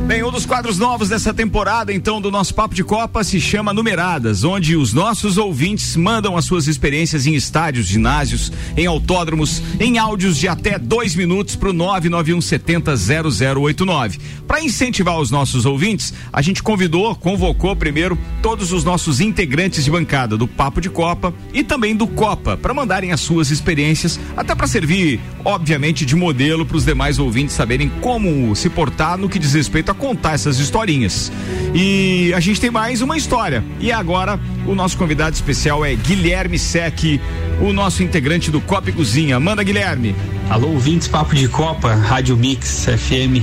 Bem, 0.07 0.23
um 0.23 0.31
dos 0.31 0.45
quadros 0.45 0.79
novos 0.79 1.09
dessa 1.09 1.33
temporada, 1.33 1.91
então, 1.91 2.21
do 2.21 2.31
nosso 2.31 2.55
Papo 2.55 2.75
de 2.75 2.85
Copa 2.85 3.25
se 3.25 3.41
chama 3.41 3.73
Numeradas, 3.73 4.45
onde 4.45 4.77
os 4.77 4.93
nossos 4.93 5.39
ouvintes 5.39 5.97
mandam 5.97 6.37
as 6.37 6.45
suas 6.45 6.69
experiências 6.69 7.27
em 7.27 7.35
estádios, 7.35 7.87
ginásios, 7.87 8.53
em 8.77 8.85
autódromos, 8.85 9.63
em 9.81 9.97
áudios 9.97 10.37
de 10.37 10.47
até 10.47 10.79
dois 10.79 11.15
minutos 11.15 11.57
para 11.57 11.71
o 11.71 11.73
991700089. 11.73 14.21
Para 14.47 14.63
incentivar 14.63 15.19
os 15.19 15.31
nossos 15.31 15.65
ouvintes, 15.65 16.13
a 16.31 16.43
gente 16.43 16.63
convidou, 16.63 17.17
convocou 17.17 17.75
primeiro 17.75 18.19
todos 18.43 18.73
os 18.73 18.85
nossos 18.85 19.23
integrantes 19.23 19.85
de 19.85 19.91
bancada 19.91 20.37
do 20.37 20.47
Papo 20.47 20.83
de 20.83 20.91
Copa 20.91 21.33
e 21.51 21.65
também 21.65 21.97
do 21.97 22.07
Copa, 22.07 22.59
para 22.59 22.75
mandarem 22.75 23.11
as 23.11 23.21
suas 23.21 23.51
experiências, 23.51 24.21
até 24.37 24.55
para 24.55 24.67
servir, 24.67 25.19
obviamente, 25.43 26.05
de 26.05 26.15
modelo 26.15 26.67
para 26.67 26.77
os 26.77 26.85
demais 26.85 27.19
ouvintes 27.19 27.55
saberem 27.55 27.89
como 28.03 28.55
se 28.55 28.69
portar 28.69 29.17
no 29.17 29.31
que 29.31 29.39
diz 29.39 29.55
respeito 29.55 29.94
contar 29.95 30.35
essas 30.35 30.59
historinhas. 30.59 31.31
E 31.75 32.33
a 32.35 32.41
gente 32.41 32.61
tem 32.61 32.71
mais 32.71 33.03
uma 33.03 33.17
história. 33.17 33.65
E 33.81 33.91
agora 33.91 34.39
o 34.67 34.75
nosso 34.75 34.97
convidado 34.97 35.35
especial 35.35 35.85
é 35.85 35.95
Guilherme 35.95 36.59
Sec, 36.59 37.21
o 37.61 37.73
nosso 37.73 38.03
integrante 38.03 38.51
do 38.51 38.61
Copa 38.61 38.91
e 38.91 38.93
Cozinha. 38.93 39.39
Manda, 39.41 39.63
Guilherme. 39.63 40.15
Alô, 40.51 40.69
ouvintes, 40.69 41.09
Papo 41.09 41.35
de 41.35 41.49
Copa, 41.49 41.95
Rádio 41.95 42.37
Mix 42.37 42.87
FM, 42.87 43.43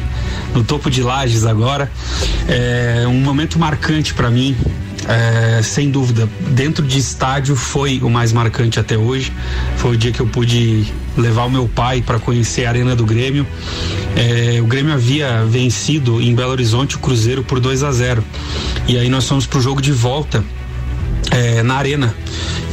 no 0.54 0.64
topo 0.64 0.89
de 0.89 1.02
Lages 1.02 1.45
agora. 1.45 1.91
É 2.47 3.06
um 3.08 3.22
momento 3.22 3.58
marcante 3.58 4.14
para 4.14 4.30
mim. 4.30 4.56
É, 5.08 5.62
sem 5.62 5.89
dúvida, 5.89 6.30
dentro 6.49 6.86
de 6.86 6.99
estádio 6.99 7.56
foi 7.56 7.99
o 8.02 8.10
mais 8.10 8.32
marcante 8.32 8.80
até 8.80 8.97
hoje. 8.97 9.32
Foi 9.78 9.95
o 9.95 9.97
dia 9.97 10.12
que 10.12 10.20
eu 10.20 10.28
pude 10.28 10.86
levar 11.18 11.45
o 11.45 11.49
meu 11.49 11.68
pai 11.68 12.02
para 12.02 12.20
conhecer 12.20 12.66
a 12.66 12.70
Arena 12.70 12.95
do 12.95 13.06
Grêmio. 13.06 13.45
É, 14.16 14.62
o 14.62 14.66
Grêmio 14.66 14.93
havia 14.93 15.43
vencido 15.45 16.22
em 16.22 16.34
Belo 16.34 16.52
Horizonte 16.52 16.95
o 16.95 16.99
Cruzeiro 16.99 17.43
por 17.43 17.60
2 17.60 17.84
a 17.84 17.91
0 17.91 18.24
E 18.88 18.97
aí 18.97 19.10
nós 19.10 19.28
fomos 19.28 19.45
pro 19.45 19.62
jogo 19.62 19.82
de 19.82 19.91
volta 19.91 20.43
é, 21.30 21.62
na 21.62 21.76
arena 21.76 22.16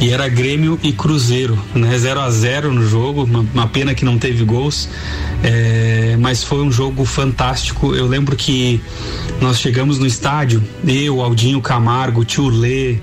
e 0.01 0.11
era 0.11 0.29
Grêmio 0.29 0.79
e 0.81 0.93
Cruzeiro, 0.93 1.59
né? 1.75 1.97
0 1.97 2.21
a 2.21 2.29
0 2.31 2.73
no 2.73 2.87
jogo, 2.87 3.25
uma, 3.25 3.41
uma, 3.53 3.67
pena 3.67 3.93
que 3.93 4.05
não 4.05 4.17
teve 4.17 4.45
gols, 4.45 4.87
é, 5.43 6.15
mas 6.17 6.41
foi 6.41 6.61
um 6.61 6.71
jogo 6.71 7.03
fantástico. 7.03 7.93
Eu 7.93 8.07
lembro 8.07 8.35
que 8.35 8.81
nós 9.41 9.59
chegamos 9.59 9.99
no 9.99 10.07
estádio, 10.07 10.63
eu, 10.87 11.21
Aldinho 11.21 11.59
Camargo, 11.59 12.23
Tio 12.23 12.47
Lê, 12.47 12.97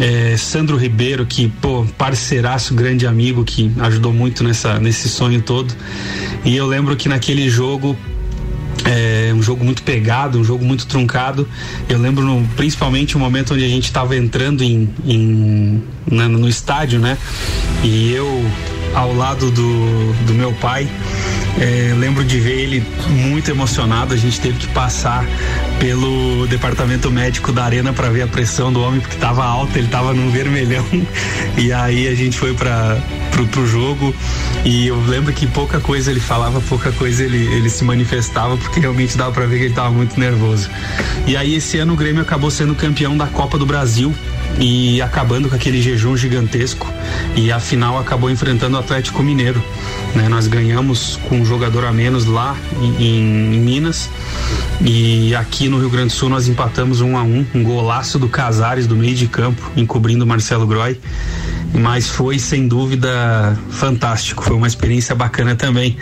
é, 0.00 0.34
Sandro 0.38 0.78
Ribeiro, 0.78 1.26
que, 1.26 1.48
pô, 1.60 1.86
parceiraço, 1.98 2.74
grande 2.74 3.06
amigo, 3.06 3.44
que 3.44 3.70
ajudou 3.80 4.12
muito 4.12 4.42
nessa, 4.42 4.78
nesse 4.80 5.10
sonho 5.10 5.42
todo. 5.42 5.74
E 6.42 6.56
eu 6.56 6.66
lembro 6.66 6.96
que 6.96 7.06
naquele 7.06 7.50
jogo 7.50 7.96
é 8.84 9.32
um 9.34 9.42
jogo 9.42 9.64
muito 9.64 9.82
pegado, 9.82 10.38
um 10.38 10.44
jogo 10.44 10.64
muito 10.64 10.86
truncado. 10.86 11.48
Eu 11.88 11.98
lembro 11.98 12.24
no, 12.24 12.46
principalmente 12.48 13.16
o 13.16 13.18
momento 13.18 13.54
onde 13.54 13.64
a 13.64 13.68
gente 13.68 13.84
estava 13.84 14.16
entrando 14.16 14.62
em, 14.62 14.88
em 15.04 15.82
na, 16.10 16.28
no 16.28 16.48
estádio, 16.48 17.00
né? 17.00 17.16
E 17.82 18.12
eu 18.12 18.44
ao 18.94 19.14
lado 19.14 19.50
do, 19.50 20.12
do 20.26 20.34
meu 20.34 20.52
pai. 20.54 20.88
É, 21.60 21.94
lembro 21.96 22.24
de 22.24 22.40
ver 22.40 22.60
ele 22.60 22.86
muito 23.08 23.50
emocionado. 23.50 24.12
A 24.12 24.16
gente 24.16 24.40
teve 24.40 24.58
que 24.58 24.66
passar 24.68 25.24
pelo 25.78 26.46
departamento 26.46 27.10
médico 27.10 27.52
da 27.52 27.64
arena 27.64 27.92
para 27.92 28.08
ver 28.08 28.22
a 28.22 28.26
pressão 28.26 28.72
do 28.72 28.80
homem 28.82 29.00
porque 29.00 29.14
estava 29.14 29.44
alta, 29.44 29.78
ele 29.78 29.86
estava 29.86 30.12
num 30.12 30.30
vermelhão. 30.30 30.84
E 31.56 31.72
aí 31.72 32.08
a 32.08 32.14
gente 32.16 32.36
foi 32.36 32.52
para 32.52 33.00
pro, 33.30 33.46
pro 33.46 33.66
jogo 33.66 34.12
e 34.64 34.88
eu 34.88 35.00
lembro 35.06 35.32
que 35.32 35.46
pouca 35.46 35.78
coisa 35.78 36.10
ele 36.10 36.18
falava, 36.18 36.60
pouca 36.62 36.90
coisa 36.90 37.22
ele, 37.22 37.46
ele 37.54 37.70
se 37.70 37.84
manifestava 37.84 38.56
porque 38.56 38.80
realmente 38.80 39.16
dava 39.16 39.30
para 39.30 39.46
ver 39.46 39.58
que 39.58 39.62
ele 39.62 39.70
estava 39.70 39.90
muito 39.90 40.18
nervoso. 40.18 40.68
E 41.26 41.36
aí 41.36 41.54
esse 41.54 41.78
ano 41.78 41.92
o 41.92 41.96
Grêmio 41.96 42.22
acabou 42.22 42.50
sendo 42.50 42.74
campeão 42.74 43.16
da 43.16 43.26
Copa 43.28 43.56
do 43.56 43.64
Brasil 43.64 44.12
e 44.58 45.02
acabando 45.02 45.48
com 45.48 45.56
aquele 45.56 45.80
jejum 45.80 46.16
gigantesco 46.16 46.92
e 47.34 47.50
a 47.50 47.58
final 47.58 47.98
acabou 47.98 48.30
enfrentando 48.30 48.76
o 48.76 48.80
Atlético 48.80 49.22
Mineiro. 49.22 49.62
Né? 50.14 50.28
Nós 50.28 50.46
ganhamos 50.46 51.18
com 51.28 51.40
um 51.40 51.44
jogador 51.44 51.84
a 51.84 51.92
menos 51.92 52.24
lá 52.24 52.56
em, 52.80 53.04
em, 53.04 53.60
Minas 53.60 54.08
e 54.80 55.34
aqui 55.34 55.68
no 55.68 55.78
Rio 55.78 55.90
Grande 55.90 56.08
do 56.08 56.12
Sul 56.12 56.28
nós 56.28 56.48
empatamos 56.48 57.00
um 57.00 57.16
a 57.16 57.22
um, 57.22 57.44
um 57.54 57.62
golaço 57.62 58.18
do 58.18 58.28
Casares 58.28 58.86
do 58.86 58.96
meio 58.96 59.14
de 59.14 59.26
campo, 59.26 59.70
encobrindo 59.76 60.26
Marcelo 60.26 60.66
Groy. 60.66 60.98
Mas 61.74 62.08
foi 62.08 62.38
sem 62.38 62.68
dúvida 62.68 63.58
fantástico. 63.70 64.44
Foi 64.44 64.56
uma 64.56 64.66
experiência 64.66 65.14
bacana 65.14 65.54
também. 65.56 65.96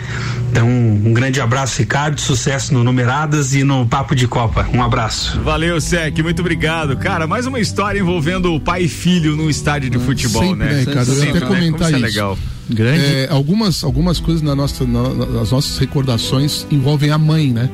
Então, 0.51 0.67
um 0.67 1.11
grande 1.13 1.41
abraço, 1.41 1.79
Ricardo. 1.79 2.21
Sucesso 2.21 2.73
no 2.73 2.83
Numeradas 2.83 3.53
e 3.55 3.63
no 3.63 3.85
Papo 3.87 4.15
de 4.15 4.27
Copa. 4.27 4.67
Um 4.73 4.83
abraço. 4.83 5.39
Valeu, 5.41 5.81
Sec, 5.81 6.17
muito 6.19 6.41
obrigado. 6.41 6.95
Cara, 6.97 7.25
mais 7.25 7.47
uma 7.47 7.59
história 7.59 7.99
envolvendo 7.99 8.59
pai 8.59 8.83
e 8.83 8.87
filho 8.87 9.35
num 9.35 9.49
estádio 9.49 9.89
de 9.89 9.97
futebol, 9.99 10.43
Sempre, 10.43 10.65
né? 10.65 10.73
né, 10.73 10.79
Ricardo? 10.81 11.11
Eu 11.11 11.15
ia 11.17 11.23
até 11.29 11.39
Sempre, 11.39 11.47
comentar 11.47 11.87
isso. 11.89 11.97
é 11.97 11.99
legal. 11.99 12.37
É, 12.79 13.27
algumas, 13.29 13.83
algumas 13.83 14.19
coisas 14.19 14.41
na 14.41 14.55
nossa, 14.55 14.85
na- 14.85 15.09
nas 15.25 15.51
nossas 15.51 15.77
recordações 15.79 16.65
envolvem 16.71 17.09
a 17.11 17.17
mãe, 17.17 17.51
né? 17.51 17.69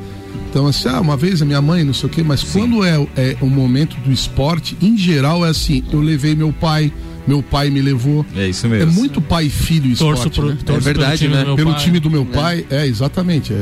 Então, 0.50 0.66
assim, 0.66 0.90
ah, 0.90 1.00
uma 1.00 1.16
vez 1.16 1.42
a 1.44 1.46
minha 1.46 1.62
mãe, 1.62 1.84
não 1.84 1.94
sei 1.94 2.10
o 2.10 2.12
quê, 2.12 2.24
mas 2.24 2.42
quando 2.44 2.84
é, 2.84 2.96
é 3.16 3.38
o 3.40 3.46
momento 3.48 3.96
do 3.98 4.12
esporte, 4.12 4.76
em 4.82 4.98
geral 4.98 5.46
é 5.46 5.50
assim, 5.50 5.84
eu 5.92 6.02
levei 6.02 6.34
meu 6.36 6.52
pai, 6.52 6.92
meu 7.28 7.42
pai 7.44 7.70
me 7.70 7.82
levou. 7.82 8.26
É 8.36 8.48
isso 8.48 8.66
É 8.66 8.70
mesmo. 8.70 8.92
muito 8.94 9.22
pai 9.22 9.46
e 9.46 9.50
filho 9.50 9.96
Torço 9.96 10.28
esporte, 10.28 10.40
pro- 10.40 10.50
né? 10.50 10.58
torço 10.66 10.82
É 10.90 10.94
verdade, 10.94 11.28
pelo 11.28 11.32
time 11.32 11.36
né? 11.36 11.40
do 11.44 11.46
meu 11.48 11.56
Pelo 11.56 11.72
pai. 11.72 11.84
time 11.84 12.00
do 12.00 12.10
meu 12.10 12.26
pai, 12.26 12.66
é, 12.70 12.88
exatamente. 12.88 13.54
É, 13.54 13.56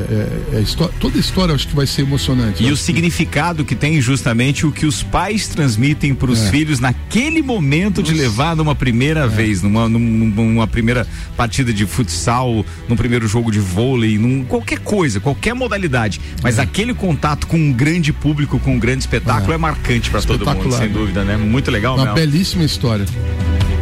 é- 0.53 0.57
é 0.57 0.61
histó- 0.61 0.89
toda 0.99 1.17
a 1.17 1.19
história 1.19 1.53
acho 1.53 1.67
que 1.67 1.75
vai 1.75 1.85
ser 1.87 2.01
emocionante. 2.03 2.63
E 2.63 2.67
o 2.67 2.69
que- 2.71 2.77
significado 2.81 3.65
que 3.65 3.75
tem 3.75 3.99
justamente 4.01 4.65
o 4.65 4.71
que 4.71 4.85
os 4.85 5.03
pais 5.03 5.47
transmitem 5.47 6.13
para 6.15 6.31
os 6.31 6.39
É. 6.43 6.49
filhos 6.49 6.79
naquele 6.79 7.41
momento 7.41 8.01
de 8.01 8.13
levar 8.13 8.55
numa 8.55 8.75
primeira 8.75 9.27
vez, 9.27 9.61
numa, 9.61 9.87
num- 9.89 9.99
numa 9.99 10.67
primeira 10.67 11.05
partida 11.35 11.73
de 11.73 11.85
futsal, 11.85 12.65
num 12.87 12.95
primeiro 12.95 13.27
jogo 13.27 13.51
de 13.51 13.59
vôlei, 13.59 14.17
num 14.17 14.43
qualquer 14.43 14.79
coisa, 14.79 15.19
qualquer 15.19 15.53
modalidade. 15.53 16.19
Mas 16.41 16.59
aquele 16.59 16.93
contato 16.93 17.47
com 17.47 17.57
um 17.57 17.73
grande 17.73 18.13
público, 18.13 18.59
com 18.59 18.75
um 18.75 18.79
grande 18.79 18.99
espetáculo 19.01 19.53
é, 19.53 19.57
marcante 19.57 20.09
para 20.09 20.21
todo 20.21 20.39
mundo, 20.39 20.47
Espetacular, 20.49 20.79
sem 20.79 20.89
dúvida, 20.89 21.23
né? 21.23 21.37
Muito 21.37 21.69
legal, 21.71 21.95
Uma 21.95 22.05
Mel. 22.05 22.13
belíssima 22.15 22.63
história. 22.63 23.05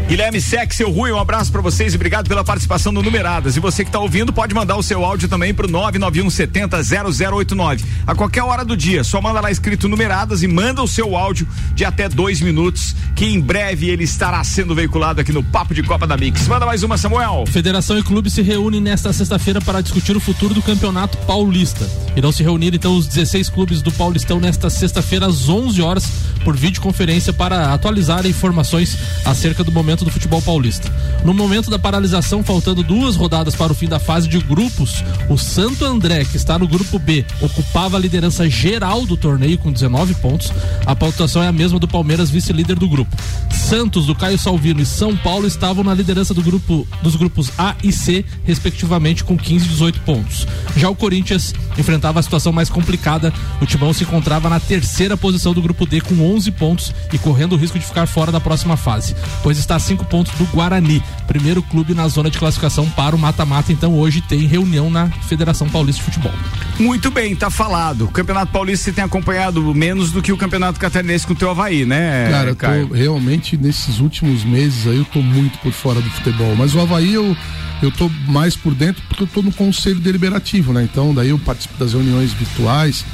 Guilherme 0.07 0.39
Sec, 0.39 0.71
seu 0.71 0.91
Rui, 0.91 1.11
um 1.11 1.17
abraço 1.19 1.51
pra 1.51 1.61
vocês 1.61 1.93
e 1.93 1.95
obrigado 1.95 2.27
pela 2.27 2.43
participação 2.43 2.91
no 2.91 3.01
Numeradas. 3.01 3.57
E 3.57 3.59
você 3.59 3.83
que 3.83 3.89
tá 3.89 3.99
ouvindo 3.99 4.31
pode 4.31 4.53
mandar 4.53 4.77
o 4.77 4.83
seu 4.83 5.03
áudio 5.03 5.27
também 5.27 5.51
pro 5.51 5.67
991 5.67 6.29
70 6.29 6.79
0089. 6.83 7.83
A 8.05 8.13
qualquer 8.13 8.43
hora 8.43 8.63
do 8.63 8.77
dia, 8.77 9.03
só 9.03 9.19
manda 9.19 9.41
lá 9.41 9.49
escrito 9.49 9.89
Numeradas 9.89 10.43
e 10.43 10.47
manda 10.47 10.83
o 10.83 10.87
seu 10.87 11.17
áudio 11.17 11.47
de 11.73 11.83
até 11.83 12.07
dois 12.07 12.39
minutos, 12.39 12.95
que 13.15 13.25
em 13.25 13.41
breve 13.41 13.89
ele 13.89 14.03
estará 14.03 14.43
sendo 14.43 14.75
veiculado 14.75 15.21
aqui 15.21 15.31
no 15.31 15.43
Papo 15.43 15.73
de 15.73 15.81
Copa 15.81 16.05
da 16.05 16.15
Mix. 16.15 16.47
Manda 16.47 16.67
mais 16.67 16.83
uma, 16.83 16.99
Samuel. 16.99 17.45
Federação 17.47 17.97
e 17.97 18.03
clube 18.03 18.29
se 18.29 18.43
reúnem 18.43 18.79
nesta 18.79 19.11
sexta-feira 19.11 19.59
para 19.59 19.81
discutir 19.81 20.15
o 20.15 20.19
futuro 20.19 20.53
do 20.53 20.61
Campeonato 20.61 21.17
Paulista. 21.25 21.89
Irão 22.15 22.31
se 22.31 22.43
reunir 22.43 22.75
então 22.75 22.95
os 22.95 23.07
16 23.07 23.49
clubes 23.49 23.81
do 23.81 23.91
Paulistão 23.91 24.39
nesta 24.39 24.69
sexta-feira 24.69 25.25
às 25.25 25.49
11 25.49 25.81
horas 25.81 26.11
por 26.43 26.55
videoconferência 26.55 27.33
para 27.33 27.73
atualizar 27.73 28.25
informações 28.27 28.95
acerca 29.25 29.63
do 29.63 29.71
momento 29.71 29.94
do 30.03 30.11
futebol 30.11 30.41
paulista. 30.41 30.91
No 31.23 31.33
momento 31.33 31.69
da 31.69 31.79
paralisação, 31.79 32.43
faltando 32.43 32.83
duas 32.83 33.15
rodadas 33.15 33.55
para 33.55 33.71
o 33.71 33.75
fim 33.75 33.87
da 33.87 33.99
fase 33.99 34.27
de 34.27 34.39
grupos, 34.39 35.03
o 35.29 35.37
Santo 35.37 35.85
André, 35.85 36.25
que 36.25 36.37
está 36.37 36.59
no 36.59 36.67
grupo 36.67 36.99
B, 36.99 37.23
ocupava 37.39 37.97
a 37.97 37.99
liderança 37.99 38.49
geral 38.49 39.05
do 39.05 39.15
torneio 39.15 39.57
com 39.57 39.71
19 39.71 40.15
pontos. 40.15 40.51
A 40.85 40.95
pontuação 40.95 41.41
é 41.41 41.47
a 41.47 41.51
mesma 41.51 41.79
do 41.79 41.87
Palmeiras, 41.87 42.29
vice-líder 42.29 42.77
do 42.77 42.89
grupo. 42.89 43.15
Santos, 43.51 44.05
do 44.05 44.15
Caio 44.15 44.37
Salvino 44.37 44.81
e 44.81 44.85
São 44.85 45.15
Paulo 45.15 45.47
estavam 45.47 45.83
na 45.83 45.93
liderança 45.93 46.33
do 46.33 46.43
grupo 46.43 46.87
dos 47.01 47.15
grupos 47.15 47.51
A 47.57 47.75
e 47.83 47.91
C, 47.91 48.25
respectivamente, 48.43 49.23
com 49.23 49.37
15 49.37 49.65
e 49.65 49.69
18 49.69 49.99
pontos. 50.01 50.47
Já 50.75 50.89
o 50.89 50.95
Corinthians 50.95 51.53
enfrentava 51.77 52.19
a 52.19 52.23
situação 52.23 52.51
mais 52.51 52.69
complicada. 52.69 53.33
O 53.61 53.65
Timão 53.65 53.93
se 53.93 54.03
encontrava 54.03 54.49
na 54.49 54.59
terceira 54.59 55.17
posição 55.17 55.53
do 55.53 55.61
grupo 55.61 55.85
D 55.85 56.01
com 56.01 56.15
11 56.35 56.51
pontos 56.51 56.93
e 57.11 57.17
correndo 57.17 57.53
o 57.53 57.57
risco 57.57 57.79
de 57.79 57.85
ficar 57.85 58.07
fora 58.07 58.31
da 58.31 58.39
próxima 58.39 58.77
fase, 58.77 59.15
pois 59.41 59.57
está 59.57 59.77
5 59.85 60.05
pontos 60.05 60.33
do 60.35 60.45
Guarani, 60.45 61.01
primeiro 61.27 61.61
clube 61.61 61.93
na 61.93 62.07
zona 62.07 62.29
de 62.29 62.37
classificação 62.37 62.89
para 62.89 63.15
o 63.15 63.19
mata-mata. 63.19 63.71
Então 63.71 63.93
hoje 63.97 64.21
tem 64.21 64.39
reunião 64.41 64.89
na 64.89 65.07
Federação 65.09 65.69
Paulista 65.69 66.01
de 66.01 66.05
Futebol. 66.05 66.33
Muito 66.79 67.11
bem, 67.11 67.35
tá 67.35 67.49
falado. 67.49 68.05
O 68.05 68.11
Campeonato 68.11 68.51
Paulista 68.51 68.85
você 68.85 68.91
tem 68.91 69.03
acompanhado 69.03 69.73
menos 69.73 70.11
do 70.11 70.21
que 70.21 70.31
o 70.31 70.37
Campeonato 70.37 70.79
Catarinense 70.79 71.25
com 71.25 71.33
o 71.33 71.35
teu 71.35 71.49
Havaí, 71.49 71.85
né, 71.85 72.29
Cara, 72.29 72.49
eu 72.49 72.55
Caio? 72.55 72.87
tô, 72.87 72.93
realmente 72.93 73.55
nesses 73.57 73.99
últimos 73.99 74.43
meses 74.43 74.87
aí 74.87 74.97
eu 74.97 75.05
tô 75.05 75.21
muito 75.21 75.57
por 75.59 75.71
fora 75.71 76.01
do 76.01 76.09
futebol. 76.09 76.55
Mas 76.55 76.73
o 76.73 76.79
Havaí 76.79 77.13
eu, 77.13 77.35
eu 77.81 77.91
tô 77.91 78.09
mais 78.27 78.55
por 78.55 78.73
dentro 78.73 79.01
porque 79.07 79.23
eu 79.23 79.27
tô 79.27 79.41
no 79.41 79.51
conselho 79.51 79.99
deliberativo, 79.99 80.73
né? 80.73 80.83
Então 80.83 81.13
daí 81.13 81.29
eu 81.29 81.39
participo 81.39 81.77
das 81.77 81.93
reuniões 81.93 82.33
virtuais. 82.33 83.05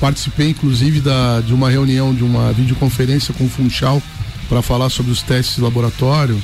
Participei 0.00 0.50
inclusive 0.50 1.00
da, 1.00 1.40
de 1.40 1.52
uma 1.52 1.68
reunião, 1.68 2.14
de 2.14 2.24
uma 2.24 2.52
videoconferência 2.52 3.34
com 3.34 3.44
o 3.44 3.48
Funchal 3.50 4.00
para 4.50 4.60
falar 4.62 4.90
sobre 4.90 5.12
os 5.12 5.22
testes 5.22 5.54
de 5.56 5.62
laboratório, 5.62 6.42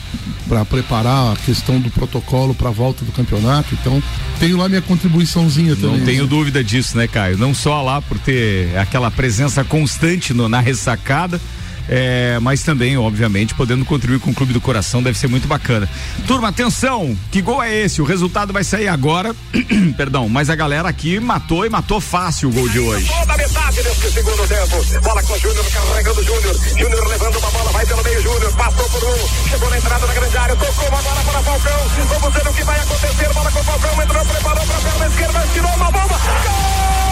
para 0.48 0.64
preparar 0.64 1.32
a 1.32 1.36
questão 1.36 1.80
do 1.80 1.90
protocolo 1.90 2.54
para 2.54 2.68
a 2.68 2.72
volta 2.72 3.04
do 3.04 3.10
campeonato. 3.10 3.74
Então, 3.74 4.00
tenho 4.38 4.56
lá 4.56 4.68
minha 4.68 4.80
contribuiçãozinha 4.80 5.74
também. 5.74 5.98
Não 5.98 6.06
tenho 6.06 6.26
dúvida 6.26 6.62
disso, 6.62 6.96
né, 6.96 7.08
Caio? 7.08 7.36
Não 7.36 7.52
só 7.52 7.82
lá 7.82 8.00
por 8.00 8.16
ter 8.20 8.78
aquela 8.78 9.10
presença 9.10 9.64
constante 9.64 10.32
no- 10.32 10.48
na 10.48 10.60
ressacada. 10.60 11.40
É, 11.88 12.38
mas 12.40 12.62
também, 12.62 12.96
obviamente, 12.96 13.54
podendo 13.54 13.84
contribuir 13.84 14.20
com 14.20 14.30
o 14.30 14.34
Clube 14.34 14.52
do 14.52 14.60
Coração, 14.60 15.02
deve 15.02 15.18
ser 15.18 15.28
muito 15.28 15.46
bacana. 15.46 15.88
Turma, 16.26 16.48
atenção, 16.48 17.16
que 17.30 17.40
gol 17.40 17.62
é 17.62 17.74
esse? 17.74 18.00
O 18.00 18.04
resultado 18.04 18.52
vai 18.52 18.64
sair 18.64 18.88
agora, 18.88 19.34
perdão, 19.96 20.28
mas 20.28 20.50
a 20.50 20.54
galera 20.54 20.88
aqui 20.88 21.18
matou 21.20 21.64
e 21.64 21.70
matou 21.70 22.00
fácil 22.00 22.48
o 22.48 22.52
gol 22.52 22.68
de 22.68 22.78
hoje. 22.78 23.06
Toda 23.06 23.36
metade 23.36 23.76
segundo 24.16 24.48
tempo. 24.48 25.00
Bola 25.02 25.22
com 25.22 25.34
o 25.34 25.38
Júnior, 25.38 25.64
carregando 25.72 26.20
o 26.20 26.24
Júnior. 26.24 26.56
Júnior 26.78 27.06
levando 27.08 27.36
uma 27.38 27.50
bola, 27.50 27.70
vai 27.70 27.86
pelo 27.86 28.02
meio, 28.02 28.22
Júnior. 28.22 28.52
Passou 28.54 28.88
por 28.88 29.04
um, 29.04 29.48
chegou 29.48 29.70
na 29.70 29.78
entrada 29.78 30.06
da 30.06 30.14
grande 30.14 30.36
área, 30.38 30.56
tocou 30.56 30.88
uma 30.88 31.02
bola 31.02 31.22
para 31.22 31.42
Falcão. 31.42 31.80
Vamos 32.08 32.34
ver 32.34 32.48
o 32.48 32.54
que 32.54 32.64
vai 32.64 32.80
acontecer. 32.80 33.34
Bola 33.34 33.52
com 33.52 33.60
o 33.60 33.64
Falcão, 33.64 34.02
entrou, 34.02 34.24
preparou 34.24 34.66
para 34.66 34.76
a 34.76 34.80
perna 34.80 35.06
esquerda, 35.06 35.48
tirou 35.52 35.74
uma 35.74 35.90
bomba. 35.90 36.18
Brasil! 36.18 37.05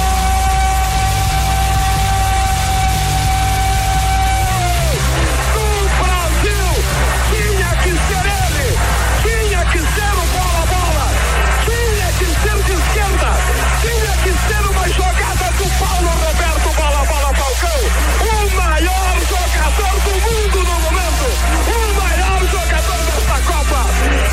Tinha 13.85 14.14
que 14.22 14.32
ser 14.49 14.62
uma 14.70 14.89
jogada 14.89 15.47
do 15.59 15.66
Paulo 15.78 16.09
Roberto 16.09 16.68
Bola-Bola 16.74 17.35
Falcão! 17.35 17.80
O 18.20 18.57
maior 18.57 19.14
jogador 19.28 19.95
do 20.01 20.12
mundo 20.24 20.59
no 20.64 20.76
momento! 20.80 21.26
O 21.68 21.78
maior 22.01 22.41
jogador 22.49 22.99
desta 23.05 23.37
Copa! 23.45 23.82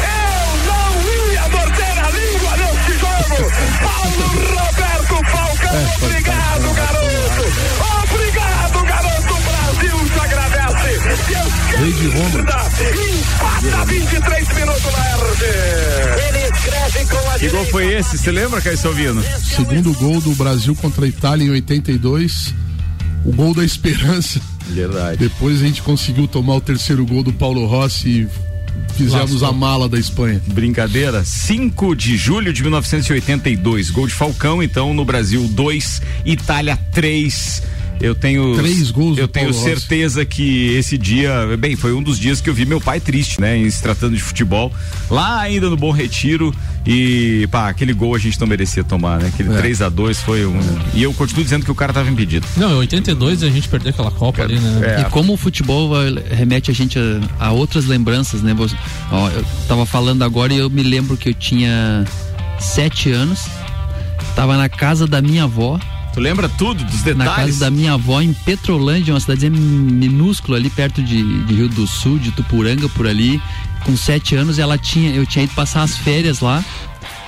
Eu 0.07 0.51
não 0.67 0.91
ia 1.33 1.45
morder 1.49 1.95
a 1.99 2.09
língua 2.11 2.53
neste 2.57 2.93
jogo! 2.97 3.39
Paulo 3.83 4.25
Roberto 4.55 5.15
Falcão! 5.31 5.79
Obrigado, 6.01 6.67
garoto! 6.73 7.43
Obrigado, 8.03 8.77
garoto! 8.85 9.33
O 9.33 9.41
Brasil 9.41 9.97
te 10.13 10.19
agradece! 10.19 10.91
Rei 11.77 11.91
de 11.91 12.07
Roma. 12.07 12.39
Empata 12.81 13.85
23 13.85 14.47
minutos 14.49 14.91
na 14.93 15.03
RG. 15.09 15.43
Que 17.41 17.49
gol 17.49 17.65
foi 17.65 17.91
esse? 17.95 18.19
Você 18.19 18.31
lembra, 18.31 18.61
Caio 18.61 18.77
Salvino? 18.77 19.19
Segundo 19.23 19.91
gol 19.95 20.21
do 20.21 20.29
Brasil 20.35 20.75
contra 20.75 21.05
a 21.05 21.07
Itália 21.07 21.43
em 21.43 21.49
82. 21.49 22.53
O 23.25 23.31
gol 23.31 23.55
da 23.55 23.65
esperança. 23.65 24.39
Verdade. 24.67 25.17
Depois 25.17 25.59
a 25.59 25.65
gente 25.65 25.81
conseguiu 25.81 26.27
tomar 26.27 26.53
o 26.57 26.61
terceiro 26.61 27.03
gol 27.03 27.23
do 27.23 27.33
Paulo 27.33 27.65
Rossi 27.65 28.09
e 28.09 28.27
fizemos 28.93 29.41
a 29.41 29.51
mala 29.51 29.89
da 29.89 29.97
Espanha. 29.97 30.39
Brincadeira, 30.53 31.25
5 31.25 31.95
de 31.95 32.15
julho 32.15 32.53
de 32.53 32.61
1982, 32.61 33.89
gol 33.89 34.05
de 34.05 34.13
Falcão, 34.13 34.61
então 34.61 34.93
no 34.93 35.03
Brasil 35.03 35.41
2, 35.47 35.99
Itália 36.23 36.77
3. 36.91 37.63
Eu 38.01 38.15
tenho 38.15 38.55
Três 38.55 38.89
gols 38.91 39.17
Eu 39.17 39.27
tenho 39.27 39.47
Paulo 39.53 39.59
Rossi. 39.63 39.79
certeza 39.79 40.25
que 40.25 40.73
esse 40.75 40.97
dia, 40.97 41.55
bem, 41.57 41.75
foi 41.75 41.93
um 41.93 42.01
dos 42.01 42.17
dias 42.17 42.41
que 42.41 42.49
eu 42.49 42.53
vi 42.53 42.65
meu 42.65 42.81
pai 42.81 42.99
triste, 42.99 43.39
né, 43.39 43.57
em 43.57 43.69
se 43.69 43.81
tratando 43.81 44.15
de 44.15 44.21
futebol, 44.21 44.71
lá 45.09 45.39
ainda 45.39 45.69
no 45.69 45.77
Bom 45.77 45.91
Retiro 45.91 46.53
e 46.85 47.47
pá, 47.51 47.69
aquele 47.69 47.93
gol 47.93 48.15
a 48.15 48.17
gente 48.19 48.39
não 48.39 48.47
merecia 48.47 48.83
tomar, 48.83 49.19
né? 49.19 49.27
Aquele 49.31 49.53
É. 49.53 49.57
3 49.57 49.81
a 49.83 49.89
2 49.89 50.19
foi 50.21 50.45
um 50.47 50.59
E 50.95 51.03
eu 51.03 51.13
continuo 51.13 51.43
dizendo 51.43 51.63
que 51.63 51.71
o 51.71 51.75
cara 51.75 51.93
tava 51.93 52.09
impedido. 52.09 52.45
Não, 52.57 52.71
em 52.71 52.77
82 52.77 53.43
a 53.43 53.49
gente 53.49 53.69
perdeu 53.69 53.91
aquela 53.91 54.09
Copa 54.11 54.41
ali, 54.41 54.57
né? 54.59 54.97
É. 54.97 55.01
E 55.01 55.05
como 55.11 55.33
o 55.33 55.37
futebol 55.37 55.91
eh, 56.01 56.33
remete 56.35 56.71
a 56.71 56.73
gente 56.73 56.97
a, 56.97 57.47
a 57.47 57.51
outras 57.51 57.85
lembranças, 57.85 58.41
né? 58.41 58.53
Você- 58.55 58.75
ó, 59.11 59.29
eu 59.29 59.45
tava 59.67 59.85
falando 59.85 60.23
agora 60.23 60.51
e 60.53 60.57
eu 60.57 60.69
me 60.71 60.81
lembro 60.81 61.15
que 61.15 61.29
eu 61.29 61.33
tinha 61.35 62.03
sete 62.59 63.11
anos, 63.11 63.45
tava 64.35 64.57
na 64.57 64.67
casa 64.69 65.05
da 65.05 65.21
minha 65.21 65.43
avó. 65.43 65.79
Tu 66.13 66.19
lembra 66.19 66.49
tudo 66.49 66.83
dos 66.83 67.03
Na 67.03 67.13
detalhes? 67.25 67.55
casa 67.57 67.59
da 67.65 67.71
minha 67.71 67.93
avó 67.93 68.21
em 68.21 68.33
Petrolândia, 68.33 69.13
uma 69.13 69.19
cidadezinha 69.19 69.51
minúscula 69.51 70.57
ali 70.57 70.69
perto 70.69 71.01
de, 71.01 71.43
de 71.45 71.53
Rio 71.53 71.69
do 71.69 71.87
Sul, 71.87 72.19
de 72.19 72.31
Tupuranga 72.31 72.89
por 72.89 73.07
ali. 73.07 73.41
Com 73.85 73.95
sete 73.95 74.35
anos 74.35 74.59
ela 74.59 74.77
tinha, 74.77 75.11
eu 75.11 75.25
tinha 75.25 75.45
ido 75.45 75.53
passar 75.53 75.83
as 75.83 75.97
férias 75.97 76.39
lá 76.41 76.63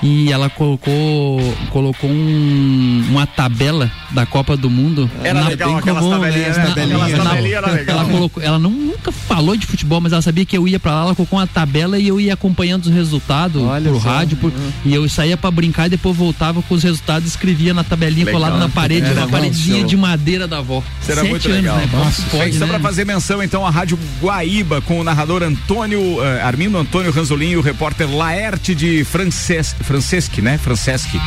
e 0.04 0.30
ela 0.30 0.50
colocou 0.50 1.40
colocou 1.70 2.10
um- 2.10 3.04
uma 3.10 3.26
tabela 3.26 3.90
da 4.10 4.26
Copa 4.26 4.56
do 4.56 4.68
Mundo. 4.70 5.10
Era 5.24 5.40
na- 5.40 5.48
legal 5.48 5.76
aquelas 5.78 6.02
comum, 6.04 6.20
tabelinhas, 6.20 6.56
né? 6.56 6.62
né? 6.76 6.86
Na- 6.86 7.04
Aquelas 7.04 7.12
na- 7.24 7.30
tabelinhas 7.30 7.56
era 7.64 7.70
legal. 7.72 7.98
ela 7.98 8.08
colocou, 8.10 8.42
ela 8.42 8.58
não, 8.58 8.70
nunca 8.70 9.10
falou 9.10 9.56
de 9.56 9.66
futebol, 9.66 10.00
mas 10.00 10.12
ela 10.12 10.22
sabia 10.22 10.44
que 10.44 10.56
eu 10.56 10.68
ia 10.68 10.78
pra 10.78 10.92
lá, 10.94 11.00
ela 11.02 11.14
colocou 11.14 11.38
uma 11.38 11.46
tabela 11.46 11.98
e 11.98 12.06
eu 12.06 12.20
ia 12.20 12.34
acompanhando 12.34 12.84
os 12.86 12.92
resultados 12.92 13.62
Olha 13.62 13.90
por 13.90 14.00
só. 14.02 14.08
rádio, 14.08 14.36
por- 14.36 14.52
e 14.84 14.94
eu 14.94 15.08
saía 15.08 15.36
pra 15.36 15.50
brincar 15.50 15.86
e 15.86 15.90
depois 15.90 16.14
voltava 16.16 16.62
com 16.62 16.74
os 16.74 16.82
resultados, 16.82 17.26
escrevia 17.28 17.72
na 17.74 17.82
tabelinha 17.82 18.26
Legal. 18.26 18.40
colada 18.40 18.58
na 18.58 18.68
parede, 18.68 19.06
Era 19.06 19.20
uma 19.22 19.28
paredezinha 19.28 19.78
show. 19.80 19.86
de 19.88 19.96
madeira 19.96 20.46
da 20.46 20.58
avó. 20.58 20.82
Será 21.00 21.22
Sete 21.22 21.30
muito 21.30 21.48
anos, 21.48 21.56
legal. 21.60 21.76
né? 21.76 21.88
Pode, 22.30 22.52
Só 22.58 22.66
né? 22.66 22.70
pra 22.72 22.80
fazer 22.80 23.04
menção, 23.06 23.42
então, 23.42 23.66
a 23.66 23.70
Rádio 23.70 23.98
Guaíba 24.20 24.80
com 24.82 25.00
o 25.00 25.04
narrador 25.04 25.42
Antônio, 25.42 26.18
Armindo 26.44 26.76
Antônio 26.78 27.10
Ranzolin 27.10 27.50
e 27.50 27.56
o 27.56 27.60
repórter 27.62 28.08
Laerte 28.08 28.74
de 28.74 29.02
Frances, 29.04 29.74
Franceschi, 29.94 30.42
né? 30.42 30.58
Franceschi. 30.58 31.20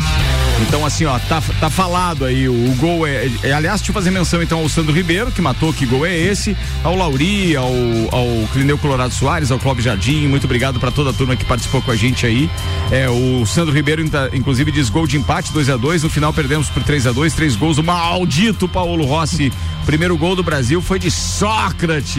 Então, 0.61 0.85
assim, 0.85 1.05
ó, 1.05 1.17
tá, 1.19 1.41
tá 1.59 1.69
falado 1.69 2.25
aí, 2.25 2.49
o, 2.49 2.51
o 2.71 2.75
gol 2.75 3.07
é, 3.07 3.29
é- 3.43 3.53
Aliás, 3.53 3.79
deixa 3.79 3.91
eu 3.91 3.93
fazer 3.93 4.11
menção 4.11 4.43
então 4.43 4.59
ao 4.59 4.67
Sandro 4.67 4.93
Ribeiro, 4.93 5.31
que 5.31 5.41
matou, 5.41 5.71
que 5.71 5.85
gol 5.85 6.05
é 6.05 6.13
esse, 6.13 6.57
ao 6.83 6.93
Lauri, 6.95 7.55
ao, 7.55 7.71
ao 8.11 8.27
Clineu 8.51 8.77
Colorado 8.77 9.13
Soares, 9.13 9.51
ao 9.51 9.59
Clóvis 9.59 9.85
Jardim, 9.85 10.27
muito 10.27 10.43
obrigado 10.43 10.79
pra 10.81 10.91
toda 10.91 11.11
a 11.11 11.13
turma 11.13 11.35
que 11.37 11.45
participou 11.45 11.81
com 11.81 11.91
a 11.91 11.95
gente 11.95 12.25
aí. 12.25 12.49
É, 12.91 13.07
o 13.09 13.45
Sandro 13.45 13.73
Ribeiro, 13.73 14.03
inclusive, 14.33 14.69
diz 14.69 14.89
gol 14.89 15.07
de 15.07 15.15
empate, 15.15 15.53
2 15.53 15.69
a 15.69 15.77
2 15.77 16.03
no 16.03 16.09
final 16.09 16.33
perdemos 16.33 16.69
por 16.69 16.83
3 16.83 17.07
a 17.07 17.13
2 17.13 17.33
três 17.33 17.55
gols 17.55 17.77
do 17.77 17.83
maldito 17.83 18.67
Paulo 18.67 19.05
Rossi. 19.05 19.53
Primeiro 19.85 20.17
gol 20.17 20.35
do 20.35 20.43
Brasil 20.43 20.81
foi 20.81 20.99
de 20.99 21.09
Sócrates. 21.09 22.15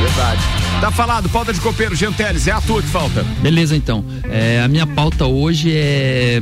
Verdade. 0.00 0.40
Tá 0.80 0.90
falado, 0.90 1.28
falta 1.28 1.52
de 1.52 1.60
copeiro, 1.60 1.94
Jean 1.96 2.12
Teles, 2.12 2.46
é 2.46 2.52
a 2.52 2.60
tua 2.60 2.82
que 2.82 2.88
falta. 2.88 3.24
Beleza, 3.42 3.74
então. 3.74 4.04
É, 4.24 4.60
a 4.60 4.68
minha 4.68 4.86
pauta 4.86 5.24
hoje 5.26 5.72
é. 5.74 6.40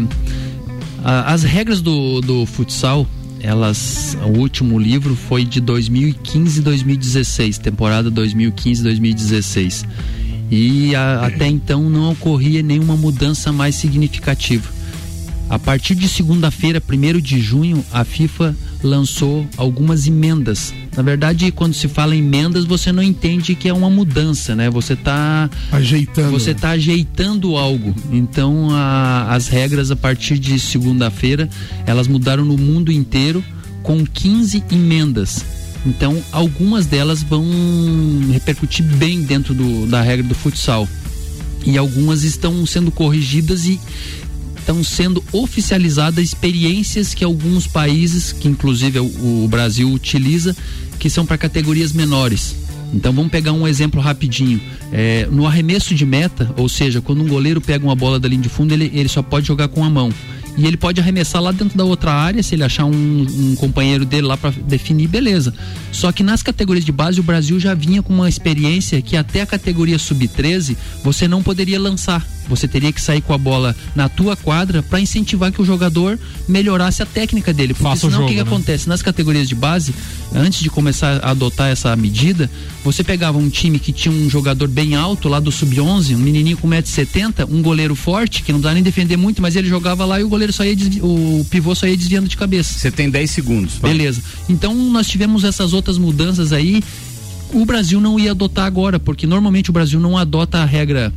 as 1.05 1.43
regras 1.45 1.81
do, 1.81 2.21
do 2.21 2.45
futsal, 2.45 3.07
elas. 3.41 4.17
O 4.25 4.39
último 4.39 4.79
livro 4.79 5.15
foi 5.15 5.45
de 5.45 5.61
2015 5.61 6.59
e 6.59 6.63
2016, 6.63 7.59
temporada 7.59 8.11
2015 8.11 8.81
e 8.81 8.85
2016. 8.85 9.85
E 10.51 10.95
a- 10.95 11.27
até 11.27 11.47
então 11.47 11.89
não 11.89 12.11
ocorria 12.13 12.63
nenhuma 12.63 12.97
mudança 12.97 13.53
mais 13.53 13.77
significativa. 13.77 14.69
A 15.55 15.59
partir 15.61 15.95
de 15.95 16.09
segunda-feira, 16.09 16.83
1 16.85 17.21
de 17.21 17.39
junho, 17.41 17.85
a 17.93 18.05
FIFA 18.05 18.57
lançou 18.83 19.47
algumas 19.57 20.05
emendas. 20.05 20.75
Na 20.97 21.01
verdade, 21.01 21.53
quando 21.53 21.75
se 21.75 21.87
fala 21.87 22.17
em 22.17 22.19
emendas, 22.19 22.65
você 22.65 22.91
não 22.91 23.01
entende 23.01 23.55
que 23.55 23.69
é 23.69 23.73
uma 23.73 23.89
mudança, 23.89 24.57
né? 24.57 24.69
Você 24.69 24.95
está 24.95 25.49
ajeitando. 25.71 26.33
Você 26.33 26.51
está 26.51 26.71
ajeitando 26.71 27.57
algo. 27.57 27.95
Então, 28.11 28.71
a- 28.73 29.29
as 29.33 29.47
regras 29.47 29.93
a 29.93 29.97
partir 29.97 30.41
de 30.41 30.59
segunda-feira, 30.59 31.49
elas 31.87 32.09
mudaram 32.09 32.45
no 32.45 32.59
mundo 32.59 32.91
inteiro 32.91 33.43
com 33.85 34.05
15 34.05 34.61
emendas. 34.73 35.45
Então, 35.87 36.21
algumas 36.33 36.85
delas 36.85 37.23
vão 37.23 37.45
repercutir 38.33 38.85
bem 38.97 39.23
dentro 39.23 39.55
do- 39.55 39.87
da 39.87 40.03
regra 40.03 40.27
do 40.27 40.35
futsal. 40.35 40.89
E 41.65 41.79
algumas 41.79 42.25
estão 42.25 42.67
sendo 42.67 42.91
corrigidas 42.91 43.67
e 43.67 43.81
estão 44.65 44.83
sendo 44.83 45.23
oficializadas 45.31 46.25
experiências 46.25 47.13
que 47.13 47.23
alguns 47.23 47.67
países, 47.67 48.33
que 48.33 48.49
inclusive 48.49 48.99
o, 48.99 49.45
o 49.45 49.47
Brasil 49.47 49.93
utiliza, 49.93 50.57
que 50.99 51.11
são 51.11 51.27
para 51.27 51.37
categorias 51.37 51.93
menores. 51.93 52.57
Então 52.93 53.13
vamos 53.13 53.31
pegar 53.31 53.53
um 53.53 53.69
exemplo 53.69 54.01
rapidinho. 54.01 54.59
É, 54.91 55.29
no 55.31 55.47
arremesso 55.47 55.95
de 55.95 56.07
meta, 56.07 56.51
ou 56.57 56.67
seja, 56.69 57.03
quando 57.03 57.23
um 57.23 57.29
goleiro 57.29 57.61
pega 57.61 57.85
uma 57.85 57.95
bola 57.95 58.19
da 58.19 58.27
linha 58.27 58.41
de 58.41 58.49
fundo, 58.49 58.73
ele, 58.73 58.91
ele 58.95 59.09
só 59.09 59.23
pode 59.23 59.47
jogar 59.47 59.69
com 59.69 59.85
a 59.85 59.91
mão. 59.91 60.11
E 60.57 60.67
ele 60.67 60.77
pode 60.77 61.01
arremessar 61.01 61.43
lá 61.43 61.53
dentro 61.53 61.77
da 61.77 61.85
outra 61.85 62.13
área, 62.13 62.43
se 62.43 62.55
ele 62.55 62.63
achar 62.63 62.85
um, 62.87 63.27
um 63.29 63.57
companheiro 63.57 64.07
dele 64.07 64.27
lá 64.27 64.37
para 64.37 64.51
definir, 64.51 65.09
beleza. 65.09 65.53
Só 65.93 66.11
que 66.13 66.23
nas 66.23 66.43
categorias 66.43 66.85
de 66.85 66.93
base, 66.93 67.21
o 67.21 67.25
Brasil 67.25 67.59
já 67.61 67.75
vinha 67.75 68.03
com 68.03 68.15
uma 68.15 68.29
experiência 68.29 69.03
que 69.03 69.17
até 69.17 69.43
a 69.43 69.47
categoria 69.47 69.99
sub-13 69.99 70.77
você 71.03 71.29
não 71.29 71.43
poderia 71.43 71.79
lançar. 71.79 72.25
Você 72.49 72.67
teria 72.69 72.93
que 72.93 73.01
sair 73.01 73.21
com 73.21 73.33
a 73.33 73.39
bola 73.39 73.75
na 73.95 74.09
tua 74.09 74.37
quadra 74.37 74.83
para 74.83 75.01
incentivar 75.01 75.51
que 75.53 75.61
o 75.63 75.65
jogador 75.65 76.19
melhorasse 76.49 77.03
a 77.03 77.07
técnica 77.07 77.53
dele. 77.53 77.75
Porque 77.75 77.85
Faça 77.89 78.07
o 78.07 78.11
senão 78.11 78.25
o 78.25 78.29
que, 78.29 78.35
jogo, 78.35 78.45
que 78.45 78.51
né? 78.51 78.57
acontece? 78.57 78.89
Nas 78.89 79.03
categorias 79.03 79.49
de 79.49 79.55
base, 79.55 79.95
antes 80.35 80.61
de 80.61 80.69
começar 80.71 81.21
a 81.25 81.31
adotar 81.31 81.71
essa 81.71 81.95
medida, 81.97 82.51
você 82.85 83.03
pegava 83.03 83.39
um 83.39 83.49
time 83.49 83.79
que 83.79 83.93
tinha 83.93 84.13
um 84.15 84.29
jogador 84.29 84.69
bem 84.69 84.95
alto 84.95 85.29
lá 85.29 85.41
do 85.41 85.51
sub-11, 85.51 86.15
um 86.15 86.19
menininho 86.19 86.57
com 86.57 86.69
1,70m, 86.69 87.47
um 87.51 87.63
goleiro 87.63 87.95
forte, 87.95 88.43
que 88.43 88.53
não 88.53 88.61
dá 88.61 88.73
nem 88.75 88.83
defender 88.83 89.17
muito, 89.17 89.41
mas 89.41 89.57
ele 89.57 89.69
jogava 89.69 90.05
lá 90.05 90.21
e 90.21 90.25
o 90.25 90.29
goleiro 90.29 90.53
só 90.53 90.65
ia 90.65 90.77
desvi- 90.77 91.01
o 91.03 91.47
pivô 91.51 91.75
só 91.75 91.87
ia 91.87 91.97
desviando 91.97 92.29
de 92.29 92.37
cabeça. 92.37 92.79
Você 92.79 92.91
tem 92.91 93.09
10 93.11 93.31
segundos. 93.31 93.75
Beleza. 93.79 94.23
Então 94.49 94.75
nós 94.75 95.07
tivemos 95.07 95.45
essas 95.45 95.73
outras 95.73 95.99
mudanças 95.99 96.53
aí. 96.53 96.83
O 97.53 97.65
Brasil 97.65 98.01
não 98.01 98.19
ia 98.19 98.33
adotar 98.33 98.65
agora, 98.67 98.99
porque 98.99 99.27
normalmente 99.27 99.71
o 99.71 99.73
Brasil 99.73 100.01
não 100.01 100.19
adota 100.19 100.59
a 100.59 100.65
regra, 100.65 101.13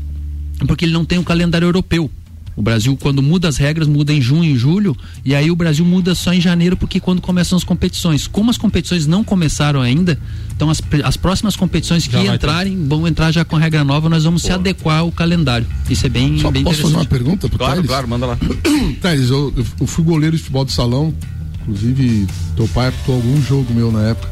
porque 0.65 0.85
ele 0.85 0.93
não 0.93 1.05
tem 1.05 1.17
o 1.19 1.23
calendário 1.23 1.65
europeu. 1.67 2.09
O 2.55 2.61
Brasil, 2.63 2.97
quando 2.99 3.21
muda 3.21 3.47
as 3.47 3.57
regras, 3.57 3.87
muda 3.87 4.11
em 4.11 4.19
junho 4.19 4.43
e 4.55 4.57
julho, 4.57 4.97
e 5.23 5.35
aí 5.35 5.51
o 5.51 5.55
Brasil 5.55 5.85
muda 5.85 6.15
só 6.15 6.33
em 6.33 6.41
janeiro, 6.41 6.75
porque 6.75 6.99
quando 6.99 7.21
começam 7.21 7.55
as 7.55 7.63
competições. 7.63 8.25
Como 8.25 8.49
as 8.49 8.57
competições 8.57 9.05
não 9.05 9.23
começaram 9.23 9.79
ainda, 9.79 10.17
então 10.55 10.67
as, 10.71 10.81
as 11.03 11.15
próximas 11.15 11.55
competições 11.55 12.07
que 12.07 12.17
entrarem 12.17 12.87
vão 12.87 13.07
entrar 13.07 13.31
já 13.31 13.45
com 13.45 13.55
a 13.55 13.59
regra 13.59 13.83
nova, 13.83 14.09
nós 14.09 14.23
vamos 14.23 14.41
se 14.41 14.51
adequar 14.51 15.01
ao 15.01 15.11
calendário. 15.11 15.67
Isso 15.87 16.07
é 16.07 16.09
bem, 16.09 16.39
Só 16.39 16.49
bem 16.49 16.63
posso 16.63 16.81
fazer 16.81 16.95
uma 16.95 17.05
pergunta 17.05 17.47
pro 17.47 17.59
Claro, 17.59 17.73
Thales? 17.75 17.87
claro, 17.89 18.07
manda 18.07 18.25
lá. 18.25 18.37
Thales, 19.03 19.29
eu, 19.29 19.53
eu- 19.55 19.65
eu 19.81 19.85
fui 19.85 20.03
goleiro 20.03 20.35
de 20.35 20.41
futebol 20.41 20.65
de 20.65 20.71
salão, 20.71 21.13
inclusive 21.61 22.25
teu 22.55 22.67
pai 22.69 22.87
apitou 22.87 23.13
algum 23.17 23.39
jogo 23.39 23.71
meu 23.71 23.91
na 23.91 24.01
época. 24.09 24.27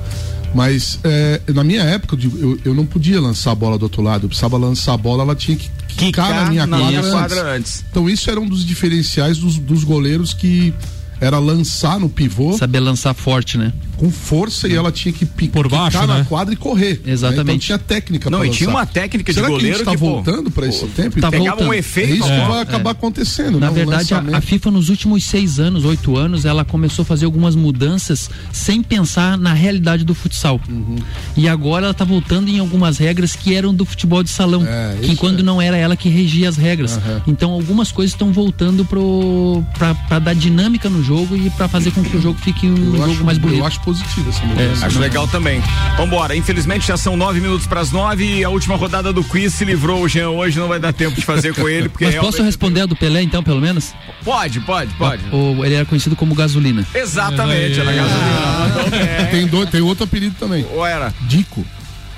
Mas 0.55 0.99
é, 1.03 1.41
na 1.53 1.65
minha 1.65 1.83
época, 1.83 2.17
eu, 2.23 2.57
eu, 2.63 2.73
não 2.73 2.85
podia 2.85 3.19
lançar 3.19 3.51
a 3.51 3.55
bola 3.55 3.77
do 3.77 3.83
outro 3.83 4.01
lado. 4.01 4.23
Eu 4.23 4.29
precisava 4.29 4.55
lançar 4.55 4.93
a 4.93 4.97
bola, 4.97 5.23
ela 5.23 5.35
tinha 5.35 5.57
que 5.57 5.69
quicar 5.97 6.33
na 6.33 6.49
minha 6.49 6.65
na 6.65 6.77
quadra, 6.77 6.87
minha 6.87 6.99
antes. 7.01 7.11
quadra 7.11 7.55
antes. 7.57 7.85
Então 7.91 8.09
isso 8.09 8.31
era 8.31 8.39
um 8.39 8.47
dos 8.47 8.65
diferenciais 8.65 9.37
dos, 9.37 9.59
dos 9.59 9.83
goleiros 9.83 10.33
que 10.33 10.73
era 11.21 11.39
lançar 11.39 11.99
no 11.99 12.09
pivô. 12.09 12.57
Saber 12.57 12.79
lançar 12.79 13.13
forte, 13.13 13.57
né? 13.57 13.71
Com 13.97 14.11
força 14.11 14.67
e 14.67 14.75
ela 14.75 14.91
tinha 14.91 15.13
que 15.13 15.25
pi- 15.25 15.47
Por 15.47 15.69
baixo, 15.69 15.91
quicar 15.91 16.05
na 16.07 16.17
né? 16.19 16.25
quadra 16.27 16.53
e 16.53 16.57
correr. 16.57 17.01
né? 17.05 17.13
Exatamente. 17.13 17.41
Então 17.43 17.57
tinha 17.59 17.77
técnica 17.79 18.29
Não, 18.29 18.39
pra 18.39 18.47
e 18.47 18.51
tinha 18.51 18.67
lançar. 18.67 18.79
uma 18.81 18.85
técnica 18.85 19.31
de 19.31 19.35
Será 19.39 19.47
goleiro 19.47 19.67
que 19.69 19.73
a 19.73 19.77
gente 19.77 19.85
tá 19.85 19.91
que, 19.91 19.97
voltando 19.97 20.51
pra 20.51 20.67
esse 20.67 20.85
tempo? 20.87 21.21
tá 21.21 21.31
Pegava 21.31 21.49
voltando. 21.51 21.69
um 21.69 21.73
É 21.73 21.77
efeito, 21.77 22.13
isso 22.15 22.27
é, 22.29 22.41
que 22.41 22.47
vai 22.49 22.59
é. 22.59 22.61
acabar 22.61 22.91
acontecendo, 22.91 23.57
Na 23.59 23.67
né? 23.67 23.71
Um 23.71 23.73
verdade, 23.75 24.13
a, 24.13 24.17
lançamento. 24.17 24.35
a 24.35 24.41
FIFA 24.41 24.71
nos 24.71 24.89
últimos 24.89 25.23
seis 25.23 25.59
anos, 25.59 25.85
oito 25.85 26.17
anos, 26.17 26.43
ela 26.43 26.65
começou 26.65 27.03
a 27.03 27.05
fazer 27.05 27.23
algumas 27.25 27.55
mudanças 27.55 28.29
sem 28.51 28.83
pensar 28.83 29.37
na 29.37 29.53
realidade 29.53 30.03
do 30.03 30.13
futsal. 30.13 30.59
Uhum. 30.67 30.97
E 31.37 31.47
agora 31.47 31.85
ela 31.85 31.91
está 31.91 32.03
voltando 32.03 32.49
em 32.49 32.59
algumas 32.59 32.97
regras 32.97 33.33
que 33.33 33.55
eram 33.55 33.73
do 33.73 33.85
futebol 33.85 34.21
de 34.23 34.29
salão, 34.29 34.65
É, 34.67 34.97
que 35.01 35.15
quando 35.15 35.39
é. 35.39 35.43
não 35.43 35.61
era 35.61 35.77
ela 35.77 35.95
que 35.95 36.09
regia 36.09 36.49
as 36.49 36.57
regras. 36.57 36.97
Aham. 36.97 37.21
Então 37.27 37.51
algumas 37.51 37.93
coisas 37.93 38.11
estão 38.13 38.33
voltando 38.33 38.83
para 38.85 40.19
dar 40.19 40.35
dinâmica 40.35 40.89
no 40.89 41.01
jogo 41.05 41.35
e 41.37 41.49
para 41.51 41.67
fazer 41.67 41.91
com 41.91 42.03
que 42.03 42.17
o 42.17 42.21
jogo 42.21 42.39
fique 42.41 42.67
um 42.67 42.75
Eu 42.75 42.91
jogo 42.97 43.11
acho, 43.11 43.23
mais 43.23 43.37
bonito. 43.37 43.59
eu 43.59 43.65
acho 43.65 43.79
positivo 43.81 44.29
essa 44.29 44.41
É, 44.43 44.45
mudança. 44.47 44.85
Acho 44.87 44.99
legal 44.99 45.27
também. 45.27 45.61
Vambora, 45.97 46.35
infelizmente 46.35 46.87
já 46.87 46.97
são 46.97 47.15
nove 47.15 47.39
minutos 47.39 47.67
pras 47.67 47.91
nove 47.91 48.39
e 48.39 48.43
a 48.43 48.49
última 48.49 48.75
rodada 48.75 49.13
do 49.13 49.23
quiz 49.23 49.53
se 49.53 49.63
livrou 49.63 50.01
o 50.03 50.07
Jean 50.09 50.29
hoje, 50.29 50.59
não 50.59 50.67
vai 50.67 50.79
dar 50.79 50.91
tempo 50.93 51.15
de 51.15 51.25
fazer 51.25 51.53
com 51.53 51.69
ele, 51.69 51.87
porque 51.89 52.05
Mas 52.09 52.15
posso 52.15 52.41
responder 52.43 52.81
a 52.81 52.85
do 52.85 52.95
Pelé 52.95 53.21
então, 53.21 53.43
pelo 53.43 53.61
menos? 53.61 53.93
Pode, 54.23 54.59
pode, 54.61 54.93
pode. 54.95 55.23
O, 55.31 55.63
ele 55.63 55.75
era 55.75 55.85
conhecido 55.85 56.15
como 56.15 56.33
gasolina. 56.35 56.85
Exatamente, 56.93 57.79
era 57.79 57.91
gasolina. 57.93 58.57
Mandou 58.59 58.89
bem. 58.89 59.25
Tem, 59.31 59.47
dois, 59.47 59.69
tem 59.69 59.81
outro 59.81 60.03
apelido 60.05 60.35
também. 60.39 60.65
Ou 60.73 60.85
era? 60.85 61.13
Dico. 61.27 61.65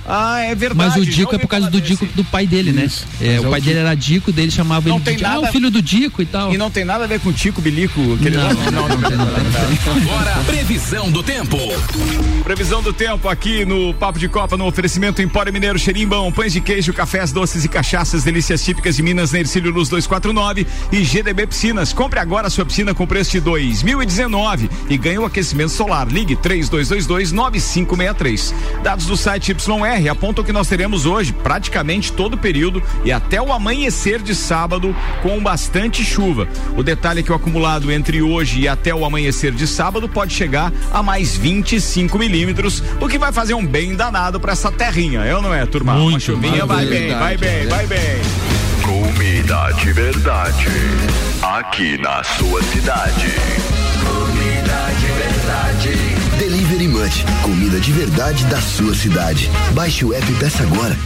Ah, 0.08 0.40
é 0.42 0.56
verdade. 0.56 0.90
Mas 0.90 0.96
o 1.02 1.06
Dico 1.06 1.36
é 1.36 1.38
por 1.38 1.48
causa 1.48 1.70
do. 1.70 1.82
Dico 1.82 2.06
do 2.08 2.24
pai 2.24 2.48
dele, 2.48 2.72
né? 2.72 2.86
Isso. 2.86 3.06
É, 3.22 3.36
Mas 3.36 3.44
o 3.44 3.48
é 3.48 3.50
pai 3.52 3.60
o 3.60 3.64
dele 3.64 3.80
era 3.80 3.96
Dico, 3.96 4.32
dele 4.32 4.52
chamava 4.52 4.88
Não 4.88 4.96
ele 4.98 5.04
tem 5.06 5.14
de 5.16 5.20
Dico. 5.20 5.30
nada- 5.30 5.46
Ah, 5.46 5.50
o 5.50 5.52
filho 5.52 5.70
do 5.70 5.82
Dico 5.82 6.22
e 6.22 6.26
tal. 6.26 6.54
E 6.54 6.58
não 6.58 6.72
tem 6.72 6.86
nada 6.86 7.04
a 7.04 7.08
ver 7.08 7.20
com 7.20 7.32
Tico, 7.34 7.62
Bilico, 7.62 8.00
aquele 8.14 8.38
Não, 8.38 8.54
não, 8.54 8.72
não, 8.72 8.88
não, 8.88 8.98
não. 8.98 10.14
Agora, 10.14 10.32
previsão 10.46 11.12
do 11.12 11.22
tempo. 11.22 11.58
Previsão 12.44 12.82
do 12.82 12.94
tempo 12.94 13.28
aqui 13.28 13.66
no 13.66 13.94
Papo 13.94 14.18
de 14.20 14.30
Copa, 14.30 14.56
no 14.56 14.66
oferecimento 14.66 15.22
Empório 15.22 15.52
Mineiro 15.52 15.78
Xerimbão, 15.78 16.32
pães 16.32 16.54
de 16.54 16.62
queijo, 16.62 16.94
cafés, 16.94 17.32
doces 17.34 17.66
e 17.66 17.68
cachaças, 17.68 18.24
delícias 18.24 18.64
típicas 18.64 18.96
de 18.96 19.04
Minas, 19.04 19.34
na 19.34 19.40
Ercílio 19.40 19.72
Luz 19.72 19.90
249 19.90 20.66
e 20.92 21.04
GDB 21.04 21.48
Piscinas. 21.48 21.92
Compre 21.92 22.20
agora 22.20 22.48
a 22.48 22.50
sua 22.50 22.66
piscina 22.66 22.94
com 22.94 23.06
preço 23.06 23.32
de 23.32 23.42
2019 23.42 24.70
e 24.90 24.98
ganhe 24.98 25.18
o 25.18 25.26
aquecimento 25.26 25.70
solar. 25.72 26.08
Ligue 26.08 26.36
3222-9563. 26.38 28.54
Dados 28.84 29.06
do 29.06 29.18
site 29.18 29.52
YR 29.52 29.97
apontam 30.10 30.44
que 30.44 30.54
nós 30.54 30.68
teremos 30.68 31.06
hoje 31.06 31.34
praticamente 31.34 32.12
todo 32.12 32.36
o 32.36 32.38
período 32.38 32.84
e 33.04 33.12
até 33.12 33.42
o 33.42 33.52
amanhecer 33.52 34.22
de 34.22 34.36
sábado 34.36 34.96
com 35.22 35.42
bastante 35.42 36.04
chuva. 36.04 36.48
O 36.76 36.84
detalhe 36.84 37.22
é 37.22 37.24
que 37.24 37.32
o 37.32 37.36
acumulado 37.36 37.92
entre 37.92 38.22
hoje 38.22 38.62
e 38.62 38.68
até 38.68 38.94
o 38.94 39.06
amanhecer 39.06 39.52
de 39.52 39.66
sábado 39.66 40.08
pode 40.08 40.34
chegar 40.34 40.72
a 40.92 41.02
mais 41.02 41.36
25 41.36 42.18
milímetros, 42.18 42.84
o 43.02 43.08
que 43.08 43.18
vai 43.18 43.32
fazer 43.32 43.54
um 43.54 43.66
bem 43.66 43.96
danado 43.96 44.40
para 44.40 44.54
essa 44.54 44.72
terrinha, 44.72 45.22
é 45.22 45.36
ou 45.36 45.42
não 45.42 45.54
é, 45.54 45.66
turma? 45.66 45.94
Uma 45.94 46.02
Muito, 46.02 46.20
chuvinha 46.22 46.66
vai 46.66 46.86
bem, 46.86 47.14
vai 47.14 47.38
verdade, 47.38 47.38
bem, 47.38 47.60
é. 47.60 47.66
vai 47.66 47.88
bem. 47.88 48.48
Comida 48.84 49.72
de 49.72 49.94
verdade. 49.94 50.68
Aqui 51.42 51.98
na 51.98 52.24
sua 52.24 52.62
cidade. 52.64 53.77
Comida 57.44 57.80
de 57.80 57.92
verdade 57.92 58.44
da 58.46 58.60
sua 58.60 58.96
cidade. 58.96 59.52
Baixe 59.74 60.04
o 60.04 60.14
app 60.14 60.32
e 60.32 60.36
peça 60.36 60.64
agora. 60.64 60.98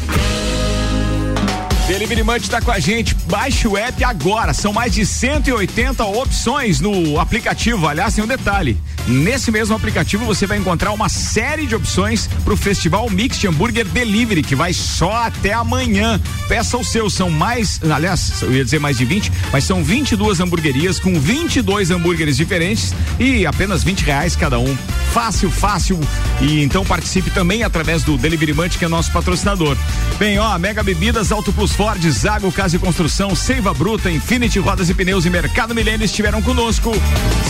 Delivery 1.92 2.24
Munch 2.24 2.44
está 2.44 2.62
com 2.62 2.72
a 2.72 2.80
gente. 2.80 3.14
Baixe 3.28 3.68
o 3.68 3.76
app 3.76 4.02
agora. 4.06 4.54
São 4.54 4.72
mais 4.72 4.94
de 4.94 5.06
180 5.06 6.06
opções 6.06 6.80
no 6.80 7.20
aplicativo. 7.20 7.86
Aliás, 7.86 8.16
tem 8.16 8.24
um 8.24 8.28
detalhe. 8.28 8.78
Nesse 9.08 9.52
mesmo 9.52 9.76
aplicativo 9.76 10.24
você 10.24 10.48
vai 10.48 10.58
encontrar 10.58 10.94
uma 10.94 11.10
série 11.10 11.66
de 11.66 11.76
opções 11.76 12.30
para 12.46 12.54
o 12.54 12.58
Festival 12.58 13.10
Mixed 13.10 13.46
Hambúrguer 13.46 13.86
Delivery, 13.86 14.42
que 14.42 14.56
vai 14.56 14.72
só 14.72 15.24
até 15.24 15.52
amanhã. 15.52 16.22
Peça 16.48 16.78
o 16.78 16.84
seu. 16.86 17.10
São 17.10 17.30
mais, 17.30 17.82
aliás, 17.84 18.42
eu 18.42 18.54
ia 18.54 18.64
dizer 18.64 18.80
mais 18.80 18.98
de 18.98 19.04
20, 19.04 19.30
mas 19.52 19.66
são 19.66 19.84
22 19.84 20.40
hamburguerias 20.40 20.98
com 20.98 21.20
22 21.20 21.92
hambúrgueres 21.92 22.38
diferentes 22.38 22.94
e 23.20 23.46
apenas 23.46 23.84
20 23.84 24.04
reais 24.04 24.34
cada 24.34 24.58
um. 24.60 24.78
Fácil, 25.12 25.52
fácil. 25.52 26.00
E 26.40 26.64
então 26.64 26.86
participe 26.86 27.30
também 27.32 27.64
através 27.64 28.04
do 28.04 28.18
Delivery 28.18 28.54
Munch, 28.54 28.78
que 28.78 28.86
é 28.86 28.88
nosso 28.88 29.12
patrocinador. 29.12 29.76
Bem, 30.18 30.40
ó, 30.40 30.58
Mega 30.58 30.82
Bebidas, 30.84 31.34
Auto 31.34 31.52
Plus 31.52 31.74
Ford, 31.82 32.12
Zago 32.12 32.52
Casa 32.52 32.76
e 32.76 32.80
Construção, 32.80 33.36
Seiva 33.36 33.74
Bruta, 33.74 34.12
Infinity 34.12 34.60
Rodas 34.60 34.88
e 34.92 34.94
Pneus 34.94 35.26
e 35.26 35.32
Mercado 35.32 35.74
Milênio 35.74 36.06
estiveram 36.06 36.40
conosco. 36.40 36.92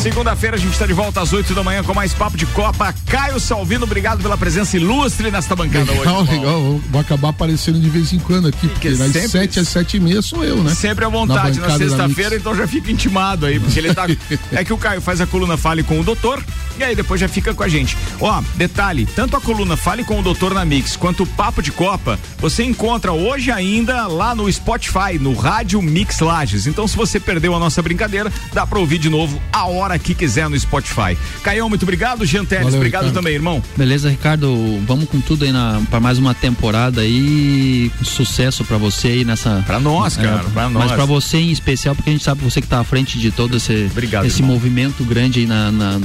Segunda-feira 0.01 0.55
a 0.55 0.59
gente 0.59 0.71
está 0.71 0.86
de 0.86 0.93
volta 0.93 1.19
às 1.19 1.34
8 1.34 1.53
da 1.53 1.61
manhã 1.61 1.84
com 1.84 1.93
mais 1.93 2.13
papo 2.13 2.38
de 2.38 2.45
Copa. 2.45 2.95
Caio 3.07 3.41
Salvino, 3.41 3.84
obrigado 3.84 4.21
pela 4.21 4.38
presença 4.38 4.77
ilustre 4.77 5.29
nesta 5.32 5.53
bancada 5.53 5.91
legal, 5.91 6.21
hoje. 6.21 6.32
Legal, 6.32 6.45
legal. 6.45 6.82
Vou 6.89 7.01
acabar 7.01 7.27
aparecendo 7.27 7.77
de 7.77 7.89
vez 7.89 8.13
em 8.13 8.19
quando 8.19 8.47
aqui, 8.47 8.69
porque 8.69 8.91
Que 8.91 8.95
das 8.95 9.11
sempre- 9.11 9.27
7 9.27 9.59
às 9.59 9.67
7 9.67 9.97
e 9.97 9.99
meia 9.99 10.21
sou 10.21 10.45
eu, 10.45 10.63
né? 10.63 10.73
Sempre 10.73 11.03
à 11.03 11.09
vontade 11.09 11.59
na, 11.59 11.67
da 11.67 11.77
sexta-feira, 11.77 12.38
então 12.38 12.55
já 12.55 12.65
fica 12.65 12.89
intimado 12.89 13.45
aí, 13.45 13.59
porque 13.59 13.77
ele 13.77 13.93
tá. 13.93 14.07
é 14.53 14.63
que 14.63 14.71
o 14.71 14.77
Caio 14.77 15.01
faz 15.01 15.19
a 15.19 15.27
coluna 15.27 15.57
Fale 15.57 15.84
com 15.84 15.99
o 15.99 16.03
Doutor 16.05 16.41
e 16.79 16.84
aí 16.86 16.95
depois 16.95 17.19
já 17.19 17.27
fica 17.27 17.53
com 17.53 17.63
a 17.63 17.67
gente. 17.67 17.97
Ó, 18.21 18.41
detalhe: 18.55 19.05
tanto 19.13 19.36
a 19.36 19.41
coluna 19.41 19.75
Fale 19.75 20.05
com 20.05 20.17
o 20.17 20.23
Doutor 20.23 20.53
na 20.53 20.63
Mix 20.63 20.95
quanto 20.95 21.23
o 21.23 21.27
Papo 21.27 21.61
de 21.61 21.71
Copa, 21.73 22.17
você 22.39 22.63
encontra 22.63 23.11
hoje 23.11 23.51
ainda 23.51 24.07
lá 24.12 24.36
no 24.36 24.51
Spotify, 24.51 25.18
no 25.20 25.34
Rádio 25.34 25.82
Mix 25.82 26.20
Lages. 26.20 26.68
Então, 26.68 26.88
se 26.88 26.95
você 26.95 27.20
perdeu 27.20 27.55
a 27.55 27.59
nossa 27.59 27.82
brincadeira, 27.82 28.32
dá 28.53 28.66
pra 28.68 28.80
ouvir 28.80 28.97
de 28.97 29.09
novo 29.09 29.41
a 29.51 29.66
hora 29.66 29.97
que 29.97 30.14
quiser 30.14 30.49
no 30.49 30.59
Spotify. 30.59 31.18
Caião, 31.43 31.70
muito 31.70 31.84
obrigado. 31.84 32.26
Jean 32.26 32.45
Teles, 32.45 32.66
Valeu, 32.66 32.80
obrigado 32.80 33.01
Ricardo. 33.03 33.16
também, 33.16 33.34
irmão. 33.34 33.62
Beleza, 33.76 34.09
Ricardo? 34.09 34.80
Vamos 34.86 35.09
com 35.09 35.20
tudo 35.22 35.45
aí 35.45 35.51
na, 35.51 35.82
pra 35.89 35.99
mais 35.99 36.18
uma 36.20 36.34
temporada 36.34 37.01
aí. 37.01 37.91
Sucesso 38.03 38.64
pra 38.66 38.78
você 38.78 39.07
aí 39.07 39.26
nessa. 39.26 39.64
Pra 39.66 39.80
nós, 39.80 40.18
cara, 40.18 40.43
pra 40.53 40.70
nós. 40.70 40.86
Mas 40.86 40.91
pra 40.91 41.05
você 41.05 41.38
em 41.38 41.51
especial, 41.51 41.95
porque 41.95 42.09
a 42.09 42.14
gente 42.14 42.24
sabe 42.24 42.41
você 42.43 42.62
que 42.62 42.68
tá 42.68 42.80
à 42.80 42.84
frente 42.84 43.18
de 43.20 43.32
todo 43.32 43.57
esse, 43.57 43.88
Obrigado, 43.91 44.26
esse 44.26 44.41
irmão. 44.41 44.55
movimento 44.55 45.03
grande 45.03 45.39
aí 45.41 45.45
na, 45.45 45.72
na, 45.72 45.99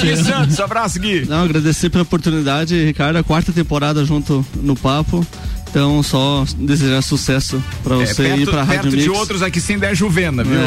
Gui 0.00 0.16
Santos, 0.16 0.58
abraço, 0.60 0.98
Gui. 1.00 1.24
Não, 1.26 1.44
agradecer 1.44 1.90
pela 1.90 2.02
oportunidade, 2.02 2.84
Ricardo. 2.84 3.16
A 3.16 3.22
quarta 3.22 3.52
temporada 3.52 4.04
junto 4.04 4.44
no 4.62 4.76
papo. 4.76 5.26
Então, 5.70 6.02
só 6.02 6.44
desejar 6.58 7.02
sucesso 7.02 7.62
pra 7.84 7.96
É, 8.02 8.06
você 8.06 8.22
perto 8.22 8.40
e 8.40 8.46
pra 8.46 8.62
Rádio 8.62 8.82
perto 8.82 8.92
Mix. 8.94 9.02
de 9.04 9.10
outros 9.10 9.42
aqui 9.42 9.60
sem 9.60 9.78
der 9.78 9.94
Juvena, 9.94 10.42
viu? 10.42 10.58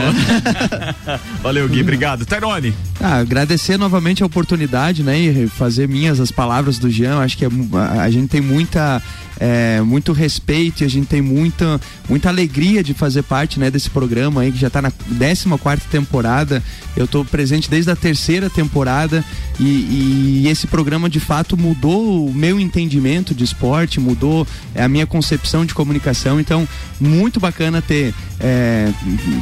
Valeu, 1.41 1.67
Gui, 1.67 1.81
obrigado. 1.81 2.25
Tairone. 2.25 2.73
Ah, 2.99 3.17
agradecer 3.17 3.77
novamente 3.77 4.21
a 4.23 4.25
oportunidade, 4.25 5.03
né, 5.03 5.19
e 5.19 5.47
fazer 5.47 5.87
minhas 5.87 6.19
as 6.19 6.31
palavras 6.31 6.77
do 6.77 6.89
Jean. 6.89 7.19
Acho 7.19 7.37
que 7.37 7.45
é 7.45 7.49
a, 7.73 8.01
a 8.03 8.09
gente 8.11 8.27
tem 8.29 8.41
muita 8.41 9.01
é, 9.41 9.81
muito 9.81 10.13
respeito 10.13 10.83
e 10.83 10.85
a 10.85 10.87
gente 10.87 11.07
tem 11.07 11.19
muita 11.19 11.81
muita 12.07 12.29
alegria 12.29 12.83
de 12.83 12.93
fazer 12.93 13.23
parte, 13.23 13.59
né, 13.59 13.71
desse 13.71 13.89
programa 13.89 14.41
aí 14.41 14.51
que 14.51 14.59
já 14.59 14.67
está 14.67 14.81
na 14.81 14.91
14 14.91 15.49
quarta 15.59 15.83
temporada. 15.89 16.61
Eu 16.95 17.05
estou 17.05 17.25
presente 17.25 17.69
desde 17.69 17.89
a 17.89 17.95
terceira 17.95 18.49
temporada 18.49 19.23
e, 19.59 20.43
e 20.43 20.47
esse 20.47 20.67
programa 20.67 21.09
de 21.09 21.19
fato 21.19 21.57
mudou 21.57 22.27
o 22.27 22.33
meu 22.33 22.59
entendimento 22.59 23.33
de 23.33 23.43
esporte, 23.43 23.99
mudou 23.99 24.45
é, 24.75 24.83
a 24.83 24.87
minha 24.87 25.07
concepção 25.07 25.65
de 25.65 25.73
comunicação. 25.73 26.39
Então, 26.39 26.67
muito 26.99 27.39
bacana 27.39 27.81
ter 27.81 28.13
é, 28.39 28.91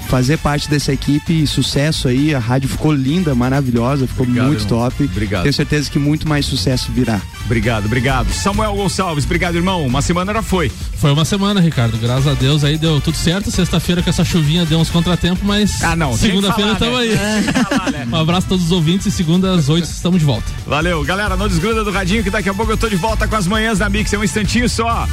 fazer 0.08 0.38
parte 0.38 0.70
dessa 0.70 0.93
equipe, 0.93 1.45
sucesso 1.47 2.08
aí. 2.08 2.36
A 2.36 2.39
rádio 2.39 2.70
ficou 2.70 2.93
linda, 2.93 3.34
maravilhosa, 3.34 4.08
ficou 4.08 4.28
muito 4.28 4.64
irmão. 4.64 4.89
top. 4.89 5.04
Obrigado. 5.04 5.43
Tenho 5.43 5.54
certeza 5.54 5.89
que 5.89 6.00
muito 6.00 6.28
mais 6.28 6.45
sucesso 6.45 6.91
virá. 6.91 7.20
Obrigado, 7.45 7.86
obrigado. 7.86 8.32
Samuel 8.32 8.76
Gonçalves, 8.76 9.26
obrigado, 9.26 9.56
irmão. 9.56 9.89
Uma 9.90 10.04
semana 10.04 10.32
já 10.32 10.44
foi. 10.44 10.72
Foi 10.98 11.12
uma 11.12 11.26
semana, 11.26 11.60
Ricardo. 11.60 11.98
Graças 11.98 12.28
a 12.28 12.36
Deus 12.36 12.64
aí 12.64 12.78
deu 12.78 13.02
tudo 13.02 13.18
certo. 13.18 13.50
Sexta-feira 13.50 14.04
com 14.04 14.10
essa 14.12 14.24
chuvinha 14.24 14.64
deu 14.64 14.78
uns 14.80 14.90
contratempos, 14.92 15.42
mas 15.44 15.82
Ah, 15.84 15.96
não, 15.96 16.16
segunda-feira 16.16 16.76
falar, 16.76 17.02
estamos 17.02 17.16
né? 17.20 18.04
aí. 18.04 18.06
Um 18.14 18.16
abraço 18.16 18.46
a 18.46 18.50
todos 18.50 18.66
os 18.66 18.72
ouvintes 18.72 19.08
e 19.08 19.12
segunda 19.12 19.52
às 19.56 19.68
oito 19.68 19.86
estamos 19.86 20.20
de 20.20 20.26
volta. 20.26 20.46
Valeu, 20.68 21.04
galera. 21.04 21.36
Não 21.36 21.48
desgruda 21.48 21.84
do 21.84 21.90
radinho 21.92 22.24
que 22.24 22.30
daqui 22.30 22.50
a 22.50 22.54
pouco 22.54 22.72
eu 22.72 22.78
tô 22.78 22.88
de 22.88 22.96
volta 22.96 23.28
com 23.28 23.36
as 23.36 23.48
manhãs 23.48 23.80
da 23.80 23.90
Mix. 23.90 24.14
É 24.14 24.18
um 24.20 24.24
instantinho 24.24 24.70
só. 24.70 25.08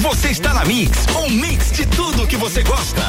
Você 0.00 0.30
está 0.30 0.52
na 0.52 0.64
Mix, 0.64 1.06
um 1.16 1.30
mix 1.30 1.70
de 1.72 1.86
tudo 1.86 2.26
que 2.26 2.36
você 2.36 2.62
gosta. 2.62 3.02